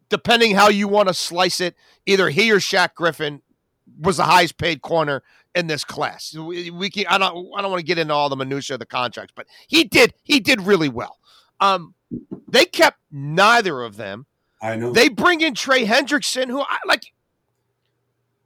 depending 0.09 0.55
how 0.55 0.69
you 0.69 0.87
want 0.87 1.07
to 1.07 1.13
slice 1.13 1.61
it, 1.61 1.75
either 2.05 2.29
he 2.29 2.51
or 2.51 2.57
Shaq 2.57 2.95
Griffin 2.95 3.41
was 3.99 4.17
the 4.17 4.23
highest 4.23 4.57
paid 4.57 4.81
corner 4.81 5.21
in 5.55 5.67
this 5.67 5.83
class. 5.83 6.35
We, 6.35 6.69
we 6.71 6.89
can, 6.89 7.05
I 7.07 7.17
don't 7.17 7.51
I 7.55 7.61
don't 7.61 7.71
want 7.71 7.79
to 7.79 7.85
get 7.85 7.97
into 7.97 8.13
all 8.13 8.29
the 8.29 8.35
minutia 8.35 8.75
of 8.75 8.79
the 8.79 8.85
contracts, 8.85 9.33
but 9.35 9.47
he 9.67 9.83
did 9.83 10.13
he 10.23 10.39
did 10.39 10.61
really 10.61 10.89
well. 10.89 11.17
Um, 11.59 11.93
they 12.47 12.65
kept 12.65 12.99
neither 13.11 13.81
of 13.81 13.97
them. 13.97 14.25
I 14.61 14.75
know. 14.75 14.91
They 14.91 15.09
bring 15.09 15.41
in 15.41 15.55
Trey 15.55 15.85
Hendrickson, 15.85 16.47
who 16.47 16.61
I 16.61 16.77
like. 16.85 17.13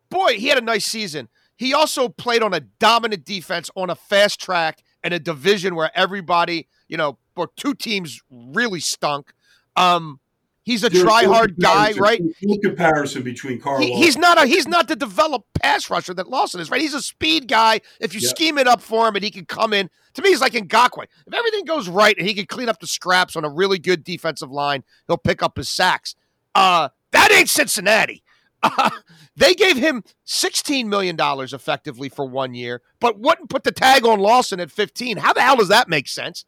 Boy, 0.10 0.38
he 0.38 0.47
had 0.47 0.58
a 0.58 0.62
nice 0.62 0.86
season. 0.86 1.30
He 1.58 1.74
also 1.74 2.10
played 2.10 2.41
on 2.41 2.53
a 2.53 2.60
dominant 2.60 3.26
defense 3.26 3.70
on 3.76 3.89
a 3.89 3.95
fast 3.95 4.39
track 4.39 4.84
in 5.03 5.14
a 5.14 5.20
division 5.20 5.76
where 5.76 5.91
everybody, 5.95 6.68
you 6.88 6.97
know, 6.97 7.18
or 7.36 7.49
two 7.56 7.74
teams 7.74 8.22
really 8.30 8.80
stunk. 8.80 9.34
Um, 9.76 10.20
he's 10.66 10.84
a 10.84 10.89
There's 10.89 11.03
try-hard 11.03 11.57
guy, 11.57 11.93
right? 11.93 12.22
No 12.41 12.57
comparison 12.57 13.24
between 13.24 13.61
Carl. 13.61 13.80
He, 13.80 13.93
he's 13.93 14.18
not 14.18 14.43
a 14.43 14.45
he's 14.45 14.68
not 14.68 14.89
the 14.89 14.95
developed 14.97 15.47
pass 15.61 15.89
rusher 15.89 16.13
that 16.16 16.28
Lawson 16.30 16.59
is, 16.59 16.70
right? 16.70 16.82
He's 16.82 16.93
a 16.93 17.01
speed 17.01 17.47
guy. 17.47 17.80
If 18.01 18.13
you 18.13 18.20
Yeah. 18.22 18.30
scheme 18.30 18.57
it 18.57 18.68
up 18.68 18.82
for 18.82 19.07
him 19.07 19.16
and 19.16 19.24
he 19.24 19.32
can 19.32 19.45
come 19.45 19.72
in, 19.72 19.89
to 20.16 20.22
me, 20.22 20.30
he's 20.30 20.41
like 20.41 20.53
Ngakoue. 20.53 21.05
If 21.26 21.34
everything 21.34 21.63
goes 21.63 21.88
right 21.88 22.18
and 22.18 22.28
he 22.28 22.34
can 22.34 22.45
clean 22.47 22.68
up 22.68 22.80
the 22.80 22.88
scraps 22.88 23.36
on 23.38 23.45
a 23.45 23.49
really 23.49 23.80
good 23.80 24.03
defensive 24.03 24.51
line, 24.51 24.84
he'll 25.07 25.18
pick 25.18 25.41
up 25.41 25.55
his 25.55 25.70
sacks. 25.70 26.16
Uh, 26.53 26.89
that 27.11 27.32
ain't 27.32 27.49
Cincinnati. 27.49 28.24
Uh, 28.63 28.89
they 29.36 29.53
gave 29.53 29.78
him 29.78 30.03
$16 30.28 30.86
million 30.88 31.18
effectively 31.20 32.09
for 32.09 32.26
one 32.28 32.53
year, 32.53 32.82
but 32.99 33.20
wouldn't 33.20 33.49
put 33.49 33.63
the 33.63 33.72
tag 33.72 34.05
on 34.05 34.20
Lawson 34.20 34.59
at 34.59 34.72
15. 34.72 35.18
How 35.18 35.34
the 35.34 35.41
hell 35.41 35.57
does 35.57 35.68
that 35.68 35.88
make 35.89 36.07
sense? 36.07 36.45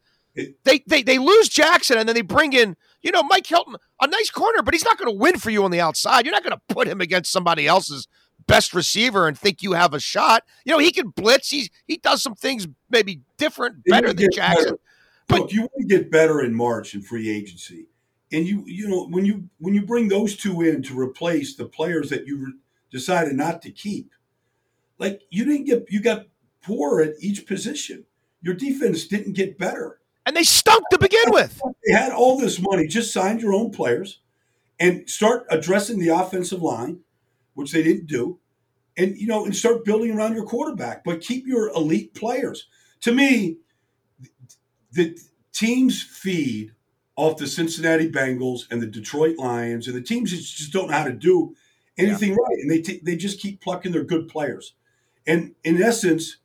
They, 0.63 0.83
they 0.85 1.01
they 1.03 1.17
lose 1.17 1.49
Jackson 1.49 1.97
and 1.97 2.07
then 2.07 2.15
they 2.15 2.21
bring 2.21 2.53
in, 2.53 2.75
you 3.01 3.11
know, 3.11 3.23
Mike 3.23 3.47
Hilton, 3.47 3.75
a 4.01 4.07
nice 4.07 4.29
corner, 4.29 4.61
but 4.61 4.73
he's 4.73 4.85
not 4.85 4.97
going 4.97 5.11
to 5.11 5.17
win 5.17 5.37
for 5.37 5.49
you 5.49 5.63
on 5.63 5.71
the 5.71 5.81
outside. 5.81 6.25
You're 6.25 6.33
not 6.33 6.43
going 6.43 6.55
to 6.55 6.73
put 6.73 6.87
him 6.87 7.01
against 7.01 7.31
somebody 7.31 7.67
else's 7.67 8.07
best 8.45 8.73
receiver 8.73 9.27
and 9.27 9.37
think 9.37 9.61
you 9.61 9.73
have 9.73 9.93
a 9.93 9.99
shot. 9.99 10.43
You 10.65 10.73
know, 10.73 10.79
he 10.79 10.91
can 10.91 11.09
blitz. 11.09 11.49
He's 11.49 11.69
he 11.87 11.97
does 11.97 12.21
some 12.21 12.35
things 12.35 12.67
maybe 12.89 13.21
different, 13.37 13.83
better 13.85 14.13
than 14.13 14.29
Jackson. 14.31 14.63
better. 14.65 14.79
But- 15.27 15.39
Look, 15.41 15.51
you 15.53 15.61
want 15.61 15.71
to 15.81 15.85
get 15.87 16.09
better 16.11 16.41
in 16.41 16.53
March 16.53 16.93
in 16.95 17.01
free 17.01 17.29
agency, 17.29 17.87
and 18.31 18.45
you 18.47 18.63
you 18.65 18.87
know 18.87 19.07
when 19.07 19.25
you 19.25 19.49
when 19.59 19.73
you 19.73 19.81
bring 19.81 20.07
those 20.07 20.35
two 20.37 20.61
in 20.61 20.83
to 20.83 20.97
replace 20.99 21.55
the 21.55 21.65
players 21.65 22.09
that 22.11 22.25
you 22.27 22.37
re- 22.45 22.53
decided 22.91 23.35
not 23.35 23.61
to 23.63 23.71
keep, 23.71 24.11
like 24.99 25.21
you 25.29 25.43
didn't 25.43 25.65
get 25.65 25.85
you 25.89 26.01
got 26.01 26.27
poor 26.61 27.01
at 27.01 27.15
each 27.19 27.45
position. 27.45 28.05
Your 28.41 28.53
defense 28.53 29.05
didn't 29.07 29.33
get 29.33 29.57
better. 29.57 29.99
And 30.27 30.35
they 30.35 30.43
stunk 30.43 30.83
to 30.91 30.99
begin 30.99 31.23
with. 31.27 31.61
They 31.85 31.93
had 31.93 32.11
all 32.11 32.37
this 32.37 32.59
money, 32.59 32.85
just 32.85 33.13
signed 33.13 33.41
your 33.41 33.53
own 33.53 33.71
players, 33.71 34.19
and 34.77 35.09
start 35.09 35.45
addressing 35.49 35.99
the 35.99 36.09
offensive 36.09 36.61
line, 36.61 36.99
which 37.53 37.71
they 37.71 37.81
didn't 37.81 38.07
do, 38.07 38.37
and 38.97 39.15
you 39.17 39.25
know, 39.25 39.45
and 39.45 39.55
start 39.55 39.85
building 39.85 40.11
around 40.11 40.35
your 40.35 40.43
quarterback, 40.43 41.05
but 41.05 41.21
keep 41.21 41.47
your 41.47 41.69
elite 41.69 42.13
players. 42.13 42.67
To 43.01 43.13
me, 43.13 43.59
the 44.91 45.17
teams 45.53 46.03
feed 46.03 46.73
off 47.15 47.37
the 47.37 47.47
Cincinnati 47.47 48.11
Bengals 48.11 48.69
and 48.69 48.81
the 48.81 48.87
Detroit 48.87 49.37
Lions, 49.37 49.87
and 49.87 49.95
the 49.95 50.01
teams 50.01 50.31
that 50.31 50.37
just 50.37 50.73
don't 50.73 50.89
know 50.91 50.97
how 50.97 51.05
to 51.05 51.13
do 51.13 51.55
anything 51.97 52.31
right, 52.31 52.57
and 52.59 52.69
they 52.69 52.81
t- 52.81 52.99
they 53.01 53.15
just 53.15 53.39
keep 53.39 53.61
plucking 53.61 53.93
their 53.93 54.03
good 54.03 54.27
players. 54.27 54.73
And 55.25 55.55
in 55.63 55.81
essence, 55.81 56.37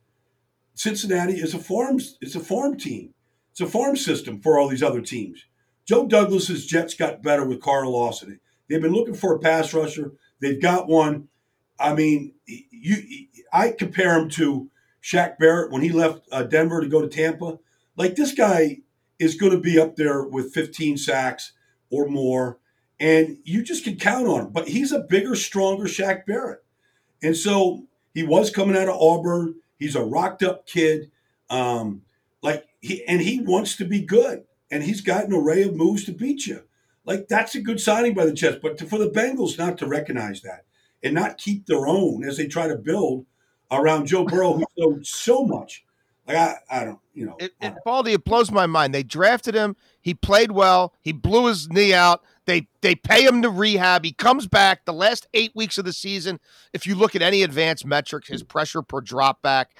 Cincinnati 0.75 1.35
is 1.35 1.53
a 1.53 1.59
farm 1.59 1.99
it's 2.21 2.37
a 2.37 2.41
farm 2.41 2.79
team. 2.79 3.13
It's 3.53 3.61
a 3.61 3.67
farm 3.67 3.97
system 3.97 4.41
for 4.41 4.59
all 4.59 4.69
these 4.69 4.83
other 4.83 5.03
teams. 5.03 5.45
Joe 5.85 6.07
Douglas's 6.07 6.67
Jets 6.67 6.95
got 6.95 7.23
better 7.23 7.45
with 7.45 7.61
Carl 7.61 7.93
Lawson. 7.93 8.41
They've 8.69 8.81
been 8.81 8.93
looking 8.93 9.15
for 9.15 9.35
a 9.35 9.39
pass 9.39 9.75
rusher. 9.75 10.13
They've 10.41 10.61
got 10.61 10.89
one. 10.89 11.29
I 11.79 11.95
mean, 11.95 12.33
you 12.47 13.27
I 13.53 13.71
compare 13.71 14.19
him 14.19 14.31
to 14.31 14.71
Shaq 15.03 15.39
Barrett 15.39 15.71
when 15.71 15.83
he 15.83 15.91
left 15.91 16.27
uh, 16.33 16.45
Denver 16.45 16.81
to 16.81 16.89
go 16.89 17.03
to 17.03 17.09
Tampa. 17.09 17.59
Like 17.97 18.17
this 18.17 18.33
guy 18.33 18.79
is 19.19 19.35
going 19.35 19.53
to 19.53 19.61
be 19.61 19.79
up 19.79 19.97
there 19.97 20.23
with 20.23 20.55
15 20.55 20.97
sacks 20.97 21.53
or 21.91 22.09
more, 22.09 22.59
and 22.99 23.39
you 23.45 23.63
just 23.63 23.85
can 23.85 23.97
count 23.97 24.27
on 24.27 24.47
him. 24.47 24.53
But 24.53 24.69
he's 24.69 24.93
a 24.93 25.01
bigger, 25.01 25.35
stronger 25.35 25.85
Shaq 25.85 26.25
Barrett, 26.25 26.65
and 27.23 27.37
so 27.37 27.87
he 28.15 28.23
was 28.23 28.51
coming 28.51 28.77
out 28.77 28.89
of 28.89 29.01
Auburn. 29.01 29.57
He's 29.79 29.97
a 29.97 30.03
rocked 30.03 30.43
up 30.43 30.67
kid, 30.67 31.11
um, 31.51 32.03
like 32.43 32.65
he 32.83 33.05
and 33.07 33.23
he 33.23 33.41
wants 33.41 33.77
to 33.77 33.87
be 33.87 34.03
good, 34.03 34.45
and 34.71 34.83
he's 34.83 35.01
got 35.01 35.25
an 35.25 35.33
array 35.33 35.63
of 35.63 35.75
moves 35.75 36.05
to 36.05 36.13
beat 36.13 36.47
you. 36.47 36.65
Like 37.07 37.29
that's 37.29 37.55
a 37.55 37.61
good 37.61 37.81
signing 37.81 38.13
by 38.13 38.27
the 38.27 38.33
Jets, 38.33 38.59
but 38.61 38.77
to, 38.79 38.87
for 38.87 38.99
the 38.99 39.09
Bengals 39.09 39.57
not 39.57 39.79
to 39.79 39.87
recognize 39.87 40.43
that 40.43 40.65
and 41.03 41.15
not 41.15 41.39
keep 41.39 41.67
their 41.67 41.87
own 41.87 42.25
as 42.25 42.37
they 42.37 42.47
try 42.47 42.69
to 42.69 42.77
build 42.77 43.25
around 43.71 44.07
Joe 44.07 44.25
Burrow, 44.25 44.55
who 44.55 44.65
showed 44.79 45.07
so 45.07 45.45
much. 45.45 45.85
Like 46.27 46.37
I, 46.37 46.57
I 46.71 46.85
don't, 46.85 47.01
you 47.15 47.27
know, 47.27 47.37
it, 47.39 47.53
it, 47.61 47.75
Baldy, 47.85 48.13
it 48.13 48.25
blows 48.25 48.51
my 48.51 48.67
mind. 48.67 48.95
They 48.95 49.03
drafted 49.03 49.55
him. 49.55 49.77
He 50.01 50.15
played 50.15 50.53
well. 50.53 50.95
He 51.01 51.13
blew 51.13 51.47
his 51.47 51.69
knee 51.69 51.95
out. 51.95 52.23
They 52.47 52.69
they 52.81 52.95
pay 52.95 53.25
him 53.25 53.43
to 53.43 53.51
rehab. 53.51 54.05
He 54.05 54.13
comes 54.13 54.47
back 54.47 54.85
the 54.85 54.93
last 54.93 55.27
eight 55.35 55.53
weeks 55.55 55.79
of 55.79 55.85
the 55.85 55.93
season. 55.93 56.41
If 56.73 56.87
you 56.87 56.95
look 56.95 57.15
at 57.15 57.23
any 57.23 57.43
advanced 57.43 57.87
metrics, 57.87 58.29
his 58.29 58.43
hmm. 58.43 58.49
pressure 58.49 58.83
per 58.83 59.01
drop 59.01 59.43
back, 59.43 59.77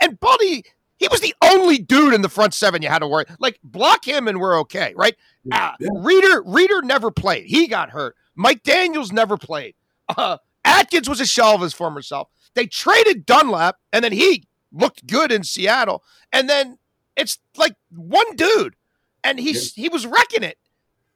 and 0.00 0.18
Baldy, 0.20 0.64
he 0.98 1.08
was 1.08 1.20
the 1.20 1.34
only 1.42 1.78
dude 1.78 2.14
in 2.14 2.22
the 2.22 2.28
front 2.28 2.54
seven 2.54 2.82
you 2.82 2.88
had 2.88 3.00
to 3.00 3.08
worry. 3.08 3.24
Like 3.38 3.58
block 3.62 4.06
him 4.06 4.28
and 4.28 4.40
we're 4.40 4.58
okay, 4.60 4.94
right? 4.96 5.14
Uh, 5.50 5.72
yeah. 5.78 5.88
Reader 5.94 6.42
Reader 6.46 6.82
never 6.82 7.10
played. 7.10 7.46
He 7.46 7.66
got 7.66 7.90
hurt. 7.90 8.16
Mike 8.34 8.62
Daniels 8.62 9.12
never 9.12 9.36
played. 9.36 9.74
Uh, 10.08 10.38
Atkins 10.64 11.08
was 11.08 11.20
a 11.20 11.26
shell 11.26 11.54
of 11.54 11.60
his 11.60 11.72
former 11.72 12.02
self. 12.02 12.28
They 12.54 12.66
traded 12.66 13.26
Dunlap, 13.26 13.76
and 13.92 14.04
then 14.04 14.12
he 14.12 14.46
looked 14.72 15.06
good 15.06 15.32
in 15.32 15.44
Seattle. 15.44 16.02
And 16.32 16.48
then 16.48 16.78
it's 17.16 17.38
like 17.56 17.74
one 17.90 18.36
dude, 18.36 18.76
and 19.24 19.38
he's 19.38 19.76
yeah. 19.76 19.82
he 19.82 19.88
was 19.88 20.06
wrecking 20.06 20.42
it. 20.42 20.58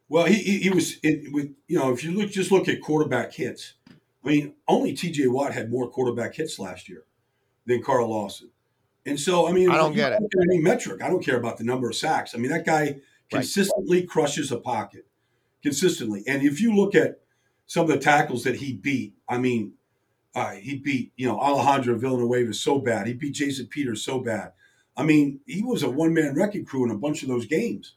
Well, 0.08 0.26
he 0.26 0.34
he, 0.34 0.58
he 0.58 0.70
was 0.70 0.98
it, 1.02 1.32
with 1.32 1.54
you 1.68 1.78
know 1.78 1.92
if 1.92 2.04
you 2.04 2.12
look 2.12 2.30
just 2.30 2.50
look 2.50 2.68
at 2.68 2.80
quarterback 2.80 3.32
hits. 3.32 3.74
I 4.22 4.28
mean, 4.28 4.54
only 4.68 4.92
T.J. 4.92 5.28
Watt 5.28 5.54
had 5.54 5.70
more 5.70 5.88
quarterback 5.88 6.34
hits 6.34 6.58
last 6.58 6.90
year 6.90 7.04
than 7.64 7.82
Carl 7.82 8.10
Lawson. 8.10 8.50
And 9.06 9.18
so, 9.18 9.48
I 9.48 9.52
mean, 9.52 9.70
I 9.70 9.76
don't 9.76 9.94
get 9.94 10.12
it. 10.12 10.20
Any 10.50 10.60
metric, 10.60 11.02
I 11.02 11.08
don't 11.08 11.24
care 11.24 11.38
about 11.38 11.56
the 11.56 11.64
number 11.64 11.88
of 11.88 11.96
sacks. 11.96 12.34
I 12.34 12.38
mean, 12.38 12.50
that 12.50 12.66
guy 12.66 12.96
consistently 13.30 14.00
right. 14.00 14.08
crushes 14.08 14.52
a 14.52 14.58
pocket, 14.58 15.06
consistently. 15.62 16.22
And 16.26 16.42
if 16.42 16.60
you 16.60 16.74
look 16.74 16.94
at 16.94 17.20
some 17.66 17.84
of 17.84 17.88
the 17.88 17.98
tackles 17.98 18.44
that 18.44 18.56
he 18.56 18.74
beat, 18.74 19.14
I 19.28 19.38
mean, 19.38 19.74
uh, 20.34 20.52
he 20.52 20.76
beat 20.76 21.12
you 21.16 21.26
know 21.26 21.38
Alejandro 21.38 21.98
Villanueva 21.98 22.52
so 22.54 22.78
bad. 22.78 23.06
He 23.06 23.14
beat 23.14 23.34
Jason 23.34 23.66
Peters 23.66 24.04
so 24.04 24.20
bad. 24.20 24.52
I 24.96 25.02
mean, 25.02 25.40
he 25.46 25.62
was 25.62 25.82
a 25.82 25.90
one 25.90 26.12
man 26.12 26.34
wrecking 26.34 26.64
crew 26.64 26.84
in 26.84 26.90
a 26.90 26.98
bunch 26.98 27.22
of 27.22 27.28
those 27.28 27.46
games. 27.46 27.94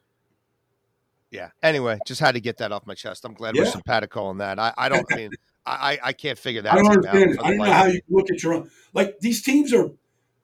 Yeah. 1.32 1.50
Anyway, 1.62 1.98
just 2.06 2.22
had 2.22 2.36
to 2.36 2.42
get 2.42 2.58
that 2.58 2.72
off 2.72 2.86
my 2.86 2.94
chest. 2.94 3.26
I'm 3.26 3.34
glad 3.34 3.56
yeah. 3.56 3.64
we're 3.64 3.72
simpatico 3.72 4.24
on 4.26 4.38
that. 4.38 4.60
I, 4.60 4.74
I 4.78 4.90
don't 4.90 5.06
I 5.12 5.16
mean 5.16 5.32
I, 5.66 6.00
I 6.04 6.14
can't 6.14 6.38
figure 6.38 6.62
that. 6.62 6.74
I 6.74 6.76
don't 6.78 6.88
understand. 6.88 7.40
I 7.42 7.50
don't 7.50 7.58
know 7.58 7.72
how 7.72 7.86
you 7.86 8.02
look 8.10 8.30
at 8.32 8.42
your 8.44 8.54
own. 8.54 8.72
Like 8.94 9.20
these 9.20 9.42
teams 9.42 9.74
are, 9.74 9.92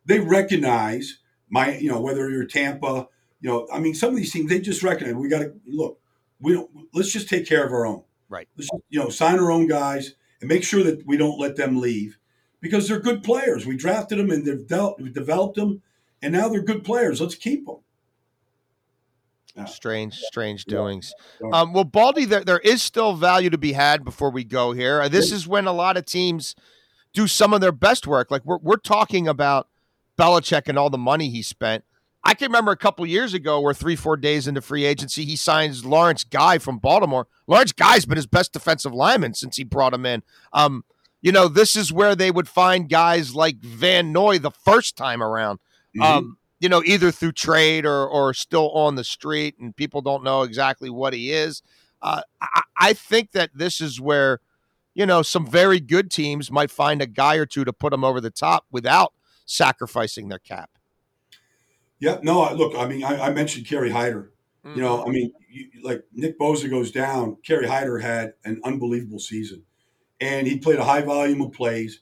they 0.05 0.19
recognize 0.19 1.19
my 1.49 1.77
you 1.77 1.89
know 1.89 2.01
whether 2.01 2.29
you're 2.29 2.45
Tampa, 2.45 3.07
you 3.41 3.49
know 3.49 3.67
I 3.71 3.79
mean 3.79 3.93
some 3.93 4.11
of 4.11 4.15
these 4.15 4.31
teams 4.31 4.49
they 4.49 4.59
just 4.59 4.83
recognize 4.83 5.15
we 5.15 5.29
got 5.29 5.39
to 5.39 5.53
look. 5.67 5.99
We 6.41 6.53
don't. 6.53 6.69
Let's 6.93 7.11
just 7.11 7.27
take 7.27 7.47
care 7.47 7.65
of 7.65 7.73
our 7.73 7.85
own. 7.85 8.03
Right. 8.29 8.47
Let's 8.55 8.69
just, 8.69 8.83
you 8.89 8.99
know 8.99 9.09
sign 9.09 9.39
our 9.39 9.51
own 9.51 9.67
guys 9.67 10.15
and 10.41 10.47
make 10.47 10.63
sure 10.63 10.83
that 10.83 11.05
we 11.05 11.17
don't 11.17 11.39
let 11.39 11.55
them 11.55 11.79
leave 11.79 12.17
because 12.61 12.87
they're 12.87 12.99
good 12.99 13.23
players. 13.23 13.65
We 13.65 13.77
drafted 13.77 14.19
them 14.19 14.31
and 14.31 14.45
they've 14.45 14.57
developed, 14.57 15.01
we 15.01 15.09
developed 15.09 15.55
them, 15.55 15.81
and 16.21 16.33
now 16.33 16.49
they're 16.49 16.61
good 16.61 16.83
players. 16.83 17.21
Let's 17.21 17.35
keep 17.35 17.65
them. 17.65 17.77
Yeah. 19.55 19.65
Strange, 19.65 20.15
strange 20.15 20.65
doings. 20.65 21.13
Um, 21.51 21.73
well, 21.73 21.83
Baldy, 21.83 22.25
there, 22.25 22.43
there 22.43 22.59
is 22.59 22.81
still 22.81 23.13
value 23.15 23.49
to 23.49 23.57
be 23.57 23.73
had 23.73 24.05
before 24.05 24.29
we 24.29 24.43
go 24.43 24.71
here. 24.71 25.07
This 25.09 25.31
is 25.31 25.47
when 25.47 25.65
a 25.65 25.73
lot 25.73 25.97
of 25.97 26.05
teams 26.05 26.55
do 27.13 27.27
some 27.27 27.53
of 27.53 27.59
their 27.59 27.71
best 27.71 28.07
work. 28.07 28.31
Like 28.31 28.45
we're, 28.45 28.59
we're 28.59 28.77
talking 28.77 29.27
about 29.27 29.67
Belichick 30.19 30.67
and 30.67 30.77
all 30.77 30.89
the 30.89 30.97
money 30.97 31.29
he 31.29 31.41
spent. 31.41 31.83
I 32.23 32.33
can 32.33 32.47
remember 32.47 32.71
a 32.71 32.77
couple 32.77 33.05
years 33.05 33.33
ago 33.33 33.61
where 33.61 33.73
three, 33.73 33.95
four 33.95 34.17
days 34.17 34.45
into 34.47 34.61
free 34.61 34.83
agency, 34.83 35.23
he 35.23 35.37
signs 35.37 35.85
Lawrence 35.85 36.25
Guy 36.25 36.57
from 36.57 36.77
Baltimore. 36.77 37.27
Lawrence 37.47 37.71
Guy's 37.71 38.05
been 38.05 38.17
his 38.17 38.27
best 38.27 38.51
defensive 38.51 38.93
lineman 38.93 39.33
since 39.33 39.55
he 39.55 39.63
brought 39.63 39.93
him 39.93 40.05
in. 40.05 40.21
Um, 40.51 40.83
you 41.21 41.31
know, 41.31 41.47
this 41.47 41.75
is 41.75 41.93
where 41.93 42.15
they 42.15 42.31
would 42.31 42.49
find 42.49 42.89
guys 42.89 43.35
like 43.35 43.59
Van 43.59 44.11
Noy 44.11 44.37
the 44.37 44.51
first 44.51 44.97
time 44.97 45.23
around. 45.23 45.59
Mm-hmm. 45.97 46.01
Um, 46.01 46.37
you 46.59 46.67
know, 46.67 46.83
either 46.83 47.09
through 47.11 47.31
trade 47.31 47.85
or 47.85 48.05
or 48.07 48.33
still 48.33 48.69
on 48.71 48.95
the 48.95 49.03
street, 49.03 49.55
and 49.59 49.75
people 49.75 50.01
don't 50.01 50.23
know 50.23 50.43
exactly 50.43 50.89
what 50.89 51.13
he 51.13 51.31
is. 51.31 51.61
Uh, 52.01 52.21
I, 52.41 52.61
I 52.77 52.93
think 52.93 53.31
that 53.31 53.51
this 53.53 53.79
is 53.79 53.99
where, 53.99 54.39
you 54.93 55.05
know, 55.05 55.21
some 55.21 55.47
very 55.47 55.79
good 55.79 56.11
teams 56.11 56.51
might 56.51 56.71
find 56.71 57.01
a 57.01 57.07
guy 57.07 57.35
or 57.35 57.45
two 57.45 57.63
to 57.63 57.73
put 57.73 57.91
them 57.91 58.03
over 58.03 58.19
the 58.19 58.29
top 58.29 58.65
without 58.71 59.13
sacrificing 59.49 60.29
their 60.29 60.39
cap. 60.39 60.69
Yeah, 61.99 62.19
no, 62.21 62.53
look, 62.53 62.75
I 62.77 62.85
mean, 62.87 63.03
I, 63.03 63.27
I 63.27 63.33
mentioned 63.33 63.67
Kerry 63.67 63.89
Hyder. 63.89 64.31
Mm-hmm. 64.63 64.77
You 64.77 64.83
know, 64.83 65.03
I 65.03 65.09
mean, 65.09 65.33
you, 65.49 65.69
like 65.83 66.03
Nick 66.13 66.39
Bosa 66.39 66.69
goes 66.69 66.91
down, 66.91 67.37
Kerry 67.43 67.67
Hyder 67.67 67.97
had 67.97 68.33
an 68.45 68.61
unbelievable 68.63 69.19
season. 69.19 69.63
And 70.21 70.47
he 70.47 70.59
played 70.59 70.79
a 70.79 70.83
high 70.83 71.01
volume 71.01 71.41
of 71.41 71.51
plays. 71.51 72.01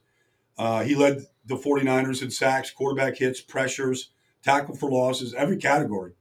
Uh, 0.57 0.83
he 0.83 0.95
led 0.95 1.21
the 1.45 1.55
49ers 1.55 2.21
in 2.21 2.31
sacks, 2.31 2.69
quarterback 2.69 3.17
hits, 3.17 3.41
pressures, 3.41 4.09
tackle 4.43 4.75
for 4.75 4.89
losses, 4.89 5.33
every 5.33 5.57
category. 5.57 6.13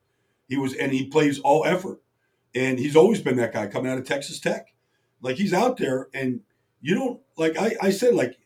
He 0.48 0.56
was, 0.56 0.74
and 0.74 0.92
he 0.92 1.06
plays 1.06 1.40
all 1.40 1.64
effort. 1.64 2.00
And 2.54 2.78
he's 2.78 2.96
always 2.96 3.20
been 3.20 3.36
that 3.36 3.52
guy 3.52 3.66
coming 3.66 3.90
out 3.90 3.98
of 3.98 4.06
Texas 4.06 4.38
Tech. 4.38 4.68
Like 5.20 5.36
he's 5.36 5.52
out 5.52 5.78
there, 5.78 6.08
and 6.14 6.40
you 6.80 6.94
don't, 6.94 7.20
like 7.36 7.58
I, 7.58 7.74
I 7.82 7.90
said, 7.90 8.14
like 8.14 8.38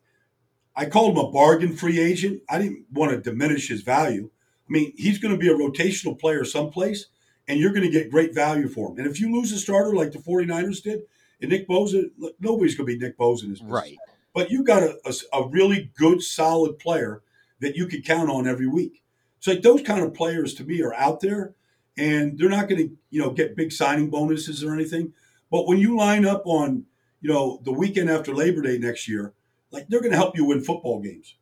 I 0.77 0.87
called 0.87 1.17
him 1.17 1.25
a 1.25 1.31
bargain 1.31 1.77
free 1.77 1.99
agent. 1.99 2.43
I 2.49 2.59
didn't 2.59 2.87
want 2.93 3.13
to 3.13 3.19
diminish 3.19 3.69
his 3.69 3.83
value 3.83 4.31
I 4.71 4.73
mean, 4.73 4.93
he's 4.97 5.19
going 5.19 5.35
to 5.35 5.39
be 5.39 5.49
a 5.49 5.55
rotational 5.55 6.17
player 6.17 6.45
someplace, 6.45 7.07
and 7.49 7.59
you're 7.59 7.73
going 7.73 7.83
to 7.83 7.91
get 7.91 8.11
great 8.11 8.33
value 8.33 8.69
for 8.69 8.91
him. 8.91 8.99
And 8.99 9.07
if 9.09 9.19
you 9.19 9.35
lose 9.35 9.51
a 9.51 9.59
starter 9.59 9.95
like 9.95 10.13
the 10.13 10.19
49ers 10.19 10.83
did, 10.83 11.03
and 11.43 11.51
Nick 11.51 11.69
Bosa, 11.69 12.09
nobody's 12.39 12.77
going 12.77 12.87
to 12.87 12.97
be 12.97 12.99
Nick 12.99 13.19
Bosa 13.19 13.45
in 13.45 13.51
his 13.51 13.59
business. 13.59 13.73
Right. 13.73 13.99
But 14.33 14.51
you 14.51 14.63
got 14.63 14.85
a, 14.85 14.97
a, 15.05 15.39
a, 15.41 15.49
really 15.49 15.91
good, 15.97 16.23
solid 16.23 16.79
player 16.79 17.23
that 17.59 17.75
you 17.75 17.87
could 17.87 18.05
count 18.05 18.31
on 18.31 18.47
every 18.47 18.69
week. 18.69 19.03
So 19.41 19.51
like 19.51 19.63
those 19.63 19.83
kind 19.83 20.05
of 20.05 20.15
players 20.15 20.55
to 20.55 20.65
me 20.65 20.83
are 20.83 20.95
out 20.95 21.21
there, 21.21 21.55
and 21.99 22.39
they're 22.39 22.49
not 22.49 22.69
going 22.69 22.89
to 22.89 22.97
you 23.11 23.21
know 23.21 23.31
get 23.31 23.57
big 23.57 23.73
signing 23.73 24.09
bonuses 24.09 24.63
or 24.63 24.73
anything. 24.73 25.15
But 25.51 25.67
when 25.67 25.79
you 25.79 25.97
line 25.97 26.25
up 26.25 26.43
on 26.45 26.85
you 27.21 27.33
know 27.33 27.61
the 27.65 27.73
weekend 27.73 28.09
after 28.09 28.33
Labor 28.33 28.63
Day 28.63 28.79
next 28.79 29.09
year, 29.09 29.33
like 29.71 29.89
they're 29.89 30.01
going 30.01 30.13
to 30.13 30.17
help 30.17 30.37
you 30.37 30.45
win 30.45 30.61
football 30.61 31.01
games. 31.01 31.37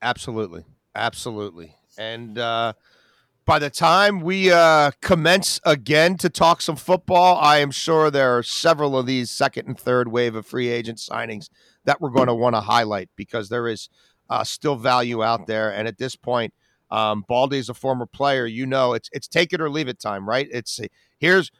Absolutely, 0.00 0.64
absolutely. 0.94 1.76
And 1.98 2.38
uh, 2.38 2.72
by 3.44 3.58
the 3.58 3.70
time 3.70 4.20
we 4.20 4.50
uh, 4.50 4.92
commence 5.00 5.60
again 5.64 6.16
to 6.18 6.30
talk 6.30 6.60
some 6.60 6.76
football, 6.76 7.38
I 7.38 7.58
am 7.58 7.70
sure 7.70 8.10
there 8.10 8.36
are 8.36 8.42
several 8.42 8.96
of 8.98 9.06
these 9.06 9.30
second 9.30 9.68
and 9.68 9.78
third 9.78 10.08
wave 10.08 10.34
of 10.34 10.46
free 10.46 10.68
agent 10.68 10.98
signings 10.98 11.48
that 11.84 12.00
we're 12.00 12.10
going 12.10 12.28
to 12.28 12.34
want 12.34 12.54
to 12.54 12.60
highlight 12.60 13.10
because 13.16 13.48
there 13.48 13.68
is 13.68 13.88
uh, 14.30 14.44
still 14.44 14.76
value 14.76 15.22
out 15.22 15.46
there. 15.46 15.72
And 15.72 15.88
at 15.88 15.98
this 15.98 16.16
point, 16.16 16.54
um, 16.90 17.24
Baldy 17.26 17.58
is 17.58 17.68
a 17.68 17.74
former 17.74 18.06
player. 18.06 18.46
You 18.46 18.66
know, 18.66 18.92
it's 18.92 19.08
it's 19.12 19.26
take 19.26 19.52
it 19.52 19.60
or 19.60 19.70
leave 19.70 19.88
it 19.88 19.98
time, 19.98 20.28
right? 20.28 20.46
It's 20.52 20.78
here's 21.18 21.50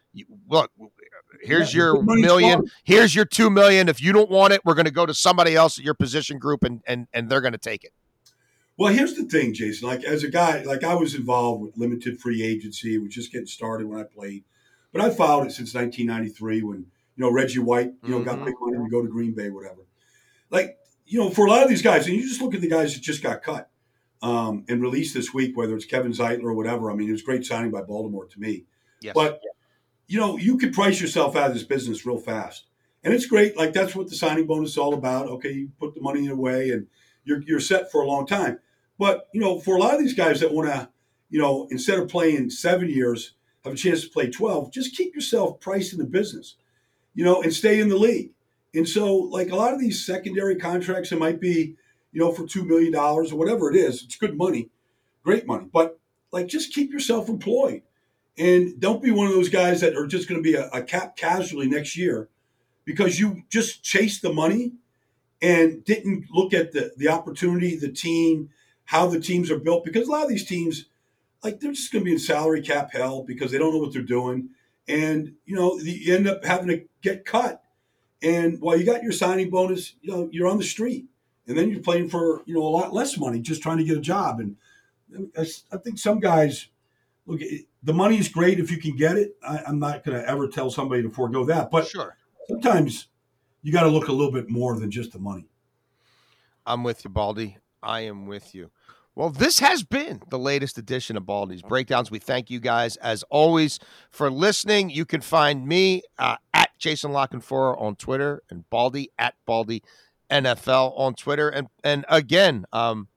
look, 0.49 0.71
here's 1.41 1.75
yeah, 1.75 1.79
your 1.79 2.03
million, 2.03 2.63
here's 2.85 3.15
your 3.15 3.25
two 3.25 3.51
million. 3.51 3.89
If 3.89 4.03
you 4.03 4.13
don't 4.13 4.31
want 4.31 4.53
it, 4.53 4.61
we're 4.65 4.75
going 4.75 4.87
to 4.87 4.93
go 4.93 5.07
to 5.07 5.15
somebody 5.15 5.55
else 5.55 5.79
at 5.79 5.85
your 5.85 5.95
position 5.95 6.39
group, 6.39 6.65
and 6.65 6.83
and 6.87 7.07
and 7.13 7.29
they're 7.29 7.41
going 7.41 7.53
to 7.53 7.59
take 7.59 7.85
it. 7.85 7.93
Well, 8.77 8.93
here's 8.93 9.15
the 9.15 9.25
thing, 9.25 9.55
Jason. 9.55 9.89
Like 9.89 10.05
as 10.05 10.25
a 10.25 10.29
guy, 10.29 10.63
like 10.63 10.85
I 10.85 10.95
was 10.95 11.15
involved 11.15 11.63
with 11.63 11.77
limited 11.77 12.21
free 12.21 12.43
agency. 12.43 12.95
It 12.95 13.03
was 13.03 13.15
just 13.15 13.33
getting 13.33 13.47
started 13.47 13.87
when 13.87 14.01
I 14.01 14.05
played, 14.05 14.45
but 14.93 15.03
I 15.03 15.11
followed 15.11 15.47
it 15.47 15.53
since 15.53 15.75
1993 15.75 16.63
when 16.63 16.79
you 16.79 16.87
know 17.17 17.31
Reggie 17.31 17.59
White, 17.59 17.93
you 18.03 18.11
know, 18.11 18.17
mm-hmm. 18.17 18.25
got 18.25 18.45
big 18.45 18.55
money 18.61 18.79
to 18.79 18.91
go 18.91 19.03
to 19.03 19.09
Green 19.09 19.33
Bay, 19.33 19.51
whatever. 19.51 19.83
Like 20.51 20.79
you 21.07 21.19
know, 21.19 21.31
for 21.31 21.47
a 21.47 21.51
lot 21.51 21.63
of 21.63 21.69
these 21.69 21.83
guys, 21.83 22.07
and 22.07 22.17
you 22.17 22.23
just 22.23 22.41
look 22.41 22.55
at 22.55 22.61
the 22.61 22.69
guys 22.69 22.95
that 22.95 23.03
just 23.03 23.23
got 23.23 23.43
cut 23.43 23.69
um, 24.23 24.65
and 24.69 24.81
released 24.81 25.15
this 25.15 25.35
week, 25.35 25.57
whether 25.57 25.77
it's 25.77 25.85
Kevin 25.85 26.13
Zeitler 26.13 26.45
or 26.45 26.55
whatever. 26.55 26.91
I 26.91 26.95
mean, 26.95 27.09
it 27.09 27.13
was 27.13 27.23
great 27.23 27.45
signing 27.45 27.71
by 27.71 27.83
Baltimore 27.83 28.27
to 28.27 28.41
me. 28.41 28.65
Yes. 29.01 29.15
But 29.15 29.41
you 30.07 30.19
know, 30.21 30.37
you 30.37 30.59
could 30.59 30.73
price 30.73 31.01
yourself 31.01 31.37
out 31.37 31.49
of 31.49 31.55
this 31.55 31.65
business 31.65 32.07
real 32.07 32.19
fast, 32.19 32.67
and 33.05 33.15
it's 33.15 33.27
great. 33.27 33.57
Like 33.57 33.73
that's 33.73 33.95
what 33.95 34.09
the 34.09 34.17
signing 34.17 34.47
bonus 34.47 34.71
is 34.71 34.79
all 34.79 34.95
about. 34.95 35.27
Okay, 35.29 35.53
you 35.53 35.71
put 35.79 35.95
the 35.95 36.01
money 36.01 36.29
away 36.29 36.71
and 36.71 36.87
you're 37.25 37.43
you're 37.43 37.61
set 37.61 37.91
for 37.91 38.03
a 38.03 38.07
long 38.07 38.27
time. 38.27 38.59
But 38.99 39.29
you 39.33 39.41
know, 39.41 39.59
for 39.59 39.77
a 39.77 39.81
lot 39.81 39.95
of 39.95 40.01
these 40.01 40.15
guys 40.15 40.41
that 40.41 40.53
want 40.53 40.69
to, 40.69 40.89
you 41.31 41.41
know, 41.41 41.67
instead 41.71 41.99
of 41.99 42.09
playing 42.09 42.51
seven 42.51 42.89
years, 42.89 43.35
have 43.65 43.73
a 43.73 43.77
chance 43.77 44.03
to 44.03 44.11
play 44.11 44.31
twelve. 44.31 44.73
Just 44.73 44.97
keep 44.97 45.15
yourself 45.15 45.61
priced 45.61 45.93
in 45.93 45.99
the 45.99 46.05
business, 46.05 46.57
you 47.15 47.25
know, 47.25 47.43
and 47.43 47.53
stay 47.53 47.81
in 47.81 47.89
the 47.89 47.97
league. 47.97 48.31
And 48.75 48.89
so, 48.89 49.15
like 49.15 49.51
a 49.51 49.57
lot 49.57 49.75
of 49.75 49.81
these 49.81 50.05
secondary 50.05 50.57
contracts, 50.57 51.13
it 51.13 51.19
might 51.19 51.41
be, 51.41 51.77
you 52.13 52.21
know, 52.21 52.33
for 52.33 52.47
two 52.47 52.65
million 52.65 52.93
dollars 52.93 53.33
or 53.33 53.37
whatever 53.37 53.71
it 53.71 53.77
is. 53.77 54.03
It's 54.03 54.17
good 54.17 54.37
money, 54.37 54.71
great 55.23 55.47
money. 55.47 55.67
But 55.73 55.99
like, 56.33 56.47
just 56.47 56.73
keep 56.73 56.91
yourself 56.91 57.29
employed, 57.29 57.83
and 58.39 58.79
don't 58.81 59.03
be 59.03 59.11
one 59.11 59.27
of 59.27 59.33
those 59.33 59.49
guys 59.49 59.81
that 59.81 59.97
are 59.97 60.07
just 60.07 60.29
going 60.29 60.43
to 60.43 60.43
be 60.43 60.55
a, 60.55 60.69
a 60.71 60.83
cap 60.83 61.17
casualty 61.17 61.69
next 61.69 61.97
year 61.97 62.29
because 62.85 63.21
you 63.21 63.43
just 63.49 63.83
chased 63.83 64.23
the 64.23 64.33
money 64.33 64.73
and 65.41 65.85
didn't 65.85 66.27
look 66.31 66.55
at 66.55 66.73
the 66.73 66.93
the 66.97 67.09
opportunity, 67.09 67.77
the 67.77 67.93
team, 67.93 68.51
how 68.85 69.07
the 69.07 69.21
teams 69.21 69.51
are 69.51 69.59
built. 69.59 69.85
Because 69.85 70.09
a 70.09 70.11
lot 70.11 70.25
of 70.25 70.29
these 70.29 70.47
teams, 70.47 70.87
like, 71.43 71.61
they're 71.61 71.73
just 71.73 71.93
going 71.93 72.05
to 72.05 72.07
be 72.07 72.13
in 72.13 72.19
salary 72.19 72.63
cap 72.63 72.93
hell 72.93 73.23
because 73.23 73.51
they 73.51 73.59
don't 73.59 73.73
know 73.73 73.81
what 73.81 73.93
they're 73.93 74.03
doing, 74.03 74.51
and 74.89 75.35
you 75.45 75.55
know, 75.55 75.79
you 75.79 76.15
end 76.15 76.29
up 76.29 76.45
having 76.45 76.69
to 76.69 76.85
get 77.03 77.25
cut 77.25 77.63
and 78.23 78.61
while 78.61 78.77
you 78.77 78.87
got 78.87 79.03
your 79.03 79.13
signing 79.13 79.51
bonus, 79.51 79.95
you 80.01 80.13
know, 80.13 80.29
you're 80.31 80.47
on 80.47 80.59
the 80.59 80.65
street. 80.65 81.07
And 81.49 81.59
then 81.59 81.71
you're 81.71 81.81
playing 81.81 82.09
for, 82.09 82.43
you 82.47 82.55
know, 82.55 82.63
a 82.63 82.71
lot 82.71 82.95
less 82.95 83.19
money 83.19 83.41
just 83.41 83.63
trying 83.63 83.79
to 83.79 83.85
get 83.85 83.97
a 83.97 84.01
job. 84.01 84.39
And 84.39 84.57
I, 85.37 85.45
I 85.73 85.77
think 85.79 85.99
some 85.99 86.21
guys, 86.21 86.69
look, 87.27 87.41
the 87.83 87.93
money 87.93 88.19
is 88.19 88.29
great 88.29 88.61
if 88.61 88.71
you 88.71 88.79
can 88.79 88.97
get 88.97 89.17
it. 89.17 89.37
I, 89.47 89.63
am 89.67 89.79
not 89.79 90.05
going 90.05 90.19
to 90.19 90.29
ever 90.29 90.49
tell 90.49 90.71
somebody 90.71 91.03
to 91.03 91.11
forego 91.11 91.45
that. 91.47 91.71
But 91.71 91.89
sure. 91.89 92.17
sometimes 92.49 93.09
you 93.63 93.73
got 93.73 93.83
to 93.83 93.89
look 93.89 94.09
a 94.09 94.13
little 94.13 94.33
bit 94.33 94.49
more 94.49 94.79
than 94.79 94.91
just 94.91 95.13
the 95.13 95.19
money. 95.19 95.47
I'm 96.65 96.85
with 96.85 97.05
you, 97.05 97.11
Baldy. 97.11 97.59
I 97.83 98.03
am 98.03 98.27
with 98.27 98.55
you. 98.55 98.71
Well, 99.15 99.29
this 99.29 99.59
has 99.59 99.83
been 99.83 100.23
the 100.31 100.39
latest 100.39 100.79
edition 100.79 101.19
of 101.19 101.27
Baldy's 101.27 101.61
Breakdowns. 101.61 102.11
We 102.11 102.19
thank 102.19 102.49
you 102.49 102.61
guys, 102.61 102.97
as 102.97 103.23
always, 103.25 103.79
for 104.11 104.31
listening. 104.31 104.89
You 104.89 105.05
can 105.05 105.21
find 105.21 105.67
me 105.67 106.03
uh, 106.19 106.37
at 106.55 106.71
Jason 106.79 107.13
La 107.13 107.27
Canfora 107.27 107.79
on 107.81 107.97
Twitter 107.97 108.43
and 108.49 108.69
Baldy 108.71 109.11
at 109.19 109.35
Baldy 109.45 109.83
NFL 110.31 110.99
on 110.99 111.15
Twitter. 111.15 111.51
And 111.51 111.69
and 111.85 112.07
again, 112.09 112.65
um, 112.73 113.09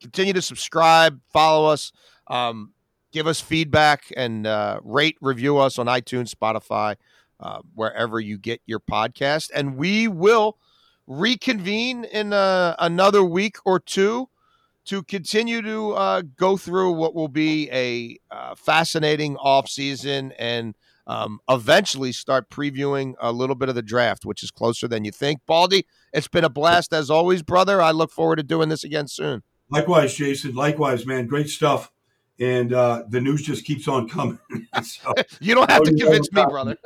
continue 0.00 0.32
to 0.32 0.42
subscribe, 0.42 1.20
follow 1.32 1.70
us, 1.70 1.92
um, 2.26 2.72
give 3.14 3.26
us 3.28 3.40
feedback, 3.40 4.12
and 4.16 4.44
uh, 4.44 4.80
rate, 4.82 5.16
review 5.20 5.56
us 5.56 5.78
on 5.78 5.86
iTunes, 5.86 6.34
Spotify, 6.34 6.96
uh, 7.38 7.60
wherever 7.74 8.18
you 8.18 8.36
get 8.36 8.60
your 8.66 8.80
podcast. 8.80 9.50
And 9.54 9.76
we 9.76 10.08
will 10.08 10.58
reconvene 11.06 12.04
in 12.04 12.32
uh, 12.32 12.74
another 12.80 13.22
week 13.22 13.56
or 13.64 13.78
two 13.78 14.28
to 14.86 15.04
continue 15.04 15.62
to 15.62 15.92
uh, 15.92 16.22
go 16.36 16.56
through 16.56 16.92
what 16.92 17.14
will 17.14 17.28
be 17.28 17.70
a 17.70 18.18
uh, 18.34 18.56
fascinating 18.56 19.36
offseason 19.36 20.32
and 20.36 20.74
um, 21.06 21.38
eventually 21.48 22.10
start 22.10 22.50
previewing 22.50 23.14
a 23.20 23.30
little 23.30 23.54
bit 23.54 23.68
of 23.68 23.76
the 23.76 23.82
draft, 23.82 24.24
which 24.24 24.42
is 24.42 24.50
closer 24.50 24.88
than 24.88 25.04
you 25.04 25.12
think. 25.12 25.40
Baldy, 25.46 25.86
it's 26.12 26.28
been 26.28 26.44
a 26.44 26.50
blast 26.50 26.92
as 26.92 27.10
always, 27.10 27.42
brother. 27.42 27.80
I 27.80 27.92
look 27.92 28.10
forward 28.10 28.36
to 28.36 28.42
doing 28.42 28.70
this 28.70 28.82
again 28.82 29.06
soon. 29.06 29.44
Likewise, 29.70 30.14
Jason. 30.14 30.54
Likewise, 30.54 31.06
man. 31.06 31.26
Great 31.26 31.48
stuff. 31.48 31.92
And 32.40 32.72
uh, 32.72 33.04
the 33.08 33.20
news 33.20 33.42
just 33.42 33.64
keeps 33.64 33.86
on 33.86 34.08
coming. 34.08 34.38
so, 34.82 35.14
you 35.40 35.54
don't 35.54 35.70
have 35.70 35.82
to 35.84 35.94
convince 35.94 36.32
me, 36.32 36.44
brother. 36.44 36.76